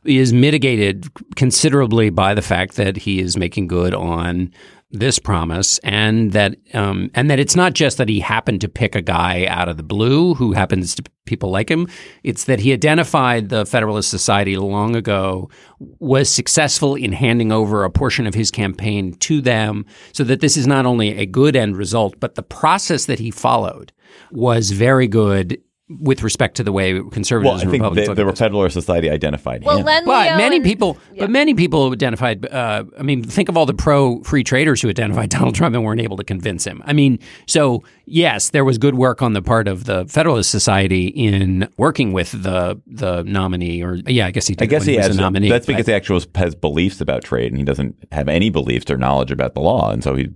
is 0.05 0.33
mitigated 0.33 1.07
considerably 1.35 2.09
by 2.09 2.33
the 2.33 2.41
fact 2.41 2.75
that 2.75 2.97
he 2.97 3.19
is 3.19 3.37
making 3.37 3.67
good 3.67 3.93
on 3.93 4.51
this 4.93 5.17
promise 5.17 5.79
and 5.79 6.33
that 6.33 6.55
um, 6.75 7.09
and 7.15 7.29
that 7.29 7.39
it's 7.39 7.55
not 7.55 7.73
just 7.73 7.97
that 7.97 8.07
he 8.07 8.19
happened 8.19 8.61
to 8.61 8.69
pick 8.69 8.93
a 8.93 9.01
guy 9.01 9.45
out 9.47 9.67
of 9.67 9.75
the 9.75 9.83
blue 9.83 10.35
who 10.35 10.53
happens 10.53 10.93
to 10.93 11.03
people 11.25 11.49
like 11.49 11.69
him. 11.69 11.87
It's 12.23 12.43
that 12.45 12.59
he 12.59 12.71
identified 12.71 13.49
the 13.49 13.65
Federalist 13.65 14.09
Society 14.09 14.55
long 14.55 14.95
ago 14.95 15.49
was 15.79 16.29
successful 16.29 16.93
in 16.93 17.11
handing 17.11 17.51
over 17.51 17.83
a 17.83 17.89
portion 17.89 18.27
of 18.27 18.35
his 18.35 18.51
campaign 18.51 19.13
to 19.15 19.41
them 19.41 19.85
so 20.11 20.23
that 20.25 20.41
this 20.41 20.55
is 20.55 20.67
not 20.67 20.85
only 20.85 21.17
a 21.17 21.25
good 21.25 21.55
end 21.55 21.75
result 21.75 22.19
but 22.19 22.35
the 22.35 22.43
process 22.43 23.07
that 23.07 23.19
he 23.19 23.31
followed 23.31 23.91
was 24.31 24.71
very 24.71 25.07
good 25.07 25.59
with 25.89 26.23
respect 26.23 26.55
to 26.55 26.63
the 26.63 26.71
way 26.71 26.93
conservatives 27.11 27.45
Well, 27.51 27.59
I 27.59 27.61
and 27.63 27.71
think 27.71 27.83
Republicans 27.83 28.15
the, 28.15 28.23
the 28.23 28.29
at. 28.29 28.37
Federalist 28.37 28.73
Society 28.73 29.09
identified 29.09 29.63
Well, 29.65 29.79
him. 29.79 29.85
Len 29.85 30.05
But 30.05 30.27
Leo 30.27 30.37
many 30.37 30.61
people, 30.61 30.97
yeah. 31.11 31.23
but 31.23 31.29
many 31.29 31.53
people 31.53 31.91
identified. 31.91 32.45
Uh, 32.45 32.85
I 32.97 33.03
mean, 33.03 33.21
think 33.21 33.49
of 33.49 33.57
all 33.57 33.65
the 33.65 33.73
pro-free 33.73 34.45
traders 34.45 34.81
who 34.81 34.89
identified 34.89 35.29
Donald 35.37 35.55
Trump 35.55 35.75
and 35.75 35.83
weren't 35.83 35.99
able 35.99 36.15
to 36.17 36.23
convince 36.23 36.65
him. 36.65 36.81
I 36.85 36.93
mean, 36.93 37.19
so 37.47 37.83
yes, 38.05 38.51
there 38.51 38.63
was 38.63 38.77
good 38.77 38.95
work 38.95 39.21
on 39.21 39.33
the 39.33 39.41
part 39.41 39.67
of 39.67 39.83
the 39.83 40.05
Federalist 40.05 40.49
Society 40.51 41.07
in 41.07 41.67
working 41.77 42.13
with 42.13 42.31
the 42.31 42.81
the 42.87 43.23
nominee, 43.23 43.83
or 43.83 43.95
yeah, 44.07 44.27
I 44.27 44.31
guess 44.31 44.47
he. 44.47 44.55
Did 44.55 44.63
I 44.63 44.67
guess 44.67 44.81
when 44.83 44.89
he 44.91 44.97
was 44.97 45.07
has. 45.07 45.17
a 45.17 45.19
nominee. 45.21 45.49
that's 45.49 45.65
but- 45.65 45.73
because 45.73 45.87
he 45.87 45.93
actually 45.93 46.25
has 46.35 46.55
beliefs 46.55 47.01
about 47.01 47.25
trade, 47.25 47.51
and 47.51 47.57
he 47.57 47.65
doesn't 47.65 47.95
have 48.13 48.29
any 48.29 48.49
beliefs 48.49 48.89
or 48.89 48.97
knowledge 48.97 49.31
about 49.31 49.53
the 49.53 49.59
law, 49.61 49.91
and 49.91 50.01
so 50.01 50.15
he 50.15 50.29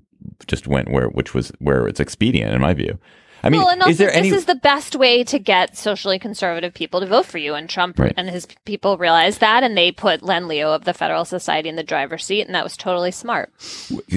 just 0.45 0.67
went 0.67 0.91
where 0.91 1.07
which 1.07 1.33
was 1.33 1.53
where 1.60 1.88
it's 1.88 2.01
expedient, 2.01 2.53
in 2.53 2.60
my 2.60 2.73
view. 2.73 2.99
I 3.43 3.50
mean, 3.50 3.62
well, 3.62 3.69
and 3.69 3.82
also, 3.82 3.91
is 3.91 3.97
there 3.97 4.12
any? 4.12 4.30
this 4.30 4.39
is 4.39 4.45
the 4.45 4.56
best 4.56 4.95
way 4.95 5.23
to 5.26 5.38
get 5.39 5.78
socially 5.78 6.17
conservative 6.19 6.73
people 6.73 7.00
to 7.00 7.06
vote 7.06 7.26
for 7.26 7.38
you. 7.38 7.54
And 7.54 7.69
Trump 7.69 8.00
Right. 8.00 8.13
and 8.17 8.30
his 8.30 8.47
people 8.65 8.97
realized 8.97 9.39
that, 9.41 9.63
and 9.63 9.78
they 9.78 9.91
put 9.91 10.23
Len 10.23 10.47
Leo 10.47 10.71
of 10.73 10.86
the 10.86 10.93
Federal 10.93 11.23
Society 11.26 11.69
in 11.69 11.76
the 11.76 11.84
driver's 11.84 12.26
seat, 12.26 12.45
and 12.47 12.56
that 12.56 12.63
was 12.63 12.76
totally 12.76 13.12
smart. 13.12 13.52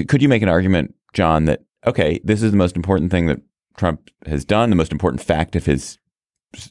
could 0.08 0.22
you 0.22 0.28
make 0.28 0.42
an 0.42 0.48
argument, 0.48 0.94
John, 1.12 1.44
that 1.44 1.62
okay, 1.86 2.20
this 2.24 2.42
is 2.42 2.50
the 2.50 2.56
most 2.56 2.76
important 2.76 3.10
thing 3.10 3.26
that 3.26 3.40
Trump 3.76 4.10
has 4.26 4.44
done. 4.44 4.70
The 4.70 4.76
most 4.76 4.92
important 4.92 5.22
fact 5.22 5.56
of 5.56 5.66
his 5.66 5.98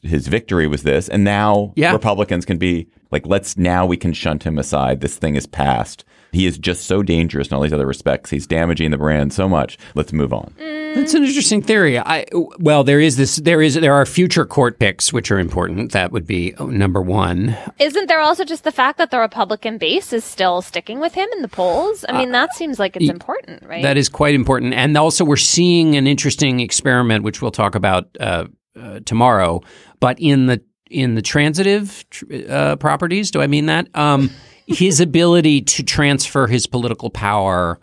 his 0.02 0.28
victory 0.28 0.66
was 0.66 0.82
this, 0.82 1.08
and 1.08 1.24
now 1.24 1.72
Yeah. 1.76 1.92
Republicans 1.92 2.44
can 2.44 2.58
be 2.58 2.88
like, 3.10 3.26
let's 3.26 3.56
now 3.56 3.86
we 3.86 3.96
can 3.96 4.12
shunt 4.12 4.42
him 4.44 4.58
aside. 4.58 5.00
This 5.00 5.16
thing 5.16 5.36
is 5.36 5.46
past. 5.46 6.04
He 6.32 6.46
is 6.46 6.58
just 6.58 6.86
so 6.86 7.02
dangerous 7.02 7.48
in 7.48 7.54
all 7.54 7.62
these 7.62 7.72
other 7.72 7.86
respects. 7.86 8.30
He's 8.30 8.46
damaging 8.46 8.90
the 8.90 8.98
brand 8.98 9.32
so 9.32 9.48
much. 9.48 9.78
Let's 9.94 10.12
move 10.12 10.32
on. 10.32 10.54
That's 10.94 11.14
an 11.14 11.22
interesting 11.22 11.62
theory. 11.62 11.98
I 11.98 12.26
well, 12.58 12.82
there 12.82 13.00
is 13.00 13.16
this. 13.16 13.36
There 13.36 13.62
is 13.62 13.74
there 13.74 13.94
are 13.94 14.04
future 14.04 14.44
court 14.44 14.78
picks 14.80 15.12
which 15.12 15.30
are 15.30 15.38
important. 15.38 15.92
That 15.92 16.10
would 16.10 16.26
be 16.26 16.54
oh, 16.58 16.66
number 16.66 17.00
one. 17.00 17.56
Isn't 17.78 18.08
there 18.08 18.20
also 18.20 18.44
just 18.44 18.64
the 18.64 18.72
fact 18.72 18.98
that 18.98 19.10
the 19.10 19.18
Republican 19.18 19.78
base 19.78 20.12
is 20.12 20.24
still 20.24 20.62
sticking 20.62 20.98
with 20.98 21.14
him 21.14 21.28
in 21.36 21.42
the 21.42 21.48
polls? 21.48 22.04
I 22.08 22.18
mean, 22.18 22.32
that 22.32 22.54
seems 22.54 22.78
like 22.78 22.96
it's 22.96 23.08
important, 23.08 23.62
right? 23.64 23.84
Uh, 23.84 23.88
That 23.88 23.96
is 23.96 24.08
quite 24.08 24.34
important. 24.34 24.74
And 24.74 24.96
also, 24.96 25.24
we're 25.24 25.36
seeing 25.36 25.96
an 25.96 26.06
interesting 26.06 26.58
experiment, 26.60 27.22
which 27.24 27.40
we'll 27.40 27.52
talk 27.52 27.74
about 27.76 28.08
uh, 28.18 28.46
uh, 28.78 29.00
tomorrow. 29.04 29.60
But 30.00 30.18
in 30.18 30.46
the 30.46 30.60
in 30.90 31.14
the 31.14 31.22
transitive 31.22 32.04
tr- 32.10 32.24
uh, 32.48 32.76
properties, 32.76 33.30
do 33.30 33.40
I 33.40 33.46
mean 33.46 33.66
that? 33.66 33.86
Um, 33.94 34.30
his 34.70 35.00
ability 35.00 35.60
to 35.62 35.82
transfer 35.82 36.46
his 36.46 36.66
political 36.66 37.10
power 37.10 37.80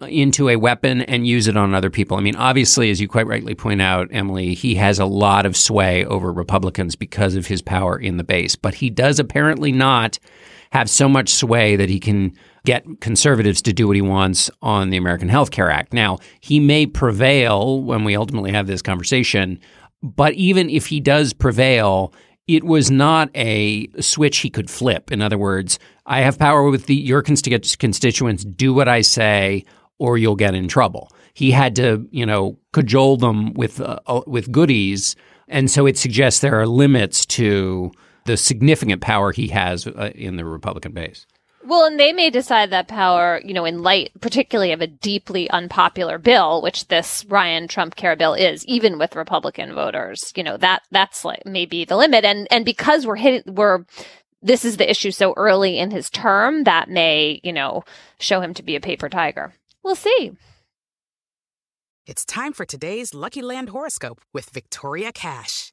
into 0.00 0.48
a 0.48 0.56
weapon 0.56 1.02
and 1.02 1.26
use 1.26 1.46
it 1.46 1.56
on 1.56 1.74
other 1.74 1.90
people. 1.90 2.16
I 2.16 2.20
mean, 2.20 2.36
obviously, 2.36 2.90
as 2.90 3.00
you 3.00 3.08
quite 3.08 3.26
rightly 3.26 3.54
point 3.54 3.82
out, 3.82 4.08
Emily, 4.10 4.54
he 4.54 4.74
has 4.76 4.98
a 4.98 5.04
lot 5.04 5.46
of 5.46 5.56
sway 5.56 6.04
over 6.04 6.32
Republicans 6.32 6.96
because 6.96 7.36
of 7.36 7.46
his 7.46 7.62
power 7.62 7.98
in 7.98 8.16
the 8.16 8.24
base, 8.24 8.56
but 8.56 8.74
he 8.74 8.90
does 8.90 9.18
apparently 9.18 9.70
not 9.72 10.18
have 10.72 10.90
so 10.90 11.08
much 11.08 11.28
sway 11.28 11.76
that 11.76 11.88
he 11.88 12.00
can 12.00 12.32
get 12.64 12.84
conservatives 13.00 13.62
to 13.62 13.72
do 13.72 13.86
what 13.86 13.96
he 13.96 14.02
wants 14.02 14.50
on 14.62 14.90
the 14.90 14.96
American 14.96 15.28
Health 15.28 15.50
Care 15.50 15.70
Act. 15.70 15.92
Now, 15.92 16.18
he 16.40 16.58
may 16.58 16.86
prevail 16.86 17.80
when 17.82 18.02
we 18.02 18.16
ultimately 18.16 18.50
have 18.50 18.66
this 18.66 18.82
conversation, 18.82 19.60
but 20.02 20.32
even 20.34 20.68
if 20.68 20.86
he 20.86 21.00
does 21.00 21.32
prevail, 21.32 22.12
it 22.46 22.64
was 22.64 22.90
not 22.90 23.30
a 23.34 23.88
switch 24.00 24.38
he 24.38 24.50
could 24.50 24.70
flip. 24.70 25.10
In 25.10 25.20
other 25.20 25.38
words, 25.38 25.78
I 26.06 26.20
have 26.20 26.38
power 26.38 26.68
with 26.70 26.86
the, 26.86 26.94
your 26.94 27.22
constituents. 27.22 28.44
Do 28.44 28.72
what 28.72 28.88
I 28.88 29.00
say, 29.00 29.64
or 29.98 30.16
you'll 30.16 30.36
get 30.36 30.54
in 30.54 30.68
trouble. 30.68 31.10
He 31.34 31.50
had 31.50 31.74
to, 31.76 32.06
you 32.10 32.24
know, 32.24 32.58
cajole 32.72 33.16
them 33.16 33.52
with 33.54 33.80
uh, 33.80 33.98
uh, 34.06 34.22
with 34.26 34.52
goodies, 34.52 35.16
and 35.48 35.70
so 35.70 35.86
it 35.86 35.98
suggests 35.98 36.40
there 36.40 36.58
are 36.58 36.66
limits 36.66 37.26
to 37.26 37.90
the 38.24 38.36
significant 38.36 39.02
power 39.02 39.32
he 39.32 39.48
has 39.48 39.86
uh, 39.86 40.10
in 40.14 40.36
the 40.36 40.44
Republican 40.44 40.92
base. 40.92 41.26
Well, 41.66 41.84
and 41.84 41.98
they 41.98 42.12
may 42.12 42.30
decide 42.30 42.70
that 42.70 42.86
power, 42.86 43.40
you 43.44 43.52
know, 43.52 43.64
in 43.64 43.82
light, 43.82 44.12
particularly 44.20 44.70
of 44.70 44.80
a 44.80 44.86
deeply 44.86 45.50
unpopular 45.50 46.16
bill, 46.16 46.62
which 46.62 46.86
this 46.86 47.24
Ryan 47.24 47.66
Trump 47.66 47.96
care 47.96 48.14
bill 48.14 48.34
is, 48.34 48.64
even 48.66 48.98
with 48.98 49.16
Republican 49.16 49.74
voters. 49.74 50.32
You 50.36 50.44
know, 50.44 50.56
that, 50.58 50.82
that's 50.92 51.24
like 51.24 51.44
maybe 51.44 51.84
the 51.84 51.96
limit. 51.96 52.24
And, 52.24 52.46
and 52.52 52.64
because 52.64 53.04
we're 53.04 53.16
hitting, 53.16 53.52
we're, 53.52 53.84
this 54.40 54.64
is 54.64 54.76
the 54.76 54.88
issue 54.88 55.10
so 55.10 55.34
early 55.36 55.76
in 55.76 55.90
his 55.90 56.08
term, 56.08 56.62
that 56.64 56.88
may, 56.88 57.40
you 57.42 57.52
know, 57.52 57.82
show 58.20 58.40
him 58.40 58.54
to 58.54 58.62
be 58.62 58.76
a 58.76 58.80
paper 58.80 59.08
tiger. 59.08 59.52
We'll 59.82 59.96
see. 59.96 60.32
It's 62.06 62.24
time 62.24 62.52
for 62.52 62.64
today's 62.64 63.12
Lucky 63.12 63.42
Land 63.42 63.70
horoscope 63.70 64.20
with 64.32 64.50
Victoria 64.50 65.10
Cash. 65.10 65.72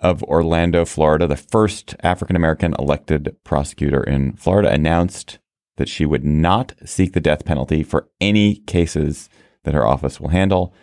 of 0.00 0.22
Orlando, 0.24 0.84
Florida, 0.84 1.26
the 1.26 1.36
first 1.36 1.94
African 2.02 2.36
American 2.36 2.74
elected 2.78 3.36
prosecutor 3.44 4.02
in 4.02 4.32
Florida, 4.34 4.70
announced 4.70 5.38
that 5.76 5.88
she 5.88 6.06
would 6.06 6.24
not 6.24 6.74
seek 6.84 7.12
the 7.12 7.20
death 7.20 7.44
penalty 7.44 7.82
for 7.82 8.08
any 8.20 8.56
cases 8.56 9.28
that 9.64 9.74
her 9.74 9.86
office 9.86 10.20
will 10.20 10.28
handle. 10.28 10.74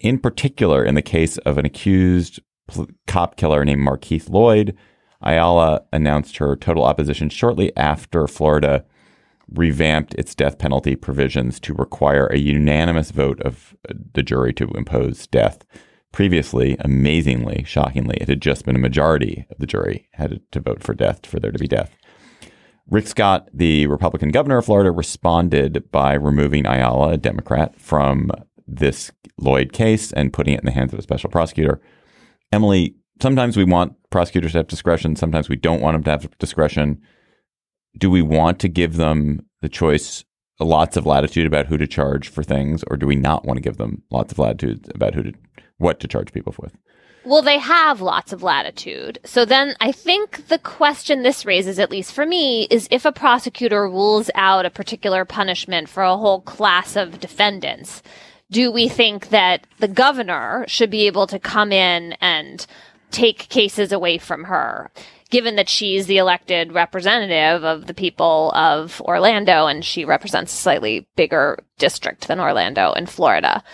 In 0.00 0.18
particular, 0.18 0.84
in 0.84 0.94
the 0.94 1.02
case 1.02 1.38
of 1.38 1.58
an 1.58 1.66
accused 1.66 2.40
pl- 2.66 2.88
cop 3.06 3.36
killer 3.36 3.64
named 3.64 3.86
Markeith 3.86 4.28
Lloyd, 4.28 4.76
Ayala 5.22 5.82
announced 5.92 6.36
her 6.36 6.56
total 6.56 6.84
opposition 6.84 7.28
shortly 7.30 7.74
after 7.76 8.26
Florida 8.26 8.84
revamped 9.48 10.14
its 10.14 10.34
death 10.34 10.58
penalty 10.58 10.96
provisions 10.96 11.60
to 11.60 11.74
require 11.74 12.26
a 12.26 12.38
unanimous 12.38 13.10
vote 13.10 13.40
of 13.42 13.74
uh, 13.88 13.94
the 14.14 14.22
jury 14.22 14.52
to 14.54 14.68
impose 14.74 15.26
death. 15.26 15.64
Previously, 16.14 16.76
amazingly, 16.78 17.64
shockingly, 17.66 18.16
it 18.20 18.28
had 18.28 18.40
just 18.40 18.64
been 18.64 18.76
a 18.76 18.78
majority 18.78 19.46
of 19.50 19.58
the 19.58 19.66
jury 19.66 20.08
had 20.12 20.40
to 20.52 20.60
vote 20.60 20.80
for 20.80 20.94
death 20.94 21.26
for 21.26 21.40
there 21.40 21.50
to 21.50 21.58
be 21.58 21.66
death. 21.66 21.90
Rick 22.88 23.08
Scott, 23.08 23.48
the 23.52 23.88
Republican 23.88 24.28
governor 24.28 24.58
of 24.58 24.66
Florida, 24.66 24.92
responded 24.92 25.90
by 25.90 26.14
removing 26.14 26.66
Ayala, 26.66 27.14
a 27.14 27.16
Democrat, 27.16 27.80
from 27.80 28.30
this 28.64 29.10
Lloyd 29.38 29.72
case 29.72 30.12
and 30.12 30.32
putting 30.32 30.54
it 30.54 30.60
in 30.60 30.66
the 30.66 30.70
hands 30.70 30.92
of 30.92 31.00
a 31.00 31.02
special 31.02 31.30
prosecutor. 31.30 31.80
Emily, 32.52 32.94
sometimes 33.20 33.56
we 33.56 33.64
want 33.64 33.94
prosecutors 34.10 34.52
to 34.52 34.58
have 34.58 34.68
discretion, 34.68 35.16
sometimes 35.16 35.48
we 35.48 35.56
don't 35.56 35.80
want 35.80 35.96
them 35.96 36.04
to 36.04 36.10
have 36.12 36.38
discretion. 36.38 37.02
Do 37.98 38.08
we 38.08 38.22
want 38.22 38.60
to 38.60 38.68
give 38.68 38.94
them 38.94 39.46
the 39.62 39.68
choice, 39.68 40.24
lots 40.60 40.96
of 40.96 41.06
latitude 41.06 41.48
about 41.48 41.66
who 41.66 41.76
to 41.76 41.88
charge 41.88 42.28
for 42.28 42.44
things, 42.44 42.84
or 42.86 42.96
do 42.96 43.04
we 43.04 43.16
not 43.16 43.44
want 43.44 43.56
to 43.56 43.62
give 43.62 43.78
them 43.78 44.04
lots 44.12 44.30
of 44.30 44.38
latitude 44.38 44.92
about 44.94 45.14
who 45.14 45.24
to 45.24 45.32
what 45.78 46.00
to 46.00 46.08
charge 46.08 46.32
people 46.32 46.54
with? 46.58 46.76
Well, 47.24 47.40
they 47.40 47.58
have 47.58 48.02
lots 48.02 48.34
of 48.34 48.42
latitude. 48.42 49.18
So 49.24 49.46
then 49.46 49.76
I 49.80 49.92
think 49.92 50.48
the 50.48 50.58
question 50.58 51.22
this 51.22 51.46
raises, 51.46 51.78
at 51.78 51.90
least 51.90 52.12
for 52.12 52.26
me, 52.26 52.64
is 52.70 52.86
if 52.90 53.06
a 53.06 53.12
prosecutor 53.12 53.84
rules 53.84 54.30
out 54.34 54.66
a 54.66 54.70
particular 54.70 55.24
punishment 55.24 55.88
for 55.88 56.02
a 56.02 56.18
whole 56.18 56.42
class 56.42 56.96
of 56.96 57.20
defendants, 57.20 58.02
do 58.50 58.70
we 58.70 58.88
think 58.88 59.30
that 59.30 59.66
the 59.78 59.88
governor 59.88 60.66
should 60.68 60.90
be 60.90 61.06
able 61.06 61.26
to 61.28 61.38
come 61.38 61.72
in 61.72 62.12
and 62.20 62.66
take 63.10 63.48
cases 63.48 63.90
away 63.90 64.18
from 64.18 64.44
her? 64.44 64.90
Given 65.30 65.56
that 65.56 65.70
she's 65.70 66.06
the 66.06 66.18
elected 66.18 66.72
representative 66.72 67.64
of 67.64 67.86
the 67.86 67.94
people 67.94 68.52
of 68.54 69.00
Orlando 69.00 69.66
and 69.66 69.82
she 69.82 70.04
represents 70.04 70.52
a 70.52 70.56
slightly 70.56 71.08
bigger 71.16 71.58
district 71.78 72.28
than 72.28 72.38
Orlando 72.38 72.92
in 72.92 73.06
Florida. 73.06 73.64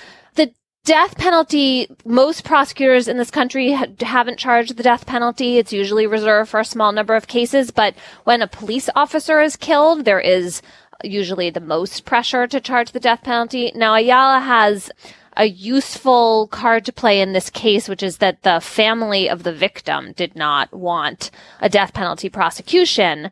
Death 0.84 1.18
penalty, 1.18 1.88
most 2.06 2.42
prosecutors 2.42 3.06
in 3.06 3.18
this 3.18 3.30
country 3.30 3.72
ha- 3.72 3.86
haven't 4.00 4.38
charged 4.38 4.76
the 4.76 4.82
death 4.82 5.04
penalty. 5.06 5.58
It's 5.58 5.72
usually 5.72 6.06
reserved 6.06 6.48
for 6.48 6.60
a 6.60 6.64
small 6.64 6.90
number 6.90 7.14
of 7.14 7.28
cases, 7.28 7.70
but 7.70 7.94
when 8.24 8.40
a 8.40 8.48
police 8.48 8.88
officer 8.96 9.40
is 9.40 9.56
killed, 9.56 10.04
there 10.04 10.20
is 10.20 10.62
usually 11.04 11.50
the 11.50 11.60
most 11.60 12.06
pressure 12.06 12.46
to 12.46 12.60
charge 12.60 12.92
the 12.92 13.00
death 13.00 13.22
penalty. 13.22 13.72
Now, 13.74 13.94
Ayala 13.94 14.40
has 14.40 14.90
a 15.36 15.44
useful 15.44 16.48
card 16.48 16.84
to 16.86 16.92
play 16.92 17.20
in 17.20 17.34
this 17.34 17.50
case, 17.50 17.88
which 17.88 18.02
is 18.02 18.18
that 18.18 18.42
the 18.42 18.60
family 18.60 19.28
of 19.28 19.42
the 19.42 19.52
victim 19.52 20.12
did 20.12 20.34
not 20.34 20.72
want 20.72 21.30
a 21.60 21.68
death 21.68 21.92
penalty 21.92 22.28
prosecution. 22.28 23.30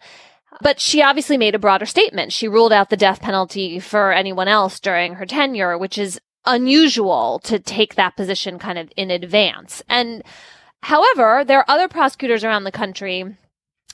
But 0.60 0.80
she 0.80 1.02
obviously 1.02 1.36
made 1.36 1.54
a 1.54 1.58
broader 1.58 1.86
statement. 1.86 2.32
She 2.32 2.48
ruled 2.48 2.72
out 2.72 2.90
the 2.90 2.96
death 2.96 3.20
penalty 3.20 3.78
for 3.78 4.12
anyone 4.12 4.48
else 4.48 4.80
during 4.80 5.14
her 5.14 5.26
tenure, 5.26 5.78
which 5.78 5.98
is 5.98 6.20
unusual 6.46 7.40
to 7.44 7.58
take 7.58 7.94
that 7.94 8.16
position 8.16 8.58
kind 8.58 8.78
of 8.78 8.90
in 8.96 9.10
advance. 9.10 9.82
And 9.88 10.22
however, 10.82 11.44
there 11.44 11.58
are 11.58 11.70
other 11.70 11.88
prosecutors 11.88 12.44
around 12.44 12.64
the 12.64 12.72
country 12.72 13.36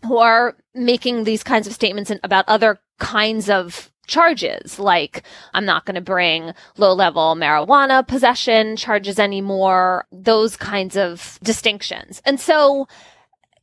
who 0.06 0.18
are 0.18 0.56
making 0.74 1.24
these 1.24 1.42
kinds 1.42 1.66
of 1.66 1.72
statements 1.72 2.12
about 2.22 2.44
other 2.48 2.80
kinds 2.98 3.48
of 3.48 3.90
charges, 4.06 4.78
like 4.78 5.22
I'm 5.54 5.64
not 5.64 5.86
going 5.86 5.94
to 5.94 6.00
bring 6.00 6.52
low 6.76 6.92
level 6.92 7.34
marijuana 7.34 8.06
possession 8.06 8.76
charges 8.76 9.18
anymore, 9.18 10.06
those 10.12 10.56
kinds 10.56 10.96
of 10.96 11.38
distinctions. 11.42 12.20
And 12.24 12.38
so 12.38 12.86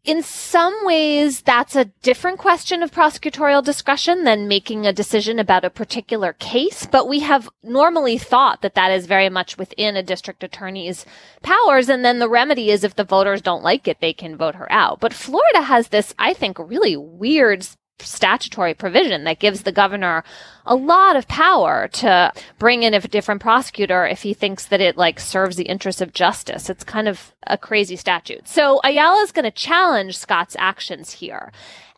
in 0.04 0.24
some 0.24 0.74
ways, 0.84 1.42
that's 1.42 1.76
a 1.76 1.86
different 1.86 2.40
question 2.40 2.82
of 2.82 2.92
prosecutorial 2.92 3.64
discretion 3.64 4.24
than 4.24 4.48
making 4.48 4.88
a 4.88 4.94
decision 4.94 5.38
about 5.38 5.64
a 5.64 5.70
particular 5.70 6.34
case. 6.34 6.88
But 6.88 7.08
we 7.08 7.20
have 7.20 7.48
normally 7.62 8.18
thought 8.18 8.64
that 8.64 8.74
that 8.74 8.92
is 8.92 9.06
very 9.06 9.30
much 9.30 9.60
within 9.60 9.96
a 9.96 10.02
district 10.02 10.44
attorney's 10.44 11.06
powers. 11.44 11.88
And 11.88 12.04
then 12.04 12.18
the 12.18 12.30
remedy 12.30 12.72
is 12.72 12.84
if 12.84 12.96
the 12.96 13.04
voters 13.04 13.44
don't 13.44 13.64
like 13.64 13.88
it, 13.88 14.00
they 14.02 14.14
can 14.14 14.36
vote 14.36 14.56
her 14.56 14.72
out. 14.72 15.00
But 15.00 15.14
Florida 15.14 15.62
has 15.62 15.90
this, 15.90 16.16
I 16.18 16.34
think, 16.34 16.58
really 16.58 16.98
weird 16.98 17.68
statutory 18.04 18.74
provision 18.74 19.24
that 19.24 19.40
gives 19.40 19.64
the 19.64 19.72
governor 19.72 20.24
a 20.66 20.76
lot 20.76 21.16
of 21.16 21.28
power 21.28 21.88
to 21.88 22.32
bring 22.60 22.84
in 22.84 22.94
a 22.94 23.02
different 23.02 23.42
prosecutor 23.42 24.06
if 24.06 24.22
he 24.22 24.34
thinks 24.34 24.66
that 24.68 24.82
it 24.82 24.98
like 24.98 25.20
serves 25.20 25.56
the 25.56 25.64
interests 25.64 26.02
of 26.02 26.14
justice. 26.14 26.70
It's 26.70 26.84
kind 26.84 27.08
of 27.08 27.34
a 27.48 27.58
crazy 27.58 27.96
statute. 27.96 28.48
So 28.48 28.80
Ayala 28.84 29.22
is 29.22 29.32
going 29.32 29.46
to 29.46 29.52
challenge 29.52 30.18
Scott's 30.18 30.56
actions 30.60 31.12
here. 31.12 31.52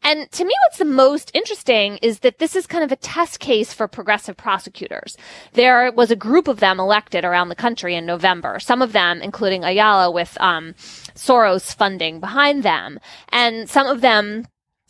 And 0.04 0.30
to 0.32 0.44
me, 0.44 0.54
what's 0.66 0.80
the 0.80 0.86
most 0.86 1.32
interesting 1.34 1.98
is 2.02 2.20
that 2.20 2.38
this 2.38 2.56
is 2.56 2.68
kind 2.68 2.84
of 2.84 2.92
a 2.92 2.98
test 2.98 3.40
case 3.40 3.74
for 3.74 3.88
progressive 3.88 4.36
prosecutors. 4.36 5.16
There 5.54 5.92
was 5.94 6.12
a 6.12 6.16
group 6.16 6.50
of 6.50 6.60
them 6.60 6.80
elected 6.80 7.24
around 7.24 7.48
the 7.48 7.56
country 7.56 7.96
in 7.96 8.06
November. 8.06 8.60
Some 8.60 8.82
of 8.82 8.92
them, 8.92 9.22
including 9.22 9.64
Ayala, 9.64 10.12
with 10.12 10.38
um, 10.42 10.74
Soros 11.16 11.74
funding 11.74 12.20
behind 12.20 12.64
them, 12.64 13.00
and 13.30 13.70
some 13.70 13.88
of 13.88 14.02
them 14.02 14.46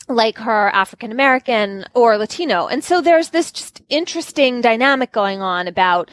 like 0.07 0.37
her 0.37 0.69
African 0.69 1.11
American 1.11 1.85
or 1.93 2.17
Latino. 2.17 2.67
And 2.67 2.83
so 2.83 3.01
there's 3.01 3.29
this 3.29 3.51
just 3.51 3.81
interesting 3.89 4.61
dynamic 4.61 5.11
going 5.11 5.41
on 5.41 5.67
about 5.67 6.09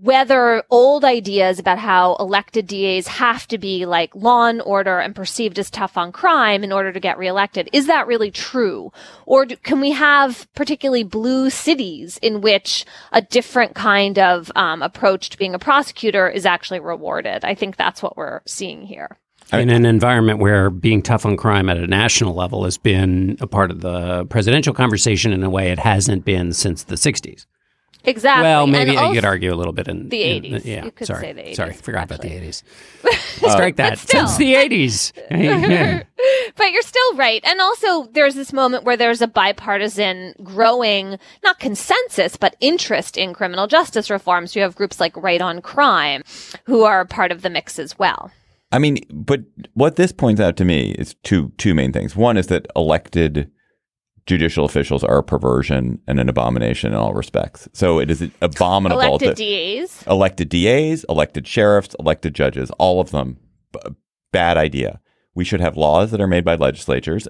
whether 0.00 0.62
old 0.70 1.04
ideas 1.04 1.58
about 1.58 1.78
how 1.78 2.14
elected 2.14 2.66
DAs 2.66 3.06
have 3.06 3.46
to 3.46 3.58
be 3.58 3.84
like 3.84 4.14
law 4.14 4.46
and 4.46 4.62
order 4.62 4.98
and 4.98 5.14
perceived 5.14 5.58
as 5.58 5.70
tough 5.70 5.98
on 5.98 6.10
crime 6.10 6.64
in 6.64 6.72
order 6.72 6.92
to 6.92 7.00
get 7.00 7.18
reelected, 7.18 7.68
is 7.74 7.88
that 7.88 8.06
really 8.06 8.30
true? 8.30 8.90
Or 9.26 9.44
do, 9.44 9.56
can 9.56 9.80
we 9.80 9.90
have 9.90 10.48
particularly 10.54 11.02
blue 11.02 11.50
cities 11.50 12.18
in 12.22 12.40
which 12.40 12.86
a 13.12 13.20
different 13.20 13.74
kind 13.74 14.18
of 14.18 14.50
um, 14.56 14.80
approach 14.80 15.28
to 15.28 15.36
being 15.36 15.54
a 15.54 15.58
prosecutor 15.58 16.26
is 16.26 16.46
actually 16.46 16.80
rewarded? 16.80 17.44
I 17.44 17.54
think 17.54 17.76
that's 17.76 18.02
what 18.02 18.16
we're 18.16 18.40
seeing 18.46 18.82
here 18.82 19.18
in 19.52 19.70
an 19.70 19.84
environment 19.86 20.38
where 20.38 20.70
being 20.70 21.02
tough 21.02 21.24
on 21.26 21.36
crime 21.36 21.68
at 21.68 21.76
a 21.76 21.86
national 21.86 22.34
level 22.34 22.64
has 22.64 22.78
been 22.78 23.36
a 23.40 23.46
part 23.46 23.70
of 23.70 23.80
the 23.80 24.24
presidential 24.26 24.72
conversation 24.74 25.32
in 25.32 25.42
a 25.42 25.50
way 25.50 25.70
it 25.70 25.78
hasn't 25.78 26.24
been 26.24 26.52
since 26.52 26.84
the 26.84 26.94
60s. 26.96 27.46
Exactly. 28.04 28.42
Well, 28.42 28.66
maybe 28.66 28.90
you 28.92 29.12
could 29.12 29.24
argue 29.24 29.54
a 29.54 29.54
little 29.54 29.72
bit 29.72 29.86
in 29.86 30.08
The 30.08 30.22
in- 30.24 30.42
80s. 30.42 30.64
yeah, 30.64 30.84
You 30.86 30.90
could 30.90 31.06
sorry, 31.06 31.20
say 31.20 31.32
the 31.34 31.42
80s, 31.42 31.54
sorry, 31.54 31.72
forgot 31.74 32.10
actually. 32.10 32.36
about 32.36 32.40
the 32.40 32.48
80s. 32.48 32.62
Strike 33.52 33.76
that. 33.76 33.98
still. 34.00 34.26
Since 34.26 34.38
the 34.38 34.54
80s. 34.54 36.04
But 36.56 36.70
you're 36.72 36.82
still 36.82 37.14
right. 37.16 37.40
And 37.44 37.60
also 37.60 38.04
there's 38.12 38.34
this 38.34 38.52
moment 38.52 38.84
where 38.84 38.96
there's 38.96 39.22
a 39.22 39.26
bipartisan 39.26 40.34
growing, 40.42 41.18
not 41.42 41.58
consensus, 41.58 42.36
but 42.36 42.54
interest 42.60 43.16
in 43.16 43.32
criminal 43.34 43.66
justice 43.66 44.10
reforms. 44.10 44.54
You 44.54 44.62
have 44.62 44.74
groups 44.76 45.00
like 45.00 45.16
Right 45.16 45.40
on 45.40 45.60
Crime 45.62 46.22
who 46.64 46.82
are 46.82 47.04
part 47.04 47.32
of 47.32 47.42
the 47.42 47.50
mix 47.50 47.78
as 47.78 47.98
well. 47.98 48.30
I 48.72 48.78
mean, 48.78 48.98
but 49.12 49.42
what 49.74 49.96
this 49.96 50.12
points 50.12 50.40
out 50.40 50.56
to 50.56 50.64
me 50.64 50.92
is 50.92 51.14
two 51.22 51.52
two 51.58 51.74
main 51.74 51.92
things. 51.92 52.16
One 52.16 52.36
is 52.36 52.46
that 52.48 52.66
elected 52.74 53.50
judicial 54.26 54.64
officials 54.64 55.02
are 55.04 55.18
a 55.18 55.22
perversion 55.22 56.00
and 56.06 56.18
an 56.20 56.28
abomination 56.28 56.92
in 56.92 56.96
all 56.98 57.12
respects. 57.12 57.68
So 57.72 57.98
it 57.98 58.10
is 58.10 58.22
abominable. 58.40 59.02
Elected 59.02 59.36
to- 59.36 59.80
DAs. 59.80 60.04
elected 60.06 60.48
DAs, 60.48 61.04
elected 61.08 61.46
sheriffs, 61.46 61.94
elected 61.98 62.34
judges, 62.34 62.70
all 62.78 63.00
of 63.00 63.10
them, 63.10 63.36
b- 63.72 63.80
bad 64.32 64.56
idea. 64.56 65.00
We 65.34 65.44
should 65.44 65.60
have 65.60 65.76
laws 65.76 66.10
that 66.10 66.20
are 66.20 66.26
made 66.26 66.44
by 66.44 66.54
legislatures, 66.54 67.26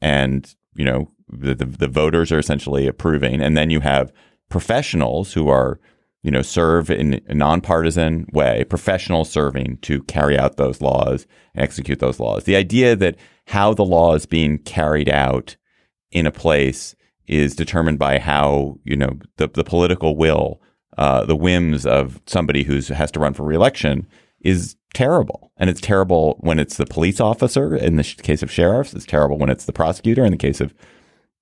and 0.00 0.54
you 0.74 0.84
know 0.84 1.10
the, 1.28 1.54
the 1.54 1.64
the 1.66 1.88
voters 1.88 2.30
are 2.32 2.38
essentially 2.38 2.86
approving, 2.86 3.40
and 3.42 3.56
then 3.56 3.70
you 3.70 3.80
have 3.80 4.12
professionals 4.48 5.32
who 5.34 5.48
are 5.48 5.80
you 6.22 6.30
know 6.30 6.42
serve 6.42 6.90
in 6.90 7.20
a 7.28 7.34
nonpartisan 7.34 8.26
way, 8.32 8.64
professional 8.64 9.24
serving 9.24 9.78
to 9.82 10.02
carry 10.04 10.38
out 10.38 10.56
those 10.56 10.80
laws, 10.80 11.26
and 11.54 11.62
execute 11.62 12.00
those 12.00 12.20
laws. 12.20 12.44
The 12.44 12.56
idea 12.56 12.96
that 12.96 13.16
how 13.46 13.74
the 13.74 13.84
law 13.84 14.14
is 14.14 14.26
being 14.26 14.58
carried 14.58 15.08
out 15.08 15.56
in 16.10 16.26
a 16.26 16.32
place 16.32 16.94
is 17.26 17.54
determined 17.54 17.98
by 17.98 18.18
how 18.18 18.78
you 18.84 18.96
know 18.96 19.18
the 19.36 19.48
the 19.48 19.64
political 19.64 20.16
will, 20.16 20.60
uh, 20.96 21.24
the 21.24 21.36
whims 21.36 21.86
of 21.86 22.20
somebody 22.26 22.64
who 22.64 22.80
has 22.92 23.10
to 23.12 23.20
run 23.20 23.34
for 23.34 23.44
reelection 23.44 24.06
is 24.40 24.76
terrible, 24.94 25.52
and 25.56 25.68
it's 25.68 25.80
terrible 25.80 26.36
when 26.40 26.58
it's 26.58 26.76
the 26.76 26.86
police 26.86 27.20
officer 27.20 27.76
in 27.76 27.96
the 27.96 28.02
sh- 28.02 28.16
case 28.16 28.42
of 28.42 28.50
sheriffs. 28.50 28.94
It's 28.94 29.06
terrible 29.06 29.38
when 29.38 29.50
it's 29.50 29.66
the 29.66 29.72
prosecutor 29.72 30.24
in 30.24 30.30
the 30.30 30.36
case 30.36 30.60
of 30.60 30.74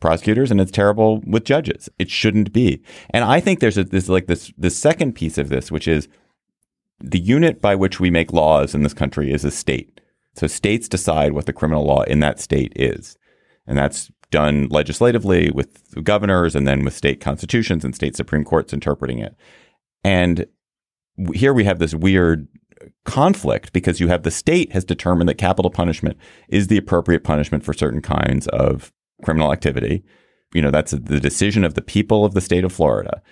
prosecutors, 0.00 0.50
and 0.50 0.60
it's 0.60 0.70
terrible 0.70 1.20
with 1.26 1.44
judges. 1.44 1.88
It 1.98 2.10
shouldn't 2.10 2.52
be. 2.52 2.82
And 3.10 3.24
I 3.24 3.40
think 3.40 3.60
there's 3.60 3.78
a, 3.78 3.84
this 3.84 4.08
like 4.08 4.26
this 4.26 4.52
this 4.56 4.76
second 4.76 5.14
piece 5.14 5.38
of 5.38 5.48
this, 5.48 5.70
which 5.70 5.88
is 5.88 6.08
the 7.00 7.18
unit 7.18 7.60
by 7.60 7.74
which 7.74 8.00
we 8.00 8.10
make 8.10 8.32
laws 8.32 8.74
in 8.74 8.82
this 8.82 8.94
country 8.94 9.32
is 9.32 9.44
a 9.44 9.50
state. 9.50 10.00
So 10.34 10.46
states 10.46 10.88
decide 10.88 11.32
what 11.32 11.46
the 11.46 11.52
criminal 11.52 11.84
law 11.84 12.02
in 12.02 12.20
that 12.20 12.40
state 12.40 12.72
is. 12.76 13.16
And 13.66 13.76
that's 13.76 14.10
done 14.30 14.68
legislatively 14.68 15.50
with 15.50 16.02
governors 16.04 16.54
and 16.54 16.66
then 16.66 16.84
with 16.84 16.94
state 16.94 17.20
constitutions 17.20 17.84
and 17.84 17.94
state 17.94 18.16
supreme 18.16 18.44
courts 18.44 18.72
interpreting 18.72 19.18
it. 19.18 19.36
And 20.04 20.46
here 21.34 21.52
we 21.52 21.64
have 21.64 21.78
this 21.78 21.94
weird 21.94 22.48
conflict 23.04 23.72
because 23.72 24.00
you 24.00 24.08
have 24.08 24.22
the 24.22 24.30
state 24.30 24.72
has 24.72 24.84
determined 24.84 25.28
that 25.28 25.38
capital 25.38 25.70
punishment 25.70 26.16
is 26.48 26.66
the 26.66 26.76
appropriate 26.76 27.24
punishment 27.24 27.64
for 27.64 27.72
certain 27.72 28.02
kinds 28.02 28.46
of 28.48 28.92
criminal 29.24 29.52
activity. 29.52 30.04
You 30.54 30.62
know, 30.62 30.70
that's 30.70 30.92
the 30.92 31.20
decision 31.20 31.64
of 31.64 31.74
the 31.74 31.82
people 31.82 32.24
of 32.24 32.34
the 32.34 32.40
state 32.40 32.64
of 32.64 32.72
Florida. 32.72 33.22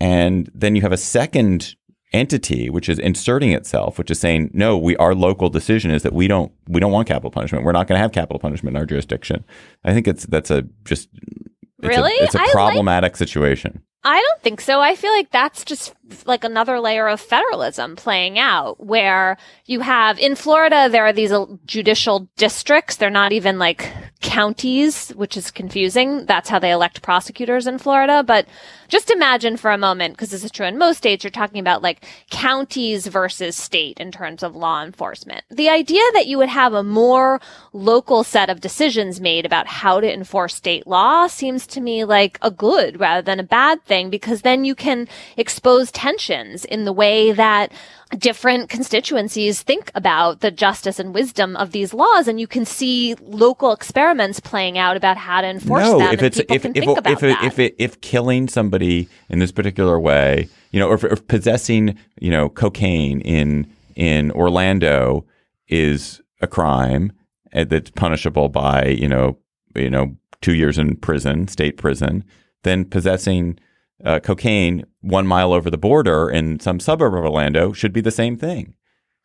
And 0.00 0.50
then 0.54 0.76
you 0.76 0.82
have 0.82 0.92
a 0.92 0.96
second 0.96 1.74
entity 2.14 2.70
which 2.70 2.88
is 2.88 2.98
inserting 2.98 3.52
itself, 3.52 3.98
which 3.98 4.10
is 4.10 4.18
saying, 4.18 4.50
no, 4.54 4.78
we 4.78 4.96
our 4.96 5.14
local 5.14 5.50
decision 5.50 5.90
is 5.90 6.02
that 6.02 6.12
we 6.12 6.28
don't 6.28 6.52
we 6.68 6.80
don't 6.80 6.92
want 6.92 7.08
capital 7.08 7.30
punishment. 7.30 7.64
We're 7.64 7.72
not 7.72 7.86
going 7.86 7.98
to 7.98 8.02
have 8.02 8.12
capital 8.12 8.38
punishment 8.38 8.76
in 8.76 8.80
our 8.80 8.86
jurisdiction. 8.86 9.44
I 9.84 9.92
think 9.92 10.06
it's 10.08 10.24
that's 10.26 10.50
a 10.50 10.62
just 10.84 11.08
it's 11.80 11.88
Really? 11.96 12.12
a, 12.18 12.24
it's 12.24 12.34
a 12.34 12.40
I 12.40 12.44
like- 12.44 12.52
problematic 12.52 13.16
situation. 13.16 13.82
I 14.04 14.22
don't 14.22 14.42
think 14.42 14.60
so. 14.60 14.80
I 14.80 14.94
feel 14.94 15.10
like 15.12 15.30
that's 15.32 15.64
just 15.64 15.92
like 16.24 16.44
another 16.44 16.78
layer 16.78 17.08
of 17.08 17.20
federalism 17.20 17.96
playing 17.96 18.38
out 18.38 18.82
where 18.84 19.36
you 19.66 19.80
have 19.80 20.20
in 20.20 20.36
Florida, 20.36 20.88
there 20.88 21.04
are 21.04 21.12
these 21.12 21.32
judicial 21.66 22.30
districts. 22.36 22.96
They're 22.96 23.10
not 23.10 23.32
even 23.32 23.58
like 23.58 23.90
counties, 24.20 25.10
which 25.10 25.36
is 25.36 25.50
confusing. 25.50 26.26
That's 26.26 26.48
how 26.48 26.58
they 26.58 26.72
elect 26.72 27.02
prosecutors 27.02 27.66
in 27.66 27.78
Florida. 27.78 28.22
But 28.22 28.46
just 28.88 29.10
imagine 29.10 29.56
for 29.56 29.70
a 29.70 29.78
moment, 29.78 30.14
because 30.14 30.30
this 30.30 30.44
is 30.44 30.50
true 30.50 30.66
in 30.66 30.78
most 30.78 30.98
states, 30.98 31.22
you're 31.22 31.30
talking 31.30 31.60
about 31.60 31.82
like 31.82 32.04
counties 32.30 33.06
versus 33.06 33.56
state 33.56 33.98
in 33.98 34.10
terms 34.10 34.42
of 34.42 34.56
law 34.56 34.82
enforcement. 34.82 35.44
The 35.50 35.68
idea 35.68 36.02
that 36.14 36.26
you 36.26 36.38
would 36.38 36.48
have 36.48 36.72
a 36.72 36.82
more 36.82 37.40
local 37.72 38.24
set 38.24 38.50
of 38.50 38.60
decisions 38.60 39.20
made 39.20 39.46
about 39.46 39.66
how 39.66 40.00
to 40.00 40.12
enforce 40.12 40.54
state 40.54 40.86
law 40.86 41.26
seems 41.26 41.66
to 41.68 41.80
me 41.80 42.04
like 42.04 42.38
a 42.42 42.50
good 42.50 42.98
rather 42.98 43.22
than 43.22 43.40
a 43.40 43.44
bad 43.44 43.84
thing 43.84 44.10
because 44.10 44.42
then 44.42 44.64
you 44.64 44.74
can 44.74 45.08
expose 45.36 45.92
tensions 45.92 46.64
in 46.64 46.84
the 46.84 46.92
way 46.92 47.32
that 47.32 47.72
different 48.16 48.70
constituencies 48.70 49.60
think 49.62 49.90
about 49.94 50.40
the 50.40 50.50
justice 50.50 50.98
and 50.98 51.14
wisdom 51.14 51.54
of 51.56 51.72
these 51.72 51.92
laws 51.92 52.26
and 52.26 52.40
you 52.40 52.46
can 52.46 52.64
see 52.64 53.14
local 53.20 53.70
experiments 53.72 54.40
playing 54.40 54.78
out 54.78 54.96
about 54.96 55.18
how 55.18 55.42
to 55.42 55.46
enforce 55.46 55.82
no, 55.82 55.98
them 55.98 56.14
if 56.14 56.22
it's 56.22 56.38
if 56.38 56.64
if 56.64 56.74
if, 56.74 57.20
that. 57.20 57.58
if 57.58 57.74
if 57.78 58.00
killing 58.00 58.48
somebody 58.48 58.77
in 58.82 59.38
this 59.38 59.52
particular 59.52 59.98
way, 59.98 60.48
you 60.70 60.80
know, 60.80 60.88
or, 60.88 60.98
possessing 60.98 61.98
you 62.20 62.30
know 62.30 62.48
cocaine 62.48 63.20
in 63.22 63.70
in 63.94 64.30
Orlando 64.32 65.26
is 65.68 66.20
a 66.40 66.46
crime 66.46 67.12
uh, 67.54 67.64
that's 67.64 67.90
punishable 67.90 68.48
by 68.48 68.86
you 68.86 69.08
know 69.08 69.38
you 69.74 69.90
know 69.90 70.16
two 70.40 70.54
years 70.54 70.78
in 70.78 70.96
prison, 70.96 71.48
state 71.48 71.76
prison, 71.76 72.24
then 72.62 72.84
possessing 72.84 73.58
uh, 74.04 74.20
cocaine 74.20 74.84
one 75.00 75.26
mile 75.26 75.52
over 75.52 75.70
the 75.70 75.78
border 75.78 76.30
in 76.30 76.60
some 76.60 76.80
suburb 76.80 77.14
of 77.14 77.24
Orlando 77.24 77.72
should 77.72 77.92
be 77.92 78.00
the 78.00 78.10
same 78.10 78.36
thing. 78.36 78.74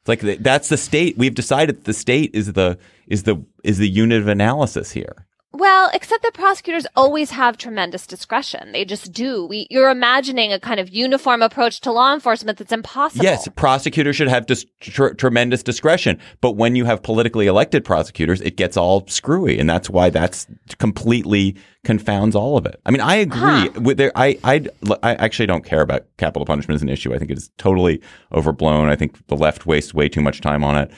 It's 0.01 0.09
like 0.09 0.21
th- 0.21 0.39
that's 0.39 0.69
the 0.69 0.77
state. 0.77 1.17
We've 1.17 1.33
decided 1.33 1.83
the 1.83 1.93
state 1.93 2.31
is 2.33 2.53
the 2.53 2.77
is 3.07 3.23
the 3.23 3.43
is 3.63 3.77
the 3.77 3.89
unit 3.89 4.21
of 4.21 4.27
analysis 4.27 4.91
here. 4.91 5.27
Well, 5.55 5.91
except 5.93 6.23
that 6.23 6.33
prosecutors 6.33 6.87
always 6.95 7.29
have 7.29 7.57
tremendous 7.57 8.07
discretion. 8.07 8.71
They 8.71 8.85
just 8.85 9.13
do. 9.13 9.45
We, 9.45 9.67
you're 9.69 9.91
imagining 9.91 10.51
a 10.51 10.59
kind 10.59 10.79
of 10.79 10.89
uniform 10.89 11.43
approach 11.43 11.79
to 11.81 11.91
law 11.91 12.11
enforcement 12.11 12.57
that's 12.57 12.71
impossible. 12.71 13.23
Yes, 13.23 13.47
prosecutors 13.55 14.15
should 14.15 14.29
have 14.29 14.47
dis- 14.47 14.65
tr- 14.79 15.09
tremendous 15.09 15.61
discretion, 15.61 16.19
but 16.41 16.53
when 16.53 16.75
you 16.75 16.85
have 16.85 17.03
politically 17.03 17.45
elected 17.45 17.85
prosecutors, 17.85 18.41
it 18.41 18.57
gets 18.57 18.75
all 18.75 19.05
screwy, 19.07 19.59
and 19.59 19.69
that's 19.69 19.91
why 19.91 20.09
that's 20.09 20.47
completely 20.79 21.55
confounds 21.83 22.35
all 22.35 22.57
of 22.57 22.65
it. 22.65 22.81
I 22.85 22.91
mean, 22.91 23.01
I 23.01 23.15
agree. 23.15 23.69
With 23.79 23.97
there, 23.97 24.11
I, 24.15 24.39
I, 24.43 24.65
I 25.03 25.13
actually 25.15 25.45
don't 25.45 25.65
care 25.65 25.81
about 25.81 26.05
capital 26.17 26.47
punishment 26.47 26.77
as 26.77 26.81
an 26.81 26.89
issue. 26.89 27.13
I 27.13 27.19
think 27.19 27.29
it 27.29 27.37
is 27.37 27.51
totally 27.59 28.01
overblown. 28.31 28.89
I 28.89 28.95
think 28.95 29.27
the 29.27 29.37
left 29.37 29.67
wastes 29.67 29.93
way 29.93 30.09
too 30.09 30.21
much 30.21 30.41
time 30.41 30.63
on 30.63 30.77
it. 30.77 30.91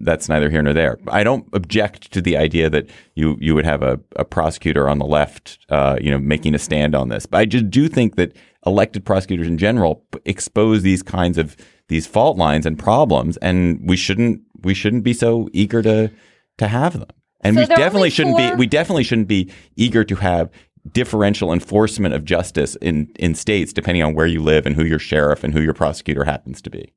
That's 0.00 0.28
neither 0.28 0.50
here 0.50 0.62
nor 0.62 0.72
there. 0.72 0.98
I 1.08 1.22
don't 1.22 1.46
object 1.52 2.12
to 2.12 2.20
the 2.20 2.36
idea 2.36 2.70
that 2.70 2.88
you 3.14 3.36
you 3.40 3.54
would 3.54 3.64
have 3.64 3.82
a, 3.82 4.00
a 4.16 4.24
prosecutor 4.24 4.88
on 4.88 4.98
the 4.98 5.04
left, 5.04 5.58
uh, 5.68 5.98
you 6.00 6.10
know, 6.10 6.18
making 6.18 6.54
a 6.54 6.58
stand 6.58 6.94
on 6.94 7.08
this. 7.08 7.26
But 7.26 7.38
I 7.38 7.44
just 7.44 7.70
do 7.70 7.88
think 7.88 8.16
that 8.16 8.34
elected 8.64 9.04
prosecutors 9.04 9.46
in 9.46 9.58
general 9.58 9.96
p- 10.12 10.20
expose 10.24 10.82
these 10.82 11.02
kinds 11.02 11.36
of 11.38 11.56
these 11.88 12.06
fault 12.06 12.38
lines 12.38 12.64
and 12.64 12.78
problems, 12.78 13.36
and 13.38 13.80
we 13.86 13.96
shouldn't 13.96 14.40
we 14.62 14.74
shouldn't 14.74 15.04
be 15.04 15.12
so 15.12 15.48
eager 15.52 15.82
to 15.82 16.10
to 16.58 16.68
have 16.68 16.94
them. 16.98 17.08
And 17.42 17.56
So 17.56 17.62
we 17.62 17.66
definitely 17.66 18.10
shouldn't 18.10 18.36
be 18.36 18.54
we 18.54 18.66
definitely 18.66 19.04
shouldn't 19.04 19.28
be 19.28 19.50
eager 19.76 20.04
to 20.04 20.14
have 20.16 20.50
differential 20.90 21.52
enforcement 21.52 22.14
of 22.14 22.24
justice 22.24 22.76
in 22.76 23.12
in 23.18 23.34
states 23.34 23.72
depending 23.72 24.02
on 24.02 24.14
where 24.14 24.26
you 24.26 24.42
live 24.42 24.66
and 24.66 24.74
who 24.74 24.84
your 24.84 24.98
sheriff 24.98 25.44
and 25.44 25.52
who 25.54 25.60
your 25.60 25.74
prosecutor 25.74 26.24
happens 26.24 26.62
to 26.62 26.70
be. 26.70 26.92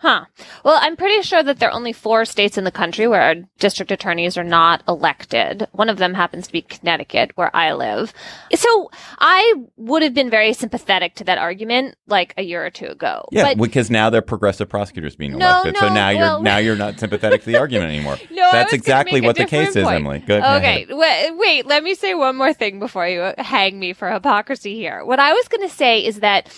Huh. 0.00 0.26
Well, 0.64 0.78
I'm 0.80 0.96
pretty 0.96 1.22
sure 1.22 1.42
that 1.42 1.58
there 1.58 1.68
are 1.70 1.74
only 1.74 1.92
four 1.92 2.24
states 2.24 2.56
in 2.56 2.62
the 2.62 2.70
country 2.70 3.08
where 3.08 3.20
our 3.20 3.34
district 3.58 3.90
attorneys 3.90 4.38
are 4.38 4.44
not 4.44 4.80
elected. 4.86 5.66
One 5.72 5.88
of 5.88 5.96
them 5.96 6.14
happens 6.14 6.46
to 6.46 6.52
be 6.52 6.62
Connecticut, 6.62 7.32
where 7.34 7.54
I 7.54 7.72
live. 7.72 8.12
So 8.54 8.90
I 9.18 9.54
would 9.76 10.02
have 10.02 10.14
been 10.14 10.30
very 10.30 10.52
sympathetic 10.52 11.16
to 11.16 11.24
that 11.24 11.38
argument 11.38 11.96
like 12.06 12.32
a 12.36 12.42
year 12.42 12.64
or 12.64 12.70
two 12.70 12.86
ago. 12.86 13.24
Yeah, 13.32 13.42
but 13.54 13.58
because 13.58 13.90
now 13.90 14.08
they're 14.08 14.22
progressive 14.22 14.68
prosecutors 14.68 15.16
being 15.16 15.36
No, 15.36 15.48
elected. 15.62 15.76
so 15.78 15.88
no, 15.88 15.94
now 15.94 16.08
you're 16.10 16.40
now 16.42 16.58
you're 16.58 16.76
not 16.76 17.00
sympathetic 17.00 17.40
to 17.40 17.46
the 17.46 17.56
argument 17.56 17.90
anymore. 17.90 18.18
No, 18.30 18.48
That's 18.52 18.72
exactly 18.72 19.20
what 19.20 19.34
the 19.34 19.46
case 19.46 19.74
is. 19.74 19.84
Emily. 19.84 20.20
Good. 20.20 20.42
Okay, 20.44 20.86
wait, 20.88 21.32
wait, 21.32 21.66
let 21.66 21.82
me 21.82 21.94
say 21.96 22.14
one 22.14 22.36
more 22.36 22.52
thing 22.52 22.78
before 22.78 23.08
you 23.08 23.32
hang 23.36 23.80
me 23.80 23.92
for 23.94 24.08
hypocrisy 24.12 24.76
here. 24.76 25.04
What 25.04 25.18
I 25.18 25.32
was 25.32 25.48
going 25.48 25.68
to 25.68 25.74
say 25.74 26.04
is 26.04 26.20
that 26.20 26.48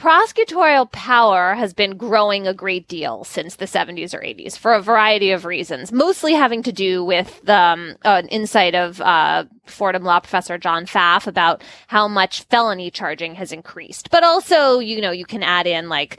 prosecutorial 0.00 0.90
power 0.92 1.54
has 1.54 1.74
been 1.74 1.98
growing 1.98 2.46
a 2.46 2.54
great 2.54 2.88
deal 2.88 3.22
since 3.22 3.56
the 3.56 3.66
70s 3.66 4.14
or 4.14 4.20
80s 4.20 4.56
for 4.56 4.72
a 4.72 4.80
variety 4.80 5.30
of 5.30 5.44
reasons, 5.44 5.92
mostly 5.92 6.32
having 6.32 6.62
to 6.62 6.72
do 6.72 7.04
with 7.04 7.42
the, 7.44 7.54
um, 7.54 7.96
an 8.04 8.26
insight 8.28 8.74
of 8.74 9.02
uh, 9.02 9.44
Fordham 9.66 10.02
law 10.02 10.18
professor 10.18 10.56
John 10.56 10.86
Pfaff 10.86 11.26
about 11.26 11.62
how 11.88 12.08
much 12.08 12.44
felony 12.44 12.90
charging 12.90 13.34
has 13.34 13.52
increased. 13.52 14.10
But 14.10 14.24
also, 14.24 14.78
you 14.78 15.02
know, 15.02 15.10
you 15.10 15.26
can 15.26 15.42
add 15.42 15.66
in 15.66 15.90
like 15.90 16.18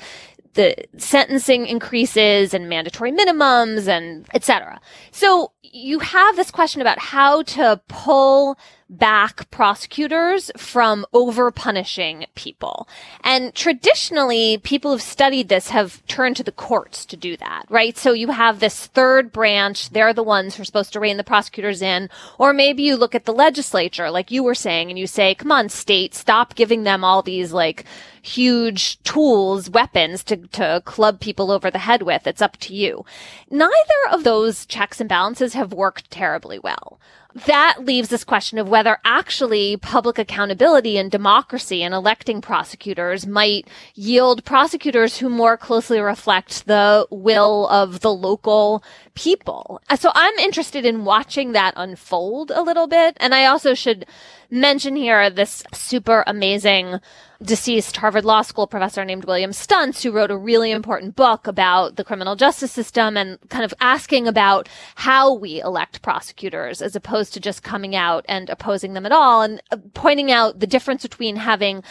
the 0.54 0.76
sentencing 0.98 1.66
increases 1.66 2.54
and 2.54 2.70
mandatory 2.70 3.12
minimums 3.12 3.88
and 3.88 4.28
et 4.36 4.44
cetera. 4.44 4.80
So 5.12 5.54
you 5.64 6.00
have 6.00 6.36
this 6.36 6.52
question 6.52 6.82
about 6.82 7.00
how 7.00 7.42
to 7.44 7.82
pull 7.88 8.60
back 8.92 9.50
prosecutors 9.52 10.52
from 10.58 11.06
over 11.14 11.50
punishing 11.50 12.26
people. 12.36 12.88
And 13.24 13.56
traditionally, 13.56 14.58
people 14.58 14.92
who've 14.92 15.02
studied 15.02 15.48
this 15.48 15.70
have 15.70 16.06
turned 16.08 16.36
to 16.38 16.44
the 16.44 16.52
courts 16.52 17.06
to 17.06 17.16
do 17.16 17.38
that, 17.38 17.64
right? 17.70 17.98
So 17.98 18.12
you 18.12 18.28
have 18.28 18.60
this 18.60 18.88
third 18.88 19.32
branch. 19.32 19.92
They're 19.92 20.14
the 20.14 20.24
ones 20.24 20.56
who 20.56 20.62
are 20.62 20.66
supposed 20.66 20.92
to 20.94 21.00
rein 21.00 21.16
the 21.16 21.24
prosecutors 21.24 21.82
in. 21.82 22.10
Or 22.38 22.52
maybe 22.52 22.84
you 22.84 22.98
look 22.98 23.16
at 23.16 23.24
the 23.24 23.34
legislature, 23.34 24.12
like 24.12 24.30
you 24.30 24.44
were 24.44 24.56
saying, 24.56 24.90
and 24.90 25.00
you 25.00 25.08
say, 25.08 25.36
come 25.36 25.52
on, 25.52 25.70
state, 25.70 26.14
stop 26.14 26.56
giving 26.56 26.84
them 26.84 27.06
all 27.06 27.22
these 27.22 27.54
like 27.54 27.86
huge 28.22 29.02
tools, 29.04 29.70
weapons 29.70 30.24
to, 30.26 30.38
to 30.48 30.82
club 30.86 31.20
people 31.20 31.50
over 31.50 31.72
the 31.72 31.80
head 31.80 32.04
with. 32.04 32.28
It's 32.28 32.42
up 32.42 32.58
to 32.58 32.74
you. 32.74 33.06
Neither 33.50 33.72
of 34.12 34.24
those 34.24 34.66
checks 34.66 35.00
and 35.00 35.10
balances 35.10 35.54
have 35.54 35.74
worked 35.74 36.12
terribly 36.12 36.60
well. 36.60 37.00
That 37.46 37.78
leaves 37.86 38.10
this 38.10 38.24
question 38.24 38.58
of 38.58 38.68
whether 38.68 38.98
actually 39.06 39.78
public 39.78 40.18
accountability 40.18 40.98
and 40.98 41.10
democracy 41.10 41.82
and 41.82 41.94
electing 41.94 42.42
prosecutors 42.42 43.26
might 43.26 43.68
yield 43.96 44.44
prosecutors 44.44 45.18
who 45.18 45.30
more 45.30 45.56
closely 45.56 46.00
reflect 46.00 46.66
the 46.68 47.08
will 47.10 47.68
of 47.70 48.02
the 48.02 48.14
local 48.14 48.84
people. 49.14 49.82
So 49.98 50.12
I'm 50.14 50.38
interested 50.40 50.86
in 50.86 51.06
watching 51.06 51.54
that 51.54 51.74
unfold 51.78 52.52
a 52.52 52.62
little 52.62 52.88
bit. 52.88 53.16
And 53.20 53.34
I 53.34 53.46
also 53.46 53.74
should 53.74 54.06
mention 54.50 54.96
here 54.96 55.30
this 55.30 55.64
super 55.74 56.24
amazing 56.28 57.00
deceased 57.42 57.98
Harvard 57.98 58.26
Law 58.26 58.42
School 58.42 58.68
professor 58.68 59.04
named 59.04 59.26
William 59.26 59.52
Stuntz, 59.52 60.04
who 60.04 60.12
wrote 60.12 60.32
a 60.32 60.38
really 60.38 60.72
important 60.72 61.16
book 61.16 61.48
about 61.48 61.96
the 61.96 62.04
criminal 62.04 62.36
justice 62.36 62.72
system 62.72 63.18
and 63.18 63.38
kind 63.50 63.66
of 63.66 63.74
asking 63.80 64.28
about 64.28 64.70
how 64.96 65.34
we 65.34 65.62
elect 65.62 66.02
prosecutors 66.02 66.82
as 66.82 66.96
opposed 66.96 67.34
to 67.34 67.40
just 67.40 67.64
coming 67.64 67.96
out 67.96 68.26
and 68.28 68.50
opposing 68.50 68.94
them 68.94 69.06
at 69.06 69.12
all 69.12 69.42
and 69.42 69.62
uh, 69.72 69.78
pointing 69.94 70.32
out 70.32 70.60
the 70.60 70.68
difference 70.68 71.02
between 71.02 71.36
having 71.36 71.84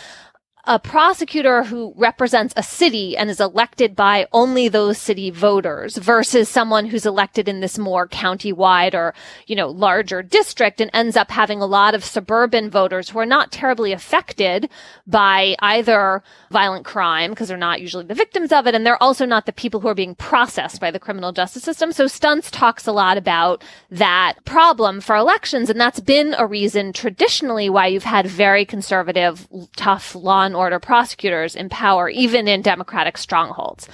a 0.65 0.79
prosecutor 0.79 1.63
who 1.65 1.95
represents 1.97 2.53
a 2.57 2.63
city 2.63 3.17
and 3.17 3.31
is 3.31 3.41
elected 3.41 3.95
by 3.95 4.27
only 4.33 4.69
those 4.69 4.99
city 4.99 5.31
voters 5.31 5.97
versus 5.97 6.49
someone 6.49 6.87
who's 6.87 7.07
elected 7.07 7.49
in 7.49 7.61
this 7.61 7.79
more 7.79 8.07
county-wide 8.09 8.95
or, 8.95 9.15
you 9.47 9.57
know, 9.57 9.69
larger 9.69 10.23
district 10.23 10.81
and 10.81 10.91
ends 10.93 11.17
up 11.17 11.31
having 11.31 11.63
a 11.63 11.67
lot 11.67 11.95
of 11.95 12.05
suburban 12.05 12.69
voters 12.69 13.11
who 13.11 13.19
are 13.19 13.27
not 13.27 13.53
terribly 13.53 13.93
affected 13.93 14.69
by 15.07 15.55
either 15.61 16.23
violent 16.51 16.85
crime 16.85 17.31
because 17.31 17.49
they're 17.49 17.57
not 17.57 17.81
usually 17.81 18.05
the 18.05 18.15
victims 18.15 18.53
of 18.53 18.67
it 18.67 18.75
and 18.75 18.85
they're 18.85 19.03
also 19.03 19.25
not 19.25 19.47
the 19.47 19.53
people 19.53 19.81
who 19.81 19.89
are 19.89 19.95
being 19.95 20.15
processed 20.15 20.81
by 20.81 20.91
the 20.91 20.99
criminal 20.99 21.33
justice 21.33 21.63
system. 21.63 21.93
So 21.93 22.07
Stuntz 22.07 22.51
talks 22.51 22.87
a 22.87 22.93
lot 22.93 23.17
about 23.17 23.63
that 23.91 24.35
problem 24.45 25.01
for 25.01 25.17
elections 25.17 25.71
and 25.71 25.81
that's 25.81 26.01
been 26.01 26.35
a 26.37 26.47
reason 26.47 26.93
traditionally 26.93 27.71
why 27.71 27.87
you've 27.87 28.05
had 28.05 28.27
very 28.27 28.65
conservative, 28.65 29.49
tough 29.77 30.15
law 30.15 30.50
and 30.51 30.57
order 30.57 30.79
prosecutors 30.81 31.55
in 31.57 31.69
power, 31.69 32.09
even 32.09 32.49
in 32.49 32.61
democratic 32.61 33.17
strongholds. 33.17 33.89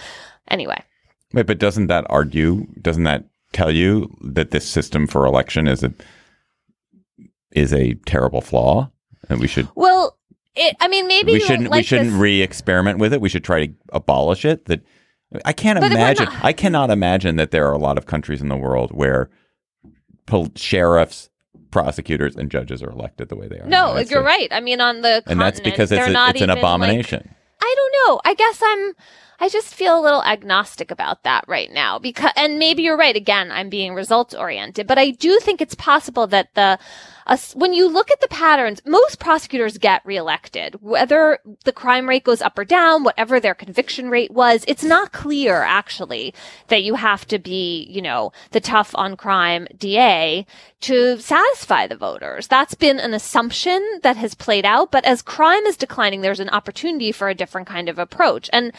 Anyway. 0.49 0.83
Wait, 1.33 1.47
but 1.47 1.59
doesn't 1.59 1.89
that 1.89 2.07
argue? 2.09 2.67
Doesn't 2.81 3.05
that 3.05 3.25
tell 3.53 3.71
you 3.71 4.17
that 4.23 4.51
this 4.51 4.67
system 4.67 5.07
for 5.07 5.27
election 5.27 5.69
is 5.69 5.85
a 5.85 5.93
is 7.53 7.73
a 7.73 7.95
terrible 8.07 8.41
flaw, 8.41 8.91
and 9.29 9.41
we 9.41 9.47
should 9.47 9.69
Well, 9.75 10.17
it, 10.55 10.77
I 10.81 10.89
mean, 10.89 11.07
maybe 11.07 11.33
we 11.33 11.41
shouldn't 11.41 11.71
we 11.71 11.83
shouldn't 11.83 12.11
this- 12.11 12.19
re-experiment 12.21 12.99
with 12.99 13.13
it. 13.13 13.21
We 13.21 13.29
should 13.29 13.45
try 13.45 13.67
to 13.67 13.73
abolish 13.93 14.45
it. 14.45 14.65
That 14.67 14.81
I 15.45 15.53
can't 15.53 15.81
But 15.81 15.93
imagine. 15.93 16.27
not- 16.27 16.45
I 16.45 16.53
cannot 16.53 16.91
imagine 16.91 17.37
that 17.37 17.51
there 17.51 17.67
are 17.69 17.73
a 17.73 17.79
lot 17.79 17.99
of 17.99 18.07
countries 18.07 18.41
in 18.41 18.49
the 18.49 18.57
world 18.57 18.93
where 18.93 19.29
pol- 20.27 20.53
sheriffs, 20.57 21.29
prosecutors, 21.77 22.37
and 22.37 22.51
judges 22.51 22.83
are 22.83 22.91
elected 22.91 23.29
the 23.29 23.37
way 23.37 23.49
they 23.49 23.57
are. 23.57 23.65
in 23.65 23.71
the 23.71 23.71
No, 23.71 23.99
you're 23.99 24.23
right. 24.23 24.49
I 24.51 24.61
mean, 24.61 24.81
on 24.81 25.03
the 25.03 25.23
and 25.27 25.39
that's 25.39 25.61
because 25.61 25.93
it's, 25.93 26.01
a, 26.01 26.11
it's 26.11 26.17
an 26.17 26.37
even, 26.37 26.49
like- 26.49 26.59
abomination. 26.59 27.35
I 27.61 27.75
don't 27.77 27.95
know. 28.09 28.21
I 28.25 28.35
guess 28.35 28.63
I'm. 28.65 28.95
I 29.39 29.49
just 29.49 29.75
feel 29.75 29.99
a 29.99 30.03
little 30.03 30.23
agnostic 30.23 30.91
about 30.91 31.23
that 31.25 31.45
right 31.47 31.71
now 31.73 31.99
because, 31.99 32.33
and 32.37 32.59
maybe 32.59 32.83
you're 32.83 32.97
right. 32.97 33.17
Again, 33.17 33.51
I'm 33.51 33.69
being 33.69 33.95
results 33.95 34.35
oriented, 34.35 34.87
but 34.87 34.99
I 34.99 35.11
do 35.11 35.39
think 35.41 35.61
it's 35.61 35.75
possible 35.75 36.27
that 36.29 36.55
the, 36.55 36.79
uh, 37.27 37.37
when 37.55 37.75
you 37.75 37.89
look 37.89 38.11
at 38.11 38.21
the 38.21 38.29
patterns, 38.29 38.81
most 38.87 39.19
prosecutors 39.19 39.79
get 39.79 40.07
reelected, 40.07 40.77
whether 40.81 41.41
the 41.65 41.73
crime 41.73 42.09
rate 42.09 42.25
goes 42.25 42.41
up 42.41 42.59
or 42.59 42.65
down, 42.65 43.03
whatever 43.03 43.41
their 43.41 43.55
conviction 43.55 44.09
rate 44.11 44.31
was. 44.31 44.65
It's 44.69 44.85
not 44.85 45.13
clear 45.13 45.63
actually 45.63 46.33
that 46.69 46.85
you 46.85 46.95
have 46.95 47.27
to 47.27 47.39
be, 47.39 47.87
you 47.91 48.01
know, 48.01 48.33
the 48.53 48.61
tough 48.61 48.93
on 48.95 49.17
crime 49.17 49.67
DA 49.77 50.47
to 50.83 51.19
satisfy 51.19 51.87
the 51.87 51.97
voters. 51.97 52.47
That's 52.47 52.75
been 52.75 53.01
an 53.01 53.13
assumption 53.13 53.83
that 54.03 54.17
has 54.17 54.35
played 54.35 54.65
out. 54.65 54.93
But 54.93 55.05
as 55.05 55.21
crime 55.21 55.65
is 55.65 55.77
declining, 55.77 56.21
there's 56.21 56.41
an 56.41 56.51
opportunity 56.51 57.11
for 57.13 57.29
a 57.29 57.35
different 57.35 57.67
kind 57.67 57.89
of 57.89 57.99
approach. 57.99 58.49
And 58.53 58.73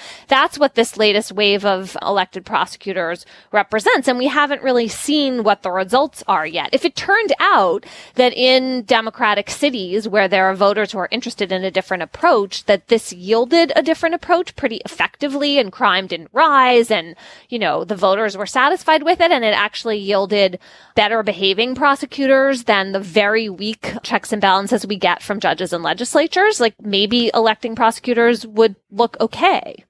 that's 0.48 0.58
what 0.58 0.76
this 0.76 0.96
latest 0.96 1.34
wave 1.34 1.66
of 1.66 1.98
elected 2.02 2.46
prosecutors 2.46 3.26
represents. 3.52 4.08
And 4.08 4.18
we 4.18 4.28
haven't 4.28 4.64
really 4.64 4.88
seen 4.88 5.44
what 5.44 5.62
the 5.62 5.72
results 5.72 6.24
are 6.26 6.48
yet. 6.48 6.70
If 6.72 6.86
it 6.86 6.96
turned 6.96 7.34
out 7.38 7.86
that 8.16 8.32
in 8.32 8.84
democratic 8.84 9.50
cities 9.50 10.08
where 10.08 10.30
there 10.30 10.46
are 10.46 10.56
voters 10.56 10.94
who 10.94 11.00
are 11.00 11.10
interested 11.12 11.52
in 11.52 11.66
a 11.66 11.72
different 11.72 12.04
approach, 12.04 12.64
that 12.64 12.88
this 12.88 13.12
yielded 13.12 13.74
a 13.76 13.84
different 13.84 14.16
approach 14.16 14.56
pretty 14.56 14.80
effectively 14.86 15.60
and 15.60 15.70
crime 15.70 16.08
didn't 16.08 16.30
rise 16.32 16.90
and, 16.90 17.18
you 17.50 17.60
know, 17.60 17.84
the 17.84 17.98
voters 17.98 18.38
were 18.38 18.46
satisfied 18.46 19.04
with 19.04 19.20
it 19.20 19.32
and 19.32 19.44
it 19.44 19.54
actually 19.54 19.98
yielded 19.98 20.60
better 20.96 21.24
behaving 21.24 21.76
prosecutors 21.76 22.64
than 22.64 22.94
the 22.94 23.02
very 23.02 23.50
weak 23.50 23.92
checks 24.02 24.32
and 24.32 24.42
balances 24.42 24.88
we 24.88 24.96
get 24.96 25.22
from 25.22 25.42
judges 25.42 25.74
and 25.74 25.84
legislatures, 25.84 26.62
like 26.62 26.74
maybe 26.82 27.30
electing 27.34 27.76
prosecutors 27.76 28.48
would 28.48 28.78
look 28.92 29.18
okay. 29.20 29.84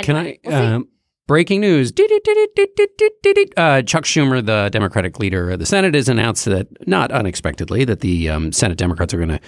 Can 0.00 0.16
I? 0.16 0.38
We'll. 0.44 0.54
Um, 0.54 0.88
breaking 1.26 1.60
news. 1.60 1.92
Uh, 3.56 3.82
Chuck 3.82 4.04
Schumer, 4.04 4.44
the 4.44 4.68
Democratic 4.72 5.18
leader 5.18 5.50
of 5.50 5.58
the 5.58 5.66
Senate, 5.66 5.94
has 5.94 6.08
announced 6.08 6.44
that, 6.46 6.66
not 6.86 7.10
unexpectedly, 7.10 7.84
that 7.84 8.00
the 8.00 8.28
um, 8.28 8.52
Senate 8.52 8.78
Democrats 8.78 9.14
are 9.14 9.18
going 9.18 9.28
to 9.28 9.40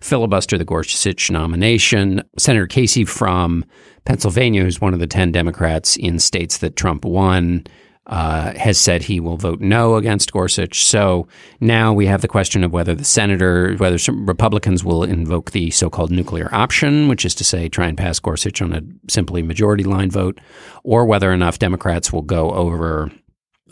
filibuster 0.00 0.58
the 0.58 0.64
Gorsuch 0.64 1.30
nomination. 1.30 2.22
Senator 2.38 2.66
Casey 2.66 3.04
from 3.04 3.64
Pennsylvania, 4.04 4.62
who's 4.62 4.80
one 4.80 4.94
of 4.94 5.00
the 5.00 5.06
10 5.06 5.32
Democrats 5.32 5.96
in 5.96 6.18
states 6.18 6.58
that 6.58 6.76
Trump 6.76 7.04
won, 7.04 7.64
uh, 8.06 8.52
has 8.54 8.78
said 8.78 9.02
he 9.02 9.20
will 9.20 9.36
vote 9.36 9.60
no 9.60 9.96
against 9.96 10.32
Gorsuch. 10.32 10.84
So 10.84 11.28
now 11.60 11.92
we 11.92 12.06
have 12.06 12.22
the 12.22 12.28
question 12.28 12.64
of 12.64 12.72
whether 12.72 12.94
the 12.94 13.04
senator, 13.04 13.74
whether 13.76 13.98
Republicans 14.12 14.82
will 14.82 15.04
invoke 15.04 15.52
the 15.52 15.70
so-called 15.70 16.10
nuclear 16.10 16.52
option, 16.52 17.08
which 17.08 17.24
is 17.24 17.34
to 17.36 17.44
say 17.44 17.68
try 17.68 17.86
and 17.86 17.96
pass 17.96 18.18
Gorsuch 18.18 18.62
on 18.62 18.72
a 18.72 18.82
simply 19.08 19.42
majority 19.42 19.84
line 19.84 20.10
vote, 20.10 20.40
or 20.82 21.04
whether 21.04 21.32
enough 21.32 21.58
Democrats 21.58 22.12
will 22.12 22.22
go 22.22 22.50
over 22.50 23.12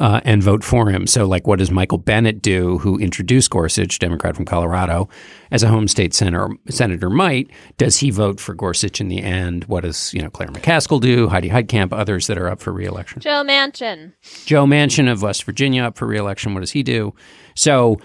uh, 0.01 0.21
and 0.25 0.43
vote 0.43 0.65
for 0.65 0.91
him. 0.91 1.07
So, 1.07 1.27
like, 1.27 1.47
what 1.47 1.59
does 1.59 1.71
Michael 1.71 1.99
Bennet 1.99 2.41
do, 2.43 2.79
who 2.79 2.99
introduced 2.99 3.51
Gorsuch, 3.51 3.99
Democrat 3.99 4.37
from 4.37 4.45
Colorado, 4.45 5.09
as 5.51 5.63
a 5.63 5.69
home 5.69 5.89
state 5.89 6.15
senator? 6.15 6.49
Senator 6.69 7.11
might 7.11 7.51
does 7.77 7.99
he 7.99 8.11
vote 8.11 8.41
for 8.41 8.55
Gorsuch 8.55 9.01
in 9.01 9.09
the 9.09 9.23
end? 9.23 9.65
What 9.65 9.83
does 9.83 10.13
you 10.15 10.23
know 10.23 10.31
Claire 10.31 10.49
McCaskill 10.49 11.01
do? 11.01 11.29
Heidi 11.29 11.51
Heitkamp, 11.51 11.93
others 11.93 12.27
that 12.27 12.39
are 12.39 12.49
up 12.49 12.61
for 12.61 12.73
reelection. 12.73 13.21
Joe 13.21 13.45
Manchin. 13.45 14.13
Joe 14.47 14.67
Manchin 14.67 15.11
of 15.11 15.23
West 15.23 15.45
Virginia 15.45 15.85
up 15.85 15.97
for 15.97 16.07
reelection. 16.07 16.55
What 16.55 16.61
does 16.61 16.73
he 16.73 16.83
do? 16.83 17.15
So 17.55 17.99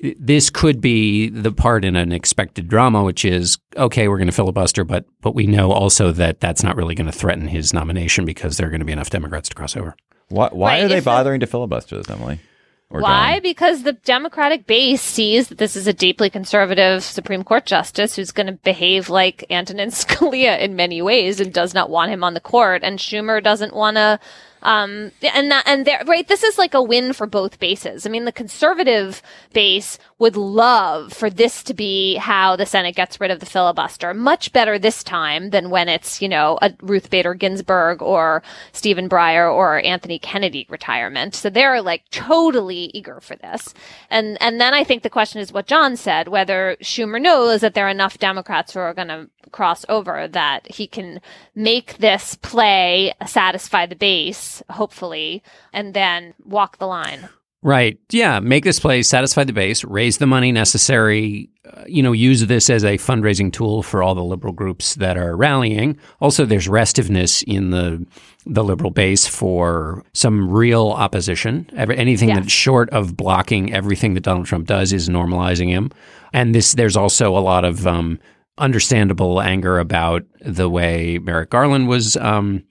this 0.00 0.50
could 0.50 0.80
be 0.80 1.28
the 1.28 1.52
part 1.52 1.84
in 1.84 1.96
an 1.96 2.12
expected 2.12 2.68
drama, 2.68 3.02
which 3.02 3.24
is 3.24 3.58
okay, 3.76 4.08
we're 4.08 4.18
going 4.18 4.26
to 4.26 4.32
filibuster, 4.32 4.84
but 4.84 5.06
but 5.20 5.34
we 5.34 5.46
know 5.46 5.72
also 5.72 6.12
that 6.12 6.40
that's 6.40 6.62
not 6.62 6.76
really 6.76 6.94
going 6.94 7.10
to 7.10 7.16
threaten 7.16 7.48
his 7.48 7.72
nomination 7.72 8.24
because 8.24 8.56
there 8.56 8.66
are 8.66 8.70
going 8.70 8.80
to 8.80 8.86
be 8.86 8.92
enough 8.92 9.10
Democrats 9.10 9.48
to 9.48 9.54
cross 9.54 9.76
over. 9.76 9.96
Why, 10.32 10.48
why 10.50 10.68
Right, 10.70 10.84
are 10.84 10.88
they 10.88 10.98
if 10.98 11.04
the- 11.04 11.10
bothering 11.10 11.40
to 11.40 11.46
filibuster 11.46 11.96
this, 11.96 12.08
Emily? 12.08 12.40
Why? 12.88 13.34
John? 13.34 13.42
Because 13.42 13.82
the 13.84 13.92
Democratic 13.94 14.66
base 14.66 15.00
sees 15.00 15.48
that 15.48 15.56
this 15.58 15.76
is 15.76 15.86
a 15.86 15.92
deeply 15.94 16.28
conservative 16.28 17.02
Supreme 17.02 17.42
Court 17.42 17.64
justice 17.64 18.16
who's 18.16 18.32
going 18.32 18.48
to 18.48 18.52
behave 18.52 19.08
like 19.08 19.44
Antonin 19.50 19.88
Scalia 19.90 20.58
in 20.58 20.76
many 20.76 21.00
ways 21.00 21.40
and 21.40 21.52
does 21.52 21.72
not 21.74 21.88
want 21.90 22.10
him 22.10 22.22
on 22.22 22.34
the 22.34 22.40
court. 22.40 22.82
And 22.82 22.98
Schumer 22.98 23.42
doesn't 23.42 23.74
want 23.74 23.96
to. 23.96 24.20
Um, 24.62 25.12
and 25.22 25.50
that, 25.50 25.64
and 25.66 25.84
there, 25.86 26.02
right, 26.06 26.26
this 26.26 26.42
is 26.42 26.58
like 26.58 26.74
a 26.74 26.82
win 26.82 27.12
for 27.12 27.26
both 27.26 27.58
bases. 27.58 28.06
I 28.06 28.10
mean, 28.10 28.24
the 28.24 28.32
conservative 28.32 29.22
base 29.52 29.98
would 30.18 30.36
love 30.36 31.12
for 31.12 31.28
this 31.28 31.62
to 31.64 31.74
be 31.74 32.16
how 32.16 32.56
the 32.56 32.66
Senate 32.66 32.94
gets 32.94 33.20
rid 33.20 33.30
of 33.30 33.40
the 33.40 33.46
filibuster. 33.46 34.14
Much 34.14 34.52
better 34.52 34.78
this 34.78 35.02
time 35.02 35.50
than 35.50 35.70
when 35.70 35.88
it's, 35.88 36.22
you 36.22 36.28
know, 36.28 36.58
a 36.62 36.72
Ruth 36.80 37.10
Bader 37.10 37.34
Ginsburg 37.34 38.00
or 38.02 38.42
Stephen 38.72 39.08
Breyer 39.08 39.52
or 39.52 39.80
Anthony 39.84 40.18
Kennedy 40.18 40.66
retirement. 40.68 41.34
So 41.34 41.50
they're 41.50 41.82
like 41.82 42.08
totally 42.10 42.90
eager 42.94 43.20
for 43.20 43.36
this. 43.36 43.74
And, 44.10 44.40
and 44.40 44.60
then 44.60 44.74
I 44.74 44.84
think 44.84 45.02
the 45.02 45.10
question 45.10 45.40
is 45.40 45.52
what 45.52 45.66
John 45.66 45.96
said, 45.96 46.28
whether 46.28 46.76
Schumer 46.80 47.20
knows 47.20 47.60
that 47.62 47.74
there 47.74 47.86
are 47.86 47.90
enough 47.90 48.18
Democrats 48.18 48.74
who 48.74 48.80
are 48.80 48.94
going 48.94 49.08
to 49.08 49.28
cross 49.50 49.84
over 49.88 50.28
that 50.28 50.70
he 50.72 50.86
can 50.86 51.20
make 51.54 51.98
this 51.98 52.36
play 52.36 53.12
satisfy 53.26 53.86
the 53.86 53.96
base, 53.96 54.62
hopefully, 54.70 55.42
and 55.72 55.94
then 55.94 56.34
walk 56.44 56.78
the 56.78 56.86
line. 56.86 57.28
Right. 57.64 57.96
Yeah. 58.10 58.40
Make 58.40 58.64
this 58.64 58.80
play, 58.80 59.02
satisfy 59.04 59.44
the 59.44 59.52
base, 59.52 59.84
raise 59.84 60.18
the 60.18 60.26
money 60.26 60.50
necessary, 60.50 61.48
uh, 61.72 61.84
you 61.86 62.02
know, 62.02 62.10
use 62.10 62.44
this 62.46 62.68
as 62.68 62.82
a 62.82 62.98
fundraising 62.98 63.52
tool 63.52 63.84
for 63.84 64.02
all 64.02 64.16
the 64.16 64.24
liberal 64.24 64.52
groups 64.52 64.96
that 64.96 65.16
are 65.16 65.36
rallying. 65.36 65.96
Also, 66.20 66.44
there's 66.44 66.66
restiveness 66.66 67.44
in 67.44 67.70
the 67.70 68.04
the 68.44 68.64
liberal 68.64 68.90
base 68.90 69.28
for 69.28 70.04
some 70.12 70.50
real 70.50 70.88
opposition. 70.88 71.70
Anything 71.76 72.30
Yes. 72.30 72.38
that's 72.38 72.52
short 72.52 72.90
of 72.90 73.16
blocking 73.16 73.72
everything 73.72 74.14
that 74.14 74.22
Donald 74.24 74.46
Trump 74.46 74.66
does 74.66 74.92
is 74.92 75.08
normalizing 75.08 75.68
him. 75.68 75.92
And 76.32 76.52
this, 76.52 76.72
there's 76.72 76.96
also 76.96 77.36
a 77.36 77.38
lot 77.38 77.64
of 77.64 77.86
um, 77.86 78.18
understandable 78.58 79.40
anger 79.40 79.78
about 79.78 80.22
the 80.40 80.68
way 80.68 81.18
Merrick 81.18 81.50
Garland 81.50 81.88
was 81.88 82.16
um, 82.16 82.62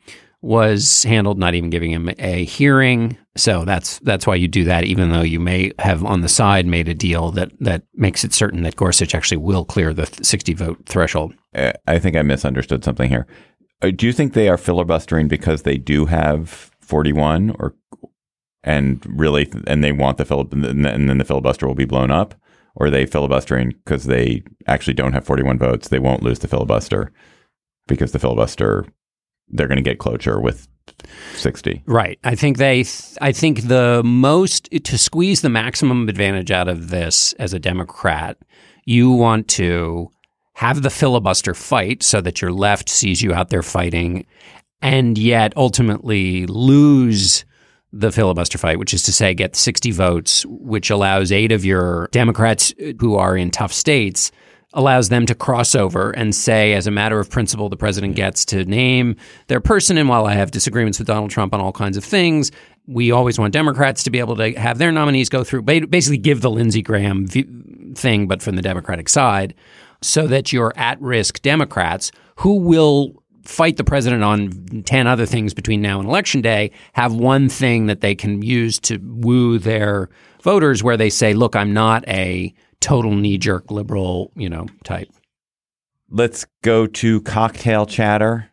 was 0.41 1.03
handled, 1.03 1.37
not 1.37 1.53
even 1.53 1.69
giving 1.69 1.91
him 1.91 2.09
a 2.17 2.45
hearing. 2.45 3.17
So 3.35 3.63
that's 3.63 3.99
that's 3.99 4.27
why 4.27 4.35
you 4.35 4.47
do 4.47 4.63
that, 4.65 4.83
even 4.83 5.11
though 5.11 5.21
you 5.21 5.39
may 5.39 5.71
have 5.79 6.03
on 6.03 6.21
the 6.21 6.29
side 6.29 6.65
made 6.65 6.89
a 6.89 6.93
deal 6.93 7.31
that 7.31 7.51
that 7.59 7.83
makes 7.93 8.23
it 8.23 8.33
certain 8.33 8.63
that 8.63 8.75
Gorsuch 8.75 9.15
actually 9.15 9.37
will 9.37 9.65
clear 9.65 9.93
the 9.93 10.07
60 10.21 10.53
vote 10.53 10.85
threshold. 10.85 11.33
Uh, 11.55 11.73
I 11.87 11.99
think 11.99 12.15
I 12.15 12.21
misunderstood 12.23 12.83
something 12.83 13.09
here. 13.09 13.27
Uh, 13.81 13.91
Do 13.91 14.05
you 14.05 14.13
think 14.13 14.33
they 14.33 14.49
are 14.49 14.57
filibustering 14.57 15.27
because 15.27 15.61
they 15.61 15.77
do 15.77 16.05
have 16.05 16.71
41 16.81 17.55
or 17.59 17.75
and 18.63 19.03
really 19.07 19.51
and 19.65 19.83
they 19.83 19.91
want 19.91 20.17
the 20.17 20.25
filib 20.25 20.53
and 20.53 20.85
then 20.85 21.17
the 21.17 21.25
filibuster 21.25 21.67
will 21.67 21.75
be 21.75 21.85
blown 21.85 22.11
up 22.11 22.35
or 22.75 22.89
they 22.89 23.05
filibustering 23.05 23.73
because 23.83 24.05
they 24.05 24.43
actually 24.67 24.93
don't 24.93 25.13
have 25.13 25.25
41 25.25 25.57
votes 25.57 25.87
they 25.89 25.99
won't 25.99 26.23
lose 26.23 26.39
the 26.39 26.47
filibuster 26.47 27.11
because 27.87 28.11
the 28.11 28.19
filibuster 28.19 28.85
they're 29.49 29.67
going 29.67 29.77
to 29.77 29.81
get 29.81 29.99
cloture 29.99 30.39
with 30.39 30.67
60 31.35 31.83
Right. 31.85 32.19
I 32.23 32.35
think 32.35 32.57
they. 32.57 32.83
Th- 32.83 33.17
I 33.21 33.31
think 33.31 33.63
the 33.63 34.01
most 34.03 34.69
to 34.71 34.97
squeeze 34.97 35.41
the 35.41 35.49
maximum 35.49 36.07
advantage 36.09 36.51
out 36.51 36.67
of 36.67 36.89
this 36.89 37.33
as 37.33 37.53
a 37.53 37.59
Democrat, 37.59 38.37
you 38.85 39.11
want 39.11 39.47
to 39.49 40.09
have 40.53 40.81
the 40.81 40.89
filibuster 40.89 41.53
fight 41.53 42.03
so 42.03 42.21
that 42.21 42.41
your 42.41 42.51
left 42.51 42.89
sees 42.89 43.21
you 43.21 43.33
out 43.33 43.49
there 43.49 43.63
fighting, 43.63 44.25
and 44.81 45.17
yet 45.17 45.53
ultimately 45.55 46.45
lose 46.47 47.45
the 47.93 48.11
filibuster 48.11 48.57
fight, 48.57 48.79
which 48.79 48.93
is 48.93 49.03
to 49.03 49.11
say, 49.11 49.33
get 49.33 49.55
60 49.55 49.91
votes, 49.91 50.45
which 50.47 50.89
allows 50.89 51.31
eight 51.31 51.51
of 51.51 51.65
your 51.65 52.07
Democrats 52.11 52.73
who 52.99 53.15
are 53.15 53.35
in 53.35 53.51
tough 53.51 53.73
states 53.73 54.31
allows 54.73 55.09
them 55.09 55.25
to 55.25 55.35
cross 55.35 55.75
over 55.75 56.11
and 56.11 56.33
say, 56.33 56.73
as 56.73 56.87
a 56.87 56.91
matter 56.91 57.19
of 57.19 57.29
principle, 57.29 57.69
the 57.69 57.75
president 57.75 58.15
gets 58.15 58.45
to 58.45 58.63
name 58.65 59.15
their 59.47 59.59
person. 59.59 59.97
And 59.97 60.07
while 60.07 60.25
I 60.25 60.33
have 60.33 60.51
disagreements 60.51 60.97
with 60.97 61.07
Donald 61.07 61.29
Trump 61.29 61.53
on 61.53 61.59
all 61.59 61.73
kinds 61.73 61.97
of 61.97 62.05
things, 62.05 62.51
we 62.87 63.11
always 63.11 63.37
want 63.37 63.53
Democrats 63.53 64.03
to 64.03 64.09
be 64.09 64.19
able 64.19 64.35
to 64.37 64.53
have 64.53 64.77
their 64.77 64.91
nominees 64.91 65.29
go 65.29 65.43
through, 65.43 65.63
basically 65.63 66.17
give 66.17 66.41
the 66.41 66.49
Lindsey 66.49 66.81
Graham 66.81 67.27
thing, 67.27 68.27
but 68.27 68.41
from 68.41 68.55
the 68.55 68.61
Democratic 68.61 69.09
side, 69.09 69.53
so 70.01 70.25
that 70.27 70.51
your 70.51 70.73
at 70.77 70.99
risk 71.01 71.41
Democrats 71.41 72.11
who 72.37 72.55
will 72.55 73.20
fight 73.43 73.77
the 73.77 73.83
president 73.83 74.23
on 74.23 74.83
10 74.85 75.07
other 75.07 75.25
things 75.25 75.53
between 75.53 75.81
now 75.81 75.99
and 75.99 76.07
election 76.07 76.41
day 76.41 76.71
have 76.93 77.13
one 77.13 77.49
thing 77.49 77.87
that 77.87 78.01
they 78.01 78.15
can 78.15 78.41
use 78.41 78.79
to 78.79 78.97
woo 79.03 79.57
their 79.57 80.09
voters 80.41 80.83
where 80.83 80.97
they 80.97 81.09
say, 81.09 81.33
look, 81.33 81.55
I'm 81.55 81.73
not 81.73 82.07
a 82.07 82.53
total 82.79 83.13
knee 83.13 83.37
jerk 83.37 83.71
liberal, 83.71 84.31
you 84.35 84.49
know, 84.49 84.67
type. 84.83 85.09
let's 86.09 86.45
go 86.63 86.87
to 86.87 87.21
cocktail 87.21 87.85
chatter. 87.85 88.49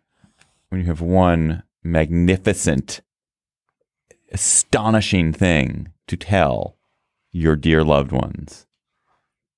When 0.69 0.81
you 0.81 0.87
have 0.87 1.01
one 1.01 1.63
magnificent 1.83 3.01
astonishing 4.33 5.33
thing 5.33 5.89
to 6.07 6.17
tell 6.17 6.77
your 7.33 7.57
dear 7.57 7.83
loved 7.83 8.13
ones. 8.13 8.67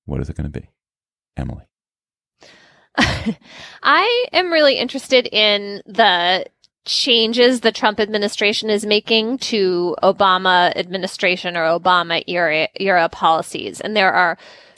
What 0.05 0.21
is 0.21 0.29
it 0.29 0.37
going 0.37 0.51
to 0.51 0.59
be? 0.59 0.69
Emily 1.37 1.65
I 3.83 4.25
am 4.33 4.51
really 4.51 4.75
interested 4.75 5.27
in 5.31 5.81
the 5.85 6.45
changes 6.85 7.61
the 7.61 7.71
Trump 7.71 7.99
administration 7.99 8.69
is 8.69 8.85
making 8.85 9.37
to 9.37 9.95
Obama 10.01 10.75
administration 10.75 11.55
or 11.55 11.61
Obama 11.79 12.23
era, 12.27 12.67
era 12.79 13.07
policies. 13.09 13.79
And 13.79 13.95
there 13.95 14.11
are 14.11 14.37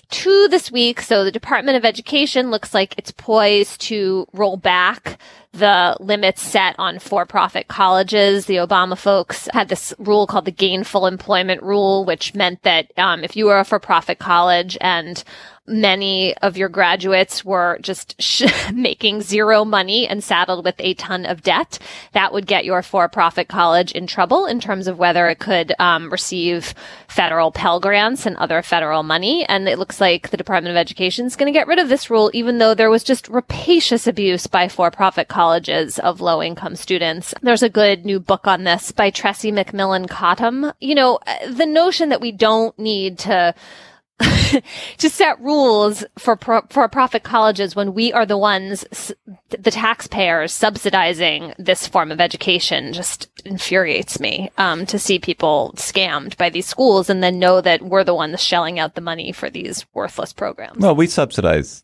two 0.09 0.47
this 0.49 0.71
week. 0.71 1.01
So 1.01 1.23
the 1.23 1.31
Department 1.31 1.77
of 1.77 1.85
Education 1.85 2.51
looks 2.51 2.73
like 2.73 2.93
it's 2.97 3.11
poised 3.11 3.81
to 3.81 4.27
roll 4.33 4.57
back 4.57 5.17
the 5.53 5.95
limits 5.99 6.41
set 6.41 6.75
on 6.79 6.97
for-profit 6.97 7.67
colleges. 7.67 8.47
The 8.47 8.55
Obama 8.55 8.97
folks 8.97 9.47
had 9.53 9.69
this 9.69 9.93
rule 9.99 10.25
called 10.25 10.45
the 10.45 10.51
gainful 10.51 11.05
employment 11.05 11.61
rule, 11.61 12.05
which 12.05 12.33
meant 12.33 12.63
that 12.63 12.91
um, 12.97 13.23
if 13.23 13.35
you 13.35 13.45
were 13.45 13.59
a 13.59 13.63
for-profit 13.63 14.17
college 14.17 14.77
and 14.81 15.23
many 15.65 16.35
of 16.37 16.57
your 16.57 16.67
graduates 16.67 17.45
were 17.45 17.77
just 17.81 18.21
sh- 18.21 18.51
making 18.73 19.21
zero 19.21 19.63
money 19.63 20.05
and 20.07 20.21
saddled 20.23 20.65
with 20.65 20.75
a 20.79 20.93
ton 20.95 21.25
of 21.25 21.41
debt, 21.41 21.79
that 22.11 22.33
would 22.33 22.45
get 22.45 22.65
your 22.65 22.81
for-profit 22.81 23.47
college 23.47 23.91
in 23.93 24.05
trouble 24.05 24.45
in 24.45 24.59
terms 24.59 24.87
of 24.87 24.97
whether 24.97 25.29
it 25.29 25.39
could 25.39 25.73
um, 25.79 26.09
receive 26.09 26.73
federal 27.07 27.51
Pell 27.51 27.79
grants 27.79 28.25
and 28.25 28.35
other 28.37 28.61
federal 28.61 29.03
money. 29.03 29.45
And 29.45 29.69
it 29.69 29.79
looks 29.79 30.01
like 30.01 30.31
the 30.31 30.37
Department 30.37 30.71
of 30.71 30.77
Education 30.77 31.25
is 31.27 31.35
going 31.35 31.51
to 31.51 31.57
get 31.57 31.67
rid 31.67 31.79
of 31.79 31.87
this 31.87 32.09
rule, 32.09 32.29
even 32.33 32.57
though 32.57 32.73
there 32.73 32.89
was 32.89 33.03
just 33.03 33.29
rapacious 33.29 34.05
abuse 34.07 34.47
by 34.47 34.67
for-profit 34.67 35.29
colleges 35.29 35.42
of 35.99 36.21
low-income 36.21 36.75
students. 36.75 37.33
There's 37.41 37.63
a 37.63 37.69
good 37.69 38.05
new 38.05 38.19
book 38.19 38.47
on 38.47 38.63
this 38.63 38.91
by 38.91 39.11
Tressie 39.11 39.53
McMillan 39.53 40.09
Cottom. 40.09 40.71
You 40.79 40.95
know, 40.95 41.19
the 41.49 41.65
notion 41.65 42.09
that 42.09 42.21
we 42.21 42.31
don't 42.31 42.77
need 42.79 43.19
to 43.19 43.53
to 44.97 45.09
set 45.09 45.39
rules 45.41 46.05
for 46.17 46.35
pro- 46.35 46.65
for 46.69 46.87
profit 46.87 47.23
colleges 47.23 47.75
when 47.75 47.93
we 47.93 48.13
are 48.13 48.25
the 48.25 48.37
ones 48.37 49.11
the 49.49 49.71
taxpayers 49.71 50.53
subsidizing 50.53 51.53
this 51.57 51.87
form 51.87 52.11
of 52.11 52.21
education 52.21 52.93
just 52.93 53.29
infuriates 53.43 54.19
me 54.19 54.51
um, 54.57 54.85
to 54.85 54.99
see 54.99 55.17
people 55.17 55.73
scammed 55.75 56.37
by 56.37 56.49
these 56.49 56.67
schools 56.67 57.09
and 57.09 57.23
then 57.23 57.39
know 57.39 57.59
that 57.59 57.81
we're 57.81 58.03
the 58.03 58.13
ones 58.13 58.41
shelling 58.41 58.77
out 58.77 58.93
the 58.93 59.01
money 59.01 59.31
for 59.31 59.49
these 59.49 59.85
worthless 59.93 60.31
programs. 60.31 60.77
well 60.77 60.95
we 60.95 61.07
subsidize 61.07 61.83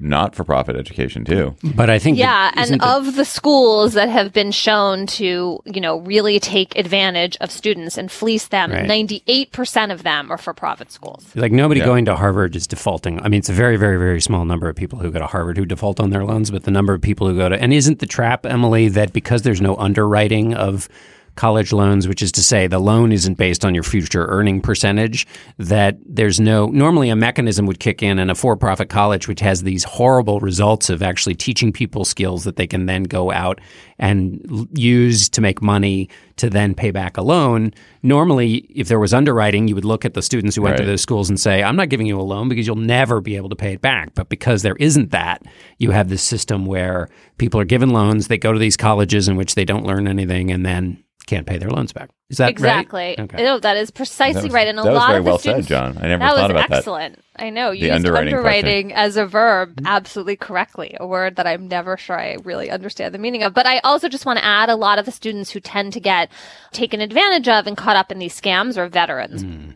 not 0.00 0.34
for 0.34 0.42
profit 0.42 0.74
education 0.74 1.24
too 1.24 1.54
But 1.62 1.90
I 1.90 1.98
think 1.98 2.16
yeah, 2.18 2.50
that- 2.54 2.62
isn't 2.64 2.74
and 2.74 2.80
the- 2.80 2.88
of 3.08 3.16
the 3.16 3.24
schools 3.24 3.92
that 3.92 4.08
have 4.08 4.32
been 4.32 4.50
shown 4.50 5.06
to, 5.18 5.60
you 5.66 5.80
know, 5.80 5.98
really 6.00 6.40
take 6.40 6.76
advantage 6.78 7.36
of 7.40 7.50
students 7.50 7.98
and 7.98 8.10
fleece 8.10 8.48
them, 8.48 8.70
Right. 8.72 8.86
98% 8.86 9.92
of 9.92 10.02
them 10.02 10.30
are 10.32 10.38
for 10.38 10.54
profit 10.54 10.90
schools. 10.90 11.26
Like 11.34 11.52
nobody 11.52 11.80
Yeah. 11.80 11.86
going 11.86 12.04
to 12.06 12.16
Harvard 12.16 12.56
is 12.56 12.66
defaulting. 12.66 13.20
I 13.22 13.28
mean, 13.28 13.38
it's 13.38 13.50
a 13.50 13.52
very, 13.52 13.76
very, 13.76 13.98
very 13.98 14.20
small 14.20 14.44
number 14.46 14.68
of 14.68 14.76
people 14.76 14.98
who 14.98 15.10
go 15.10 15.18
to 15.18 15.26
Harvard 15.26 15.58
who 15.58 15.66
default 15.66 16.00
on 16.00 16.10
their 16.10 16.24
loans, 16.24 16.50
but 16.50 16.64
the 16.64 16.70
number 16.70 16.94
of 16.94 17.02
people 17.02 17.28
who 17.28 17.36
go 17.36 17.48
to 17.50 17.62
and 17.62 17.72
isn't 17.72 17.98
the 17.98 18.06
trap, 18.06 18.46
Emily, 18.46 18.88
that 18.88 19.12
because 19.12 19.42
there's 19.42 19.60
no 19.60 19.76
underwriting 19.76 20.54
of 20.54 20.88
college 21.34 21.72
loans, 21.72 22.06
which 22.06 22.22
is 22.22 22.32
to 22.32 22.42
say 22.42 22.66
the 22.66 22.78
loan 22.78 23.12
isn't 23.12 23.38
based 23.38 23.64
on 23.64 23.74
your 23.74 23.82
future 23.82 24.26
earning 24.26 24.60
percentage, 24.60 25.26
that 25.58 25.96
there's 26.04 26.40
no 26.40 26.66
normally 26.66 27.08
a 27.08 27.16
mechanism 27.16 27.66
would 27.66 27.80
kick 27.80 28.02
in 28.02 28.18
in 28.18 28.30
a 28.30 28.34
for-profit 28.34 28.88
college 28.88 29.28
which 29.28 29.40
has 29.40 29.62
these 29.62 29.84
horrible 29.84 30.40
results 30.40 30.90
of 30.90 31.02
actually 31.02 31.34
teaching 31.34 31.72
people 31.72 32.04
skills 32.04 32.44
that 32.44 32.56
they 32.56 32.66
can 32.66 32.86
then 32.86 33.04
go 33.04 33.32
out 33.32 33.60
and 33.98 34.68
use 34.74 35.28
to 35.28 35.40
make 35.40 35.62
money 35.62 36.08
to 36.36 36.50
then 36.50 36.74
pay 36.74 36.90
back 36.90 37.16
a 37.16 37.22
loan. 37.22 37.72
Normally, 38.02 38.56
if 38.74 38.88
there 38.88 38.98
was 38.98 39.14
underwriting, 39.14 39.68
you 39.68 39.74
would 39.74 39.84
look 39.84 40.04
at 40.04 40.14
the 40.14 40.22
students 40.22 40.56
who 40.56 40.62
went 40.62 40.76
to 40.76 40.84
those 40.84 41.00
schools 41.00 41.28
and 41.28 41.38
say, 41.38 41.62
I'm 41.62 41.76
not 41.76 41.88
giving 41.88 42.06
you 42.06 42.18
a 42.18 42.22
loan 42.22 42.48
because 42.48 42.66
you'll 42.66 42.76
never 42.76 43.20
be 43.20 43.36
able 43.36 43.48
to 43.50 43.56
pay 43.56 43.74
it 43.74 43.80
back. 43.80 44.14
But 44.14 44.28
because 44.28 44.62
there 44.62 44.76
isn't 44.76 45.12
that, 45.12 45.42
you 45.78 45.92
have 45.92 46.08
this 46.08 46.22
system 46.22 46.66
where 46.66 47.08
people 47.38 47.60
are 47.60 47.64
given 47.64 47.90
loans, 47.90 48.26
they 48.26 48.38
go 48.38 48.52
to 48.52 48.58
these 48.58 48.76
colleges 48.76 49.28
in 49.28 49.36
which 49.36 49.54
they 49.54 49.64
don't 49.64 49.86
learn 49.86 50.08
anything 50.08 50.50
and 50.50 50.66
then 50.66 51.02
can't 51.26 51.46
pay 51.46 51.58
their 51.58 51.70
loans 51.70 51.92
back. 51.92 52.10
Is 52.30 52.38
that 52.38 52.50
exactly. 52.50 53.14
right? 53.18 53.20
Okay. 53.20 53.44
No, 53.44 53.58
that 53.58 53.76
is 53.76 53.90
precisely 53.90 54.34
That 54.34 54.44
was- 54.44 54.52
right. 54.54 54.68
And 54.68 54.78
a 54.78 54.82
that 54.82 54.90
was 54.90 54.98
lot 54.98 55.06
very 55.08 55.18
of 55.18 55.24
the 55.24 55.30
well 55.30 55.38
said, 55.38 55.66
John. 55.66 55.98
I 55.98 56.08
never 56.08 56.24
thought 56.24 56.34
was 56.42 56.50
about 56.50 56.68
that. 56.70 56.78
excellent. 56.78 57.18
I 57.36 57.50
know 57.50 57.70
you 57.70 57.80
The 57.80 57.86
used 57.86 57.96
underwriting 57.96 58.34
underwriting, 58.34 58.92
as 58.92 59.16
a 59.16 59.26
verb 59.26 59.80
absolutely 59.84 60.36
correctly, 60.36 60.96
a 60.98 61.06
word 61.06 61.36
that 61.36 61.46
I'm 61.46 61.68
never 61.68 61.96
sure 61.96 62.18
I 62.18 62.36
really 62.44 62.70
understand 62.70 63.14
the 63.14 63.18
meaning 63.18 63.42
of. 63.42 63.54
But 63.54 63.66
I 63.66 63.78
also 63.80 64.08
just 64.08 64.26
want 64.26 64.38
to 64.38 64.44
add 64.44 64.68
a 64.68 64.76
lot 64.76 64.98
of 64.98 65.06
the 65.06 65.12
students 65.12 65.50
who 65.50 65.60
tend 65.60 65.92
to 65.94 66.00
get 66.00 66.30
taken 66.72 67.00
advantage 67.00 67.48
of 67.48 67.66
and 67.66 67.76
caught 67.76 67.96
up 67.96 68.10
in 68.12 68.18
these 68.18 68.38
scams 68.38 68.76
are 68.76 68.88
veterans. 68.88 69.42
Hmm. 69.42 69.70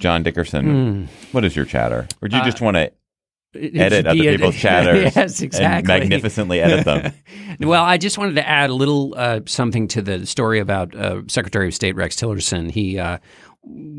john 0.00 0.22
dickerson 0.22 0.64
hmm. 0.64 1.04
what 1.32 1.44
is 1.44 1.56
your 1.56 1.64
chatter 1.64 2.06
or 2.22 2.28
do 2.28 2.36
you 2.36 2.42
uh, 2.42 2.44
just 2.44 2.60
want 2.60 2.76
to 2.76 2.82
It 2.82 2.97
edit 3.54 4.06
other 4.06 4.18
people's 4.18 4.56
chatters 4.60 5.16
yes, 5.16 5.38
and 5.40 5.46
exactly. 5.46 6.00
magnificently 6.00 6.60
edit 6.60 6.84
them 6.84 7.12
well, 7.60 7.84
I 7.84 7.98
just 7.98 8.18
wanted 8.18 8.36
to 8.36 8.48
add 8.48 8.70
a 8.70 8.74
little 8.74 9.14
uh, 9.16 9.40
something 9.46 9.88
to 9.88 10.02
the 10.02 10.26
story 10.26 10.60
about 10.60 10.94
uh, 10.94 11.22
Secretary 11.28 11.68
of 11.68 11.74
State 11.74 11.96
Rex 11.96 12.16
Tillerson. 12.16 12.70
He 12.70 12.98
uh, 12.98 13.18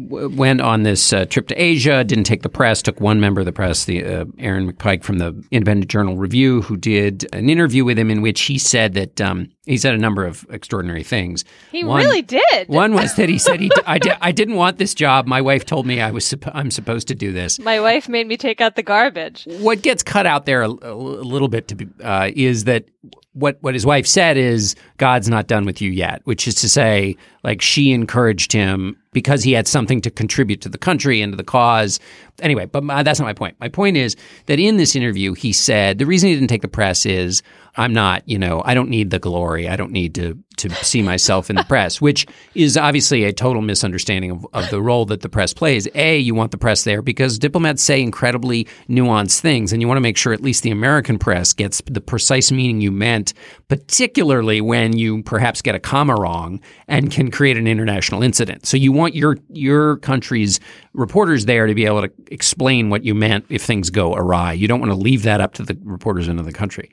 w- 0.09 0.29
went 0.29 0.61
on 0.61 0.83
this 0.83 1.11
uh, 1.11 1.25
trip 1.25 1.47
to 1.49 1.61
Asia, 1.61 2.03
didn't 2.03 2.23
take 2.25 2.43
the 2.43 2.49
press, 2.49 2.81
took 2.81 2.99
one 3.01 3.19
member 3.19 3.41
of 3.41 3.45
the 3.45 3.51
press, 3.51 3.85
the 3.85 4.03
uh, 4.03 4.25
Erin 4.37 4.71
McPike 4.71 5.03
from 5.03 5.17
the 5.17 5.43
Independent 5.51 5.89
Journal 5.89 6.17
Review, 6.17 6.61
who 6.61 6.77
did 6.77 7.27
an 7.33 7.49
interview 7.49 7.83
with 7.83 7.97
him 7.97 8.09
in 8.09 8.21
which 8.21 8.41
he 8.41 8.57
said 8.57 8.93
that 8.93 9.19
um, 9.21 9.49
he 9.69 9.77
said 9.77 9.93
a 9.93 9.97
number 9.97 10.25
of 10.25 10.45
extraordinary 10.49 11.03
things. 11.03 11.45
He 11.71 11.83
One- 11.83 12.01
really 12.03 12.21
did. 12.21 12.67
One 12.67 12.93
was 12.93 13.15
that 13.15 13.29
he 13.29 13.37
said 13.37 13.59
he 13.59 13.69
I, 13.85 13.99
di- 13.99 14.17
I 14.21 14.31
didn't 14.31 14.55
want 14.55 14.77
this 14.77 14.93
job. 14.93 15.27
My 15.27 15.41
wife 15.41 15.65
told 15.65 15.85
me 15.85 16.01
I 16.01 16.11
was 16.11 16.25
supp- 16.25 16.51
I'm 16.53 16.71
supposed 16.71 17.07
to 17.09 17.15
do 17.15 17.31
this 17.31 17.59
My 17.59 17.79
wife 17.79 18.09
made 18.09 18.27
me 18.27 18.37
take 18.37 18.61
out 18.61 18.75
the 18.75 18.83
garbage. 18.83 19.45
what 19.59 19.81
gets 19.81 20.03
cut 20.03 20.25
out 20.25 20.45
there 20.45 20.61
a, 20.63 20.67
a 20.67 20.93
little 20.93 21.47
bit 21.47 21.67
to 21.69 21.75
be, 21.75 21.87
uh, 22.03 22.31
is 22.35 22.65
that 22.65 22.85
what 23.33 23.57
what 23.61 23.73
his 23.75 23.85
wife 23.85 24.07
said 24.07 24.35
is 24.37 24.75
God's 24.97 25.29
not 25.29 25.47
done 25.47 25.63
with 25.65 25.81
you 25.81 25.91
yet, 25.91 26.21
which 26.25 26.47
is 26.47 26.55
to 26.55 26.67
say, 26.69 27.15
like 27.43 27.61
she 27.61 27.91
encouraged 27.91 28.51
him 28.51 28.97
because 29.13 29.43
he 29.43 29.51
had 29.53 29.67
something 29.67 30.01
to 30.01 30.09
contribute 30.09 30.61
to 30.61 30.69
the 30.69 30.77
country 30.77 31.21
and 31.21 31.31
to 31.33 31.37
the 31.37 31.43
cause. 31.43 31.99
anyway, 32.41 32.65
but 32.65 32.83
my, 32.83 33.01
that's 33.03 33.19
not 33.19 33.25
my 33.25 33.33
point. 33.33 33.55
My 33.59 33.69
point 33.69 33.97
is 33.97 34.15
that 34.47 34.59
in 34.59 34.77
this 34.77 34.95
interview, 34.95 35.33
he 35.33 35.53
said 35.53 35.99
the 35.99 36.05
reason 36.05 36.27
he 36.29 36.35
didn't 36.35 36.49
take 36.49 36.61
the 36.63 36.67
press 36.67 37.05
is 37.05 37.41
I'm 37.79 37.93
not, 37.93 38.27
you 38.27 38.37
know, 38.37 38.61
I 38.65 38.73
don't 38.73 38.89
need 38.89 39.09
the 39.09 39.19
glory. 39.19 39.69
I 39.69 39.77
don't 39.77 39.91
need 39.91 40.13
to 40.15 40.37
to 40.57 40.69
see 40.83 41.01
myself 41.01 41.49
in 41.49 41.55
the 41.55 41.63
press, 41.63 42.01
which 42.01 42.27
is 42.53 42.75
obviously 42.75 43.23
a 43.23 43.31
total 43.31 43.61
misunderstanding 43.61 44.31
of, 44.31 44.45
of 44.51 44.69
the 44.69 44.81
role 44.81 45.05
that 45.05 45.21
the 45.21 45.29
press 45.29 45.53
plays. 45.53 45.87
A, 45.95 46.17
you 46.17 46.35
want 46.35 46.51
the 46.51 46.57
press 46.57 46.83
there 46.83 47.01
because 47.01 47.39
diplomats 47.39 47.81
say 47.81 48.01
incredibly 48.01 48.67
nuanced 48.89 49.39
things, 49.39 49.71
and 49.71 49.81
you 49.81 49.87
want 49.87 49.95
to 49.95 50.01
make 50.01 50.17
sure 50.17 50.33
at 50.33 50.41
least 50.41 50.63
the 50.63 50.71
American 50.71 51.17
press 51.17 51.53
gets 51.53 51.81
the 51.85 52.01
precise 52.01 52.51
meaning 52.51 52.81
you 52.81 52.91
meant, 52.91 53.33
particularly 53.69 54.59
when 54.59 54.97
you 54.97 55.23
perhaps 55.23 55.61
get 55.61 55.75
a 55.75 55.79
comma 55.79 56.15
wrong 56.15 56.59
and 56.89 57.09
can 57.09 57.31
create 57.31 57.55
an 57.55 57.65
international 57.65 58.21
incident. 58.21 58.65
So 58.65 58.75
you 58.75 58.91
want 58.91 59.15
your 59.15 59.37
your 59.47 59.95
country's 59.97 60.59
reporters 60.91 61.45
there 61.45 61.67
to 61.67 61.73
be 61.73 61.85
able 61.85 62.01
to 62.01 62.11
explain 62.29 62.89
what 62.89 63.05
you 63.05 63.15
meant 63.15 63.45
if 63.47 63.61
things 63.61 63.89
go 63.89 64.13
awry. 64.13 64.51
You 64.51 64.67
don't 64.67 64.81
want 64.81 64.91
to 64.91 64.97
leave 64.97 65.23
that 65.23 65.39
up 65.39 65.53
to 65.53 65.63
the 65.63 65.77
reporters 65.85 66.27
in 66.27 66.35
the 66.35 66.51
country. 66.51 66.91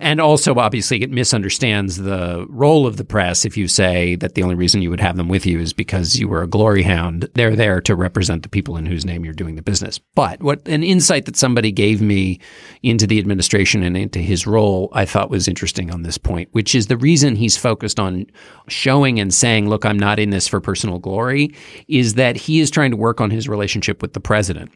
And 0.00 0.18
also, 0.18 0.54
obviously, 0.54 1.02
it 1.02 1.10
misunderstands 1.10 1.98
the 1.98 2.46
role 2.48 2.86
of 2.86 2.96
the 2.96 3.04
press 3.04 3.44
if 3.44 3.58
you 3.58 3.68
say 3.68 4.16
that 4.16 4.34
the 4.34 4.42
only 4.42 4.54
reason 4.54 4.80
you 4.80 4.88
would 4.88 5.00
have 5.00 5.18
them 5.18 5.28
with 5.28 5.44
you 5.44 5.60
is 5.60 5.74
because 5.74 6.18
you 6.18 6.26
were 6.26 6.42
a 6.42 6.48
glory 6.48 6.82
hound. 6.82 7.28
They're 7.34 7.54
there 7.54 7.82
to 7.82 7.94
represent 7.94 8.42
the 8.42 8.48
people 8.48 8.78
in 8.78 8.86
whose 8.86 9.04
name 9.04 9.26
you're 9.26 9.34
doing 9.34 9.56
the 9.56 9.62
business. 9.62 10.00
But 10.14 10.42
what 10.42 10.66
an 10.66 10.82
insight 10.82 11.26
that 11.26 11.36
somebody 11.36 11.70
gave 11.70 12.00
me 12.00 12.40
into 12.82 13.06
the 13.06 13.18
administration 13.18 13.82
and 13.82 13.94
into 13.94 14.20
his 14.20 14.46
role, 14.46 14.88
I 14.92 15.04
thought 15.04 15.28
was 15.28 15.46
interesting 15.46 15.90
on 15.90 16.02
this 16.02 16.16
point, 16.16 16.48
which 16.52 16.74
is 16.74 16.86
the 16.86 16.96
reason 16.96 17.36
he's 17.36 17.58
focused 17.58 18.00
on 18.00 18.24
showing 18.68 19.20
and 19.20 19.34
saying, 19.34 19.68
look, 19.68 19.84
I'm 19.84 19.98
not 19.98 20.18
in 20.18 20.30
this 20.30 20.48
for 20.48 20.60
personal 20.60 20.98
glory, 20.98 21.54
is 21.88 22.14
that 22.14 22.36
he 22.36 22.60
is 22.60 22.70
trying 22.70 22.90
to 22.92 22.96
work 22.96 23.20
on 23.20 23.30
his 23.30 23.50
relationship 23.50 24.00
with 24.00 24.14
the 24.14 24.20
president. 24.20 24.72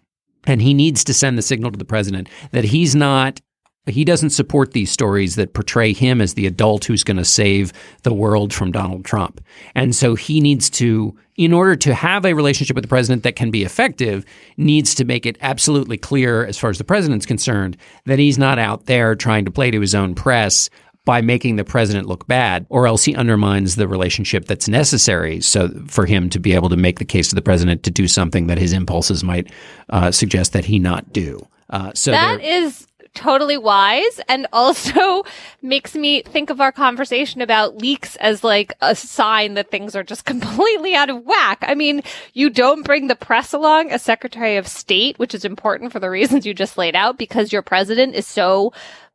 And 0.46 0.60
he 0.60 0.74
needs 0.74 1.02
to 1.04 1.14
send 1.14 1.38
the 1.38 1.42
signal 1.42 1.72
to 1.72 1.78
the 1.78 1.86
president 1.86 2.28
that 2.50 2.64
he's 2.64 2.94
not 2.94 3.40
he 3.86 4.04
doesn't 4.04 4.30
support 4.30 4.72
these 4.72 4.90
stories 4.90 5.36
that 5.36 5.52
portray 5.52 5.92
him 5.92 6.20
as 6.20 6.34
the 6.34 6.46
adult 6.46 6.84
who's 6.84 7.04
going 7.04 7.18
to 7.18 7.24
save 7.24 7.72
the 8.02 8.14
world 8.14 8.52
from 8.52 8.72
Donald 8.72 9.04
Trump. 9.04 9.40
And 9.74 9.94
so 9.94 10.14
he 10.14 10.40
needs 10.40 10.70
to, 10.70 11.14
in 11.36 11.52
order 11.52 11.76
to 11.76 11.94
have 11.94 12.24
a 12.24 12.32
relationship 12.32 12.76
with 12.76 12.84
the 12.84 12.88
president 12.88 13.24
that 13.24 13.36
can 13.36 13.50
be 13.50 13.62
effective, 13.62 14.24
needs 14.56 14.94
to 14.94 15.04
make 15.04 15.26
it 15.26 15.36
absolutely 15.42 15.98
clear, 15.98 16.46
as 16.46 16.56
far 16.56 16.70
as 16.70 16.78
the 16.78 16.84
president's 16.84 17.26
concerned, 17.26 17.76
that 18.06 18.18
he's 18.18 18.38
not 18.38 18.58
out 18.58 18.86
there 18.86 19.14
trying 19.14 19.44
to 19.44 19.50
play 19.50 19.70
to 19.70 19.80
his 19.80 19.94
own 19.94 20.14
press 20.14 20.70
by 21.04 21.20
making 21.20 21.56
the 21.56 21.64
president 21.64 22.06
look 22.06 22.26
bad, 22.26 22.64
or 22.70 22.86
else 22.86 23.04
he 23.04 23.14
undermines 23.14 23.76
the 23.76 23.86
relationship 23.86 24.46
that's 24.46 24.68
necessary 24.68 25.38
so 25.42 25.68
for 25.86 26.06
him 26.06 26.30
to 26.30 26.38
be 26.40 26.54
able 26.54 26.70
to 26.70 26.78
make 26.78 26.98
the 26.98 27.04
case 27.04 27.28
to 27.28 27.34
the 27.34 27.42
president 27.42 27.82
to 27.82 27.90
do 27.90 28.08
something 28.08 28.46
that 28.46 28.56
his 28.56 28.72
impulses 28.72 29.22
might 29.22 29.52
uh, 29.90 30.10
suggest 30.10 30.54
that 30.54 30.64
he 30.64 30.78
not 30.78 31.12
do. 31.12 31.46
Uh, 31.68 31.92
so 31.94 32.10
That 32.10 32.40
is 32.40 32.86
totally 33.14 33.56
wise 33.56 34.20
and 34.28 34.46
also 34.52 35.22
makes 35.62 35.94
me 35.94 36.22
think 36.22 36.50
of 36.50 36.60
our 36.60 36.72
conversation 36.72 37.40
about 37.40 37.78
leaks 37.78 38.16
as 38.16 38.44
like 38.44 38.72
a 38.80 38.94
sign 38.94 39.54
that 39.54 39.70
things 39.70 39.96
are 39.96 40.02
just 40.02 40.24
completely 40.34 40.94
out 40.94 41.10
of 41.10 41.24
whack. 41.24 41.58
I 41.62 41.74
mean, 41.74 42.02
you 42.32 42.50
don't 42.50 42.84
bring 42.84 43.06
the 43.06 43.16
press 43.16 43.52
along 43.52 43.90
as 43.90 44.02
Secretary 44.02 44.56
of 44.56 44.68
State, 44.68 45.18
which 45.18 45.34
is 45.34 45.44
important 45.44 45.92
for 45.92 46.00
the 46.00 46.10
reasons 46.10 46.44
you 46.44 46.54
just 46.54 46.76
laid 46.76 46.94
out 46.96 47.18
because 47.18 47.52
your 47.52 47.62
president 47.62 48.14
is 48.14 48.26
so 48.26 48.72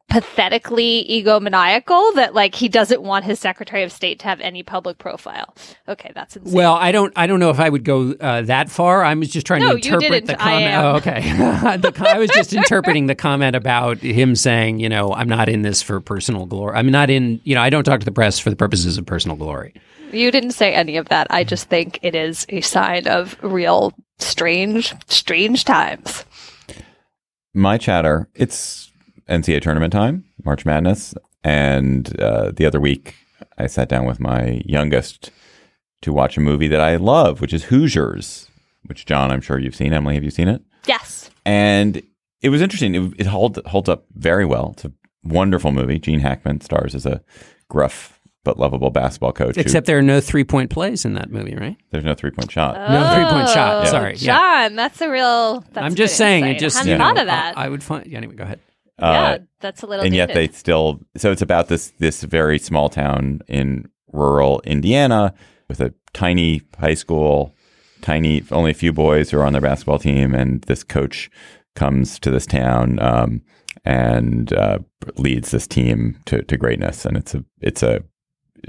pathetically 0.10 1.06
egomaniacal 1.10 2.16
that 2.16 2.34
like 2.34 2.56
he 2.56 2.68
doesn't 2.68 3.02
want 3.02 3.26
his 3.26 3.40
Secretary 3.40 3.84
of 3.84 3.92
State 3.92 4.20
to 4.20 4.26
have 4.26 4.40
any 4.42 4.64
public 4.64 4.98
profile. 4.98 5.56
Okay, 5.88 6.12
that's 6.16 6.36
insane. 6.36 6.54
Well, 6.54 6.74
I 6.74 6.92
don't. 6.92 7.14
I 7.16 7.28
don't 7.28 7.40
know 7.40 7.50
if 7.50 7.60
I 7.60 7.70
would 7.70 7.84
go 7.84 8.12
uh, 8.20 8.42
that 8.44 8.70
far. 8.70 9.04
I 9.04 9.14
was 9.14 9.30
just 9.30 9.46
trying 9.48 9.62
No, 9.62 9.70
to 9.78 9.88
you 9.88 9.96
interpret 9.96 10.26
didn't. 10.26 10.28
the 10.28 10.42
I 10.42 10.46
comment. 10.46 10.66
am. 10.66 10.86
Oh, 10.86 10.96
okay. 10.98 11.22
the, 11.78 12.08
I 12.10 12.18
was 12.18 12.30
just 12.32 12.54
interpreting 12.54 13.06
the 13.08 13.16
comment 13.16 13.56
about 13.56 13.98
him 14.00 14.36
saying, 14.36 14.80
you 14.80 14.90
know, 14.90 15.14
I'm 15.14 15.30
not 15.30 15.50
in 15.50 15.62
this 15.62 15.82
for 15.82 16.00
personal 16.00 16.46
glory. 16.46 16.76
I'm 16.76 16.92
not 16.92 17.10
in. 17.10 17.40
You 17.44 17.56
know, 17.56 17.62
I 17.62 17.70
don't 17.70 17.84
talk 17.84 18.00
to 18.00 18.06
the 18.06 18.12
press 18.12 18.40
for 18.40 18.50
the 18.50 18.56
purposes 18.56 18.98
of 18.98 19.06
personal 19.06 19.38
glory. 19.38 19.74
You 20.12 20.32
didn't 20.32 20.52
say 20.52 20.74
any 20.74 20.98
of 20.98 21.10
that. 21.10 21.28
I 21.30 21.44
just 21.44 21.70
think 21.70 22.00
it 22.02 22.16
is 22.16 22.46
a 22.50 22.62
sign 22.62 23.08
of 23.08 23.38
real 23.44 23.94
strange, 24.18 24.94
strange 25.08 25.66
times. 25.66 26.26
my 27.54 27.78
chatter, 27.78 28.28
it's 28.34 28.89
NCAA 29.30 29.62
tournament 29.62 29.94
time, 29.94 30.26
March 30.44 30.66
Madness. 30.66 31.14
And 31.44 32.20
uh, 32.20 32.52
the 32.56 32.66
other 32.66 32.80
week, 32.80 33.16
I 33.58 33.68
sat 33.68 33.88
down 33.90 34.06
with 34.06 34.20
my 34.20 34.62
youngest 34.66 35.32
to 36.02 36.12
watch 36.14 36.38
a 36.38 36.42
movie 36.42 36.68
that 36.68 36.82
I 36.82 36.96
love, 36.98 37.42
which 37.42 37.54
is 37.54 37.66
Hoosiers, 37.66 38.48
which, 38.86 39.06
John, 39.06 39.32
I'm 39.32 39.42
sure 39.42 39.60
you've 39.60 39.76
seen. 39.76 39.94
Emily, 39.94 40.16
have 40.16 40.24
you 40.24 40.32
seen 40.32 40.48
it? 40.48 40.62
Yes. 40.86 41.30
And 41.46 42.02
it 42.42 42.50
was 42.50 42.62
interesting. 42.62 42.96
It, 42.96 43.14
it 43.22 43.26
hold, 43.28 43.58
holds 43.68 43.90
up 43.90 44.06
very 44.16 44.46
well. 44.46 44.72
It's 44.74 44.86
a 44.86 44.92
wonderful 45.24 45.72
movie. 45.72 46.00
Gene 46.00 46.20
Hackman 46.20 46.62
stars 46.62 46.96
as 46.96 47.06
a 47.06 47.22
gruff 47.70 48.20
but 48.46 48.58
lovable 48.58 48.90
basketball 48.90 49.34
coach. 49.34 49.56
who- 49.56 49.62
Except 49.62 49.86
there 49.86 49.98
are 49.98 50.02
no 50.02 50.22
three 50.22 50.46
point 50.46 50.70
plays 50.72 51.04
in 51.06 51.14
that 51.14 51.30
movie, 51.30 51.56
right? 51.56 51.76
there's 51.92 52.06
no 52.06 52.16
three 52.16 52.32
point 52.32 52.50
shot. 52.52 52.76
No 52.90 53.14
three 53.14 53.26
point 53.26 53.50
shot. 53.50 53.86
Oh, 53.86 53.90
Sorry. 53.92 54.16
Yeah. 54.16 54.38
John, 54.68 54.76
that's 54.76 55.02
a 55.02 55.10
real. 55.10 55.60
That's 55.74 55.86
I'm 55.86 55.96
just 55.96 56.16
saying. 56.16 56.46
It 56.46 56.60
just 56.60 56.78
I 56.78 56.80
hadn't 56.80 56.92
you 56.94 56.98
know, 56.98 57.04
thought 57.04 57.18
of 57.20 57.26
that. 57.28 57.58
I, 57.58 57.66
I 57.66 57.70
would 57.70 57.84
find. 57.84 58.12
Anyway, 58.14 58.36
go 58.36 58.44
ahead. 58.46 58.62
Yeah, 59.02 59.08
Uh, 59.08 59.38
that's 59.60 59.84
a 59.84 59.88
little. 59.88 60.06
and 60.06 60.14
yet 60.16 60.28
dated. 60.28 60.52
they 60.52 60.56
still 60.56 61.00
so 61.18 61.32
it's 61.32 61.42
about 61.42 61.68
this 61.68 61.92
this 62.00 62.24
very 62.24 62.60
small 62.60 62.90
town 62.90 63.42
in 63.48 63.90
rural 64.12 64.62
Indiana 64.66 65.34
with 65.68 65.80
a 65.82 65.94
tiny 66.14 66.62
high 66.80 66.94
school, 66.96 67.54
tiny 68.02 68.44
only 68.52 68.72
a 68.72 68.76
few 68.76 68.92
boys 68.94 69.30
who 69.32 69.40
are 69.40 69.46
on 69.46 69.54
their 69.54 69.62
basketball 69.62 70.00
team, 70.00 70.34
and 70.34 70.62
this 70.64 70.84
coach 70.84 71.30
comes 71.76 72.20
to 72.20 72.32
this 72.32 72.46
town 72.46 73.00
um, 73.02 73.42
and 73.86 74.52
uh, 74.54 74.80
leads 75.18 75.52
this 75.52 75.68
team 75.68 76.18
to, 76.26 76.42
to 76.44 76.58
greatness, 76.58 77.06
and 77.06 77.16
it's 77.18 77.36
a 77.36 77.44
it's 77.62 77.84
a 77.84 78.04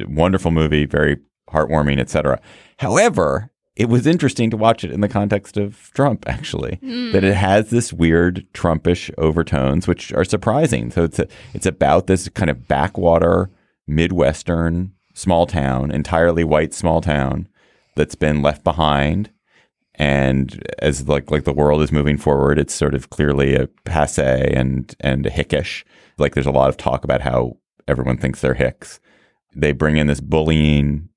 wonderful 0.07 0.51
movie, 0.51 0.85
very 0.87 1.17
heartwarming, 1.51 1.99
etc. 1.99 2.41
However, 2.79 3.50
it 3.77 3.89
was 3.89 4.07
interesting 4.07 4.51
to 4.51 4.57
watch 4.57 4.85
it 4.85 4.91
in 4.91 5.01
the 5.01 5.09
context 5.09 5.57
of 5.57 5.91
Trump, 5.95 6.29
actually, 6.29 6.79
that 7.13 7.25
it 7.25 7.35
has 7.35 7.71
this 7.71 7.93
weird 7.93 8.47
Trumpish 8.53 9.11
overtones, 9.17 9.87
which 9.87 10.13
are 10.13 10.25
surprising. 10.25 10.91
So 10.91 11.05
it's 11.05 11.19
a, 11.19 11.29
it's 11.55 11.67
about 11.67 12.07
this 12.07 12.29
kind 12.29 12.51
of 12.51 12.69
backwater 12.69 13.51
Midwestern 13.87 14.93
small 15.15 15.47
town, 15.47 15.91
entirely 15.91 16.45
white 16.45 16.73
small 16.75 17.01
town 17.01 17.49
that's 17.97 18.15
been 18.15 18.43
left 18.43 18.65
behind. 18.65 19.31
And 19.95 20.63
as 20.79 21.07
like 21.09 21.31
like 21.31 21.45
the 21.45 21.53
world 21.53 21.83
is 21.83 21.93
moving 21.93 22.17
forward, 22.17 22.59
it's 22.59 22.75
sort 22.75 22.95
of 22.95 23.11
clearly 23.11 23.55
a 23.55 23.67
passe 23.85 24.53
and 24.55 24.95
and 25.01 25.27
a 25.27 25.31
hickish. 25.31 25.85
Like 26.17 26.35
there's 26.35 26.47
a 26.47 26.53
lot 26.53 26.71
of 26.71 26.77
talk 26.77 27.05
about 27.05 27.21
how 27.21 27.59
everyone 27.87 28.17
thinks 28.17 28.41
they're 28.41 28.55
hicks. 28.55 28.99
They 29.55 29.73
bring 29.73 29.99
in 29.99 30.07
this 30.07 30.21
bullying 30.21 31.10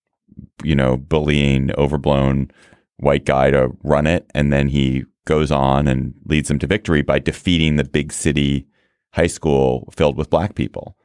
you 0.63 0.75
know, 0.75 0.97
bullying, 0.97 1.71
overblown 1.77 2.51
white 2.97 3.25
guy 3.25 3.51
to 3.51 3.71
run 3.83 4.07
it. 4.07 4.29
And 4.33 4.51
then 4.53 4.67
he 4.69 5.03
goes 5.25 5.51
on 5.51 5.87
and 5.87 6.13
leads 6.25 6.47
them 6.47 6.59
to 6.59 6.67
victory 6.67 7.01
by 7.01 7.19
defeating 7.19 7.75
the 7.75 7.83
big 7.83 8.11
city 8.13 8.67
high 9.13 9.27
school 9.27 9.91
filled 9.95 10.17
with 10.17 10.29
black 10.29 10.55
people. 10.55 10.97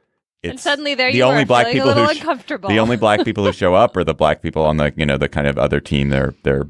and 0.43 0.53
It's 0.53 0.63
suddenly 0.63 0.95
there 0.95 1.11
the 1.11 1.17
you 1.19 1.23
only 1.23 1.43
are, 1.43 1.45
black 1.45 1.67
people 1.67 1.87
a 1.87 1.89
little 1.89 2.05
who 2.07 2.13
sh- 2.13 2.19
uncomfortable. 2.19 2.69
the 2.69 2.79
only 2.79 2.97
black 2.97 3.23
people 3.23 3.45
who 3.45 3.53
show 3.53 3.75
up 3.75 3.95
are 3.97 4.03
the 4.03 4.13
black 4.13 4.41
people 4.41 4.63
on 4.65 4.77
the 4.77 4.93
you 4.97 5.05
know 5.05 5.17
the 5.17 5.29
kind 5.29 5.47
of 5.47 5.57
other 5.57 5.79
team 5.79 6.09
they're 6.09 6.33
they're 6.43 6.69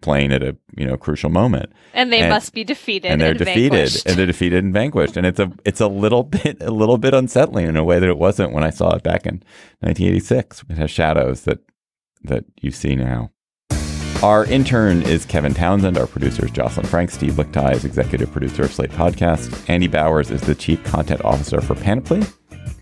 playing 0.00 0.32
at 0.32 0.42
a 0.42 0.54
you 0.76 0.86
know 0.86 0.96
crucial 0.98 1.30
moment 1.30 1.72
and 1.94 2.12
they 2.12 2.20
and- 2.20 2.28
must 2.28 2.52
be 2.52 2.62
defeated 2.64 3.10
and 3.10 3.20
they're 3.22 3.32
defeated 3.32 3.70
vanquished. 3.72 4.06
and 4.06 4.16
they're 4.18 4.26
defeated 4.26 4.62
and 4.62 4.74
vanquished 4.74 5.16
and 5.16 5.26
it's 5.26 5.38
a 5.40 5.50
it's 5.64 5.80
a 5.80 5.86
little 5.88 6.22
bit 6.36 6.58
a 6.60 6.70
little 6.70 6.98
bit 6.98 7.14
unsettling 7.14 7.66
in 7.66 7.76
a 7.76 7.84
way 7.84 7.98
that 7.98 8.08
it 8.08 8.18
wasn't 8.18 8.52
when 8.52 8.64
I 8.64 8.70
saw 8.70 8.94
it 8.96 9.02
back 9.02 9.24
in 9.26 9.42
1986 9.80 10.64
it 10.68 10.76
has 10.76 10.90
shadows 10.90 11.42
that 11.42 11.60
that 12.24 12.44
you 12.60 12.70
see 12.70 12.96
now 12.96 13.30
our 14.24 14.46
intern 14.46 15.02
is 15.02 15.26
Kevin 15.26 15.52
Townsend. 15.52 15.98
Our 15.98 16.06
producer 16.06 16.46
is 16.46 16.50
Jocelyn 16.50 16.86
Frank. 16.86 17.10
Steve 17.10 17.34
Lickteig 17.34 17.74
is 17.74 17.84
executive 17.84 18.32
producer 18.32 18.62
of 18.62 18.72
Slate 18.72 18.90
Podcast. 18.90 19.68
Andy 19.68 19.86
Bowers 19.86 20.30
is 20.30 20.40
the 20.40 20.54
chief 20.54 20.82
content 20.82 21.22
officer 21.26 21.60
for 21.60 21.74
Panoply. 21.74 22.22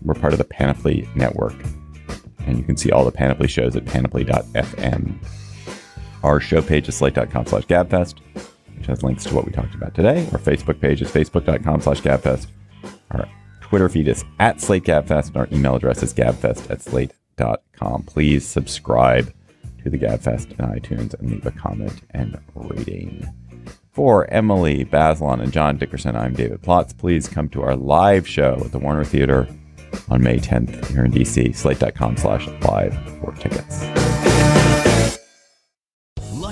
We're 0.01 0.13
part 0.13 0.31
of 0.31 0.37
the 0.39 0.45
Panoply 0.45 1.05
Network. 1.15 1.55
And 2.47 2.57
you 2.57 2.63
can 2.63 2.77
see 2.77 2.91
all 2.91 3.03
the 3.03 3.11
Panoply 3.11 3.49
shows 3.49 3.75
at 3.75 3.85
panoply.fm. 3.85 5.15
Our 6.23 6.39
show 6.39 6.61
page 6.61 6.87
is 6.87 6.95
slate.com 6.95 7.45
slash 7.45 7.65
gabfest, 7.65 8.19
which 8.77 8.85
has 8.85 9.03
links 9.03 9.25
to 9.25 9.35
what 9.35 9.45
we 9.45 9.51
talked 9.51 9.75
about 9.75 9.93
today. 9.93 10.19
Our 10.31 10.39
Facebook 10.39 10.79
page 10.79 11.01
is 11.01 11.11
facebook.com 11.11 11.81
slash 11.81 12.01
gabfest. 12.01 12.47
Our 13.11 13.27
Twitter 13.59 13.89
feed 13.89 14.07
is 14.07 14.23
at 14.39 14.61
Slate 14.61 14.85
Gabfest, 14.85 15.27
and 15.27 15.37
our 15.37 15.49
email 15.51 15.75
address 15.75 16.03
is 16.03 16.13
gabfest 16.13 16.71
at 16.71 16.81
slate.com. 17.37 18.03
Please 18.03 18.45
subscribe 18.45 19.33
to 19.83 19.89
the 19.89 19.97
Gabfest 19.97 20.51
in 20.51 20.57
iTunes 20.57 21.13
and 21.19 21.31
leave 21.31 21.45
a 21.45 21.51
comment 21.51 22.01
and 22.11 22.39
rating. 22.55 23.27
For 23.91 24.25
Emily 24.31 24.85
Bazelon 24.85 25.41
and 25.41 25.51
John 25.51 25.77
Dickerson, 25.77 26.15
I'm 26.15 26.33
David 26.33 26.61
Plotz. 26.61 26.97
Please 26.97 27.27
come 27.27 27.49
to 27.49 27.61
our 27.61 27.75
live 27.75 28.27
show 28.27 28.61
at 28.65 28.71
the 28.71 28.79
Warner 28.79 29.03
Theater 29.03 29.47
on 30.09 30.23
May 30.23 30.39
10th 30.39 30.87
here 30.87 31.05
in 31.05 31.11
DC. 31.11 31.55
Slate.com 31.55 32.17
slash 32.17 32.47
live 32.63 32.95
for 33.19 33.33
tickets. 33.33 34.32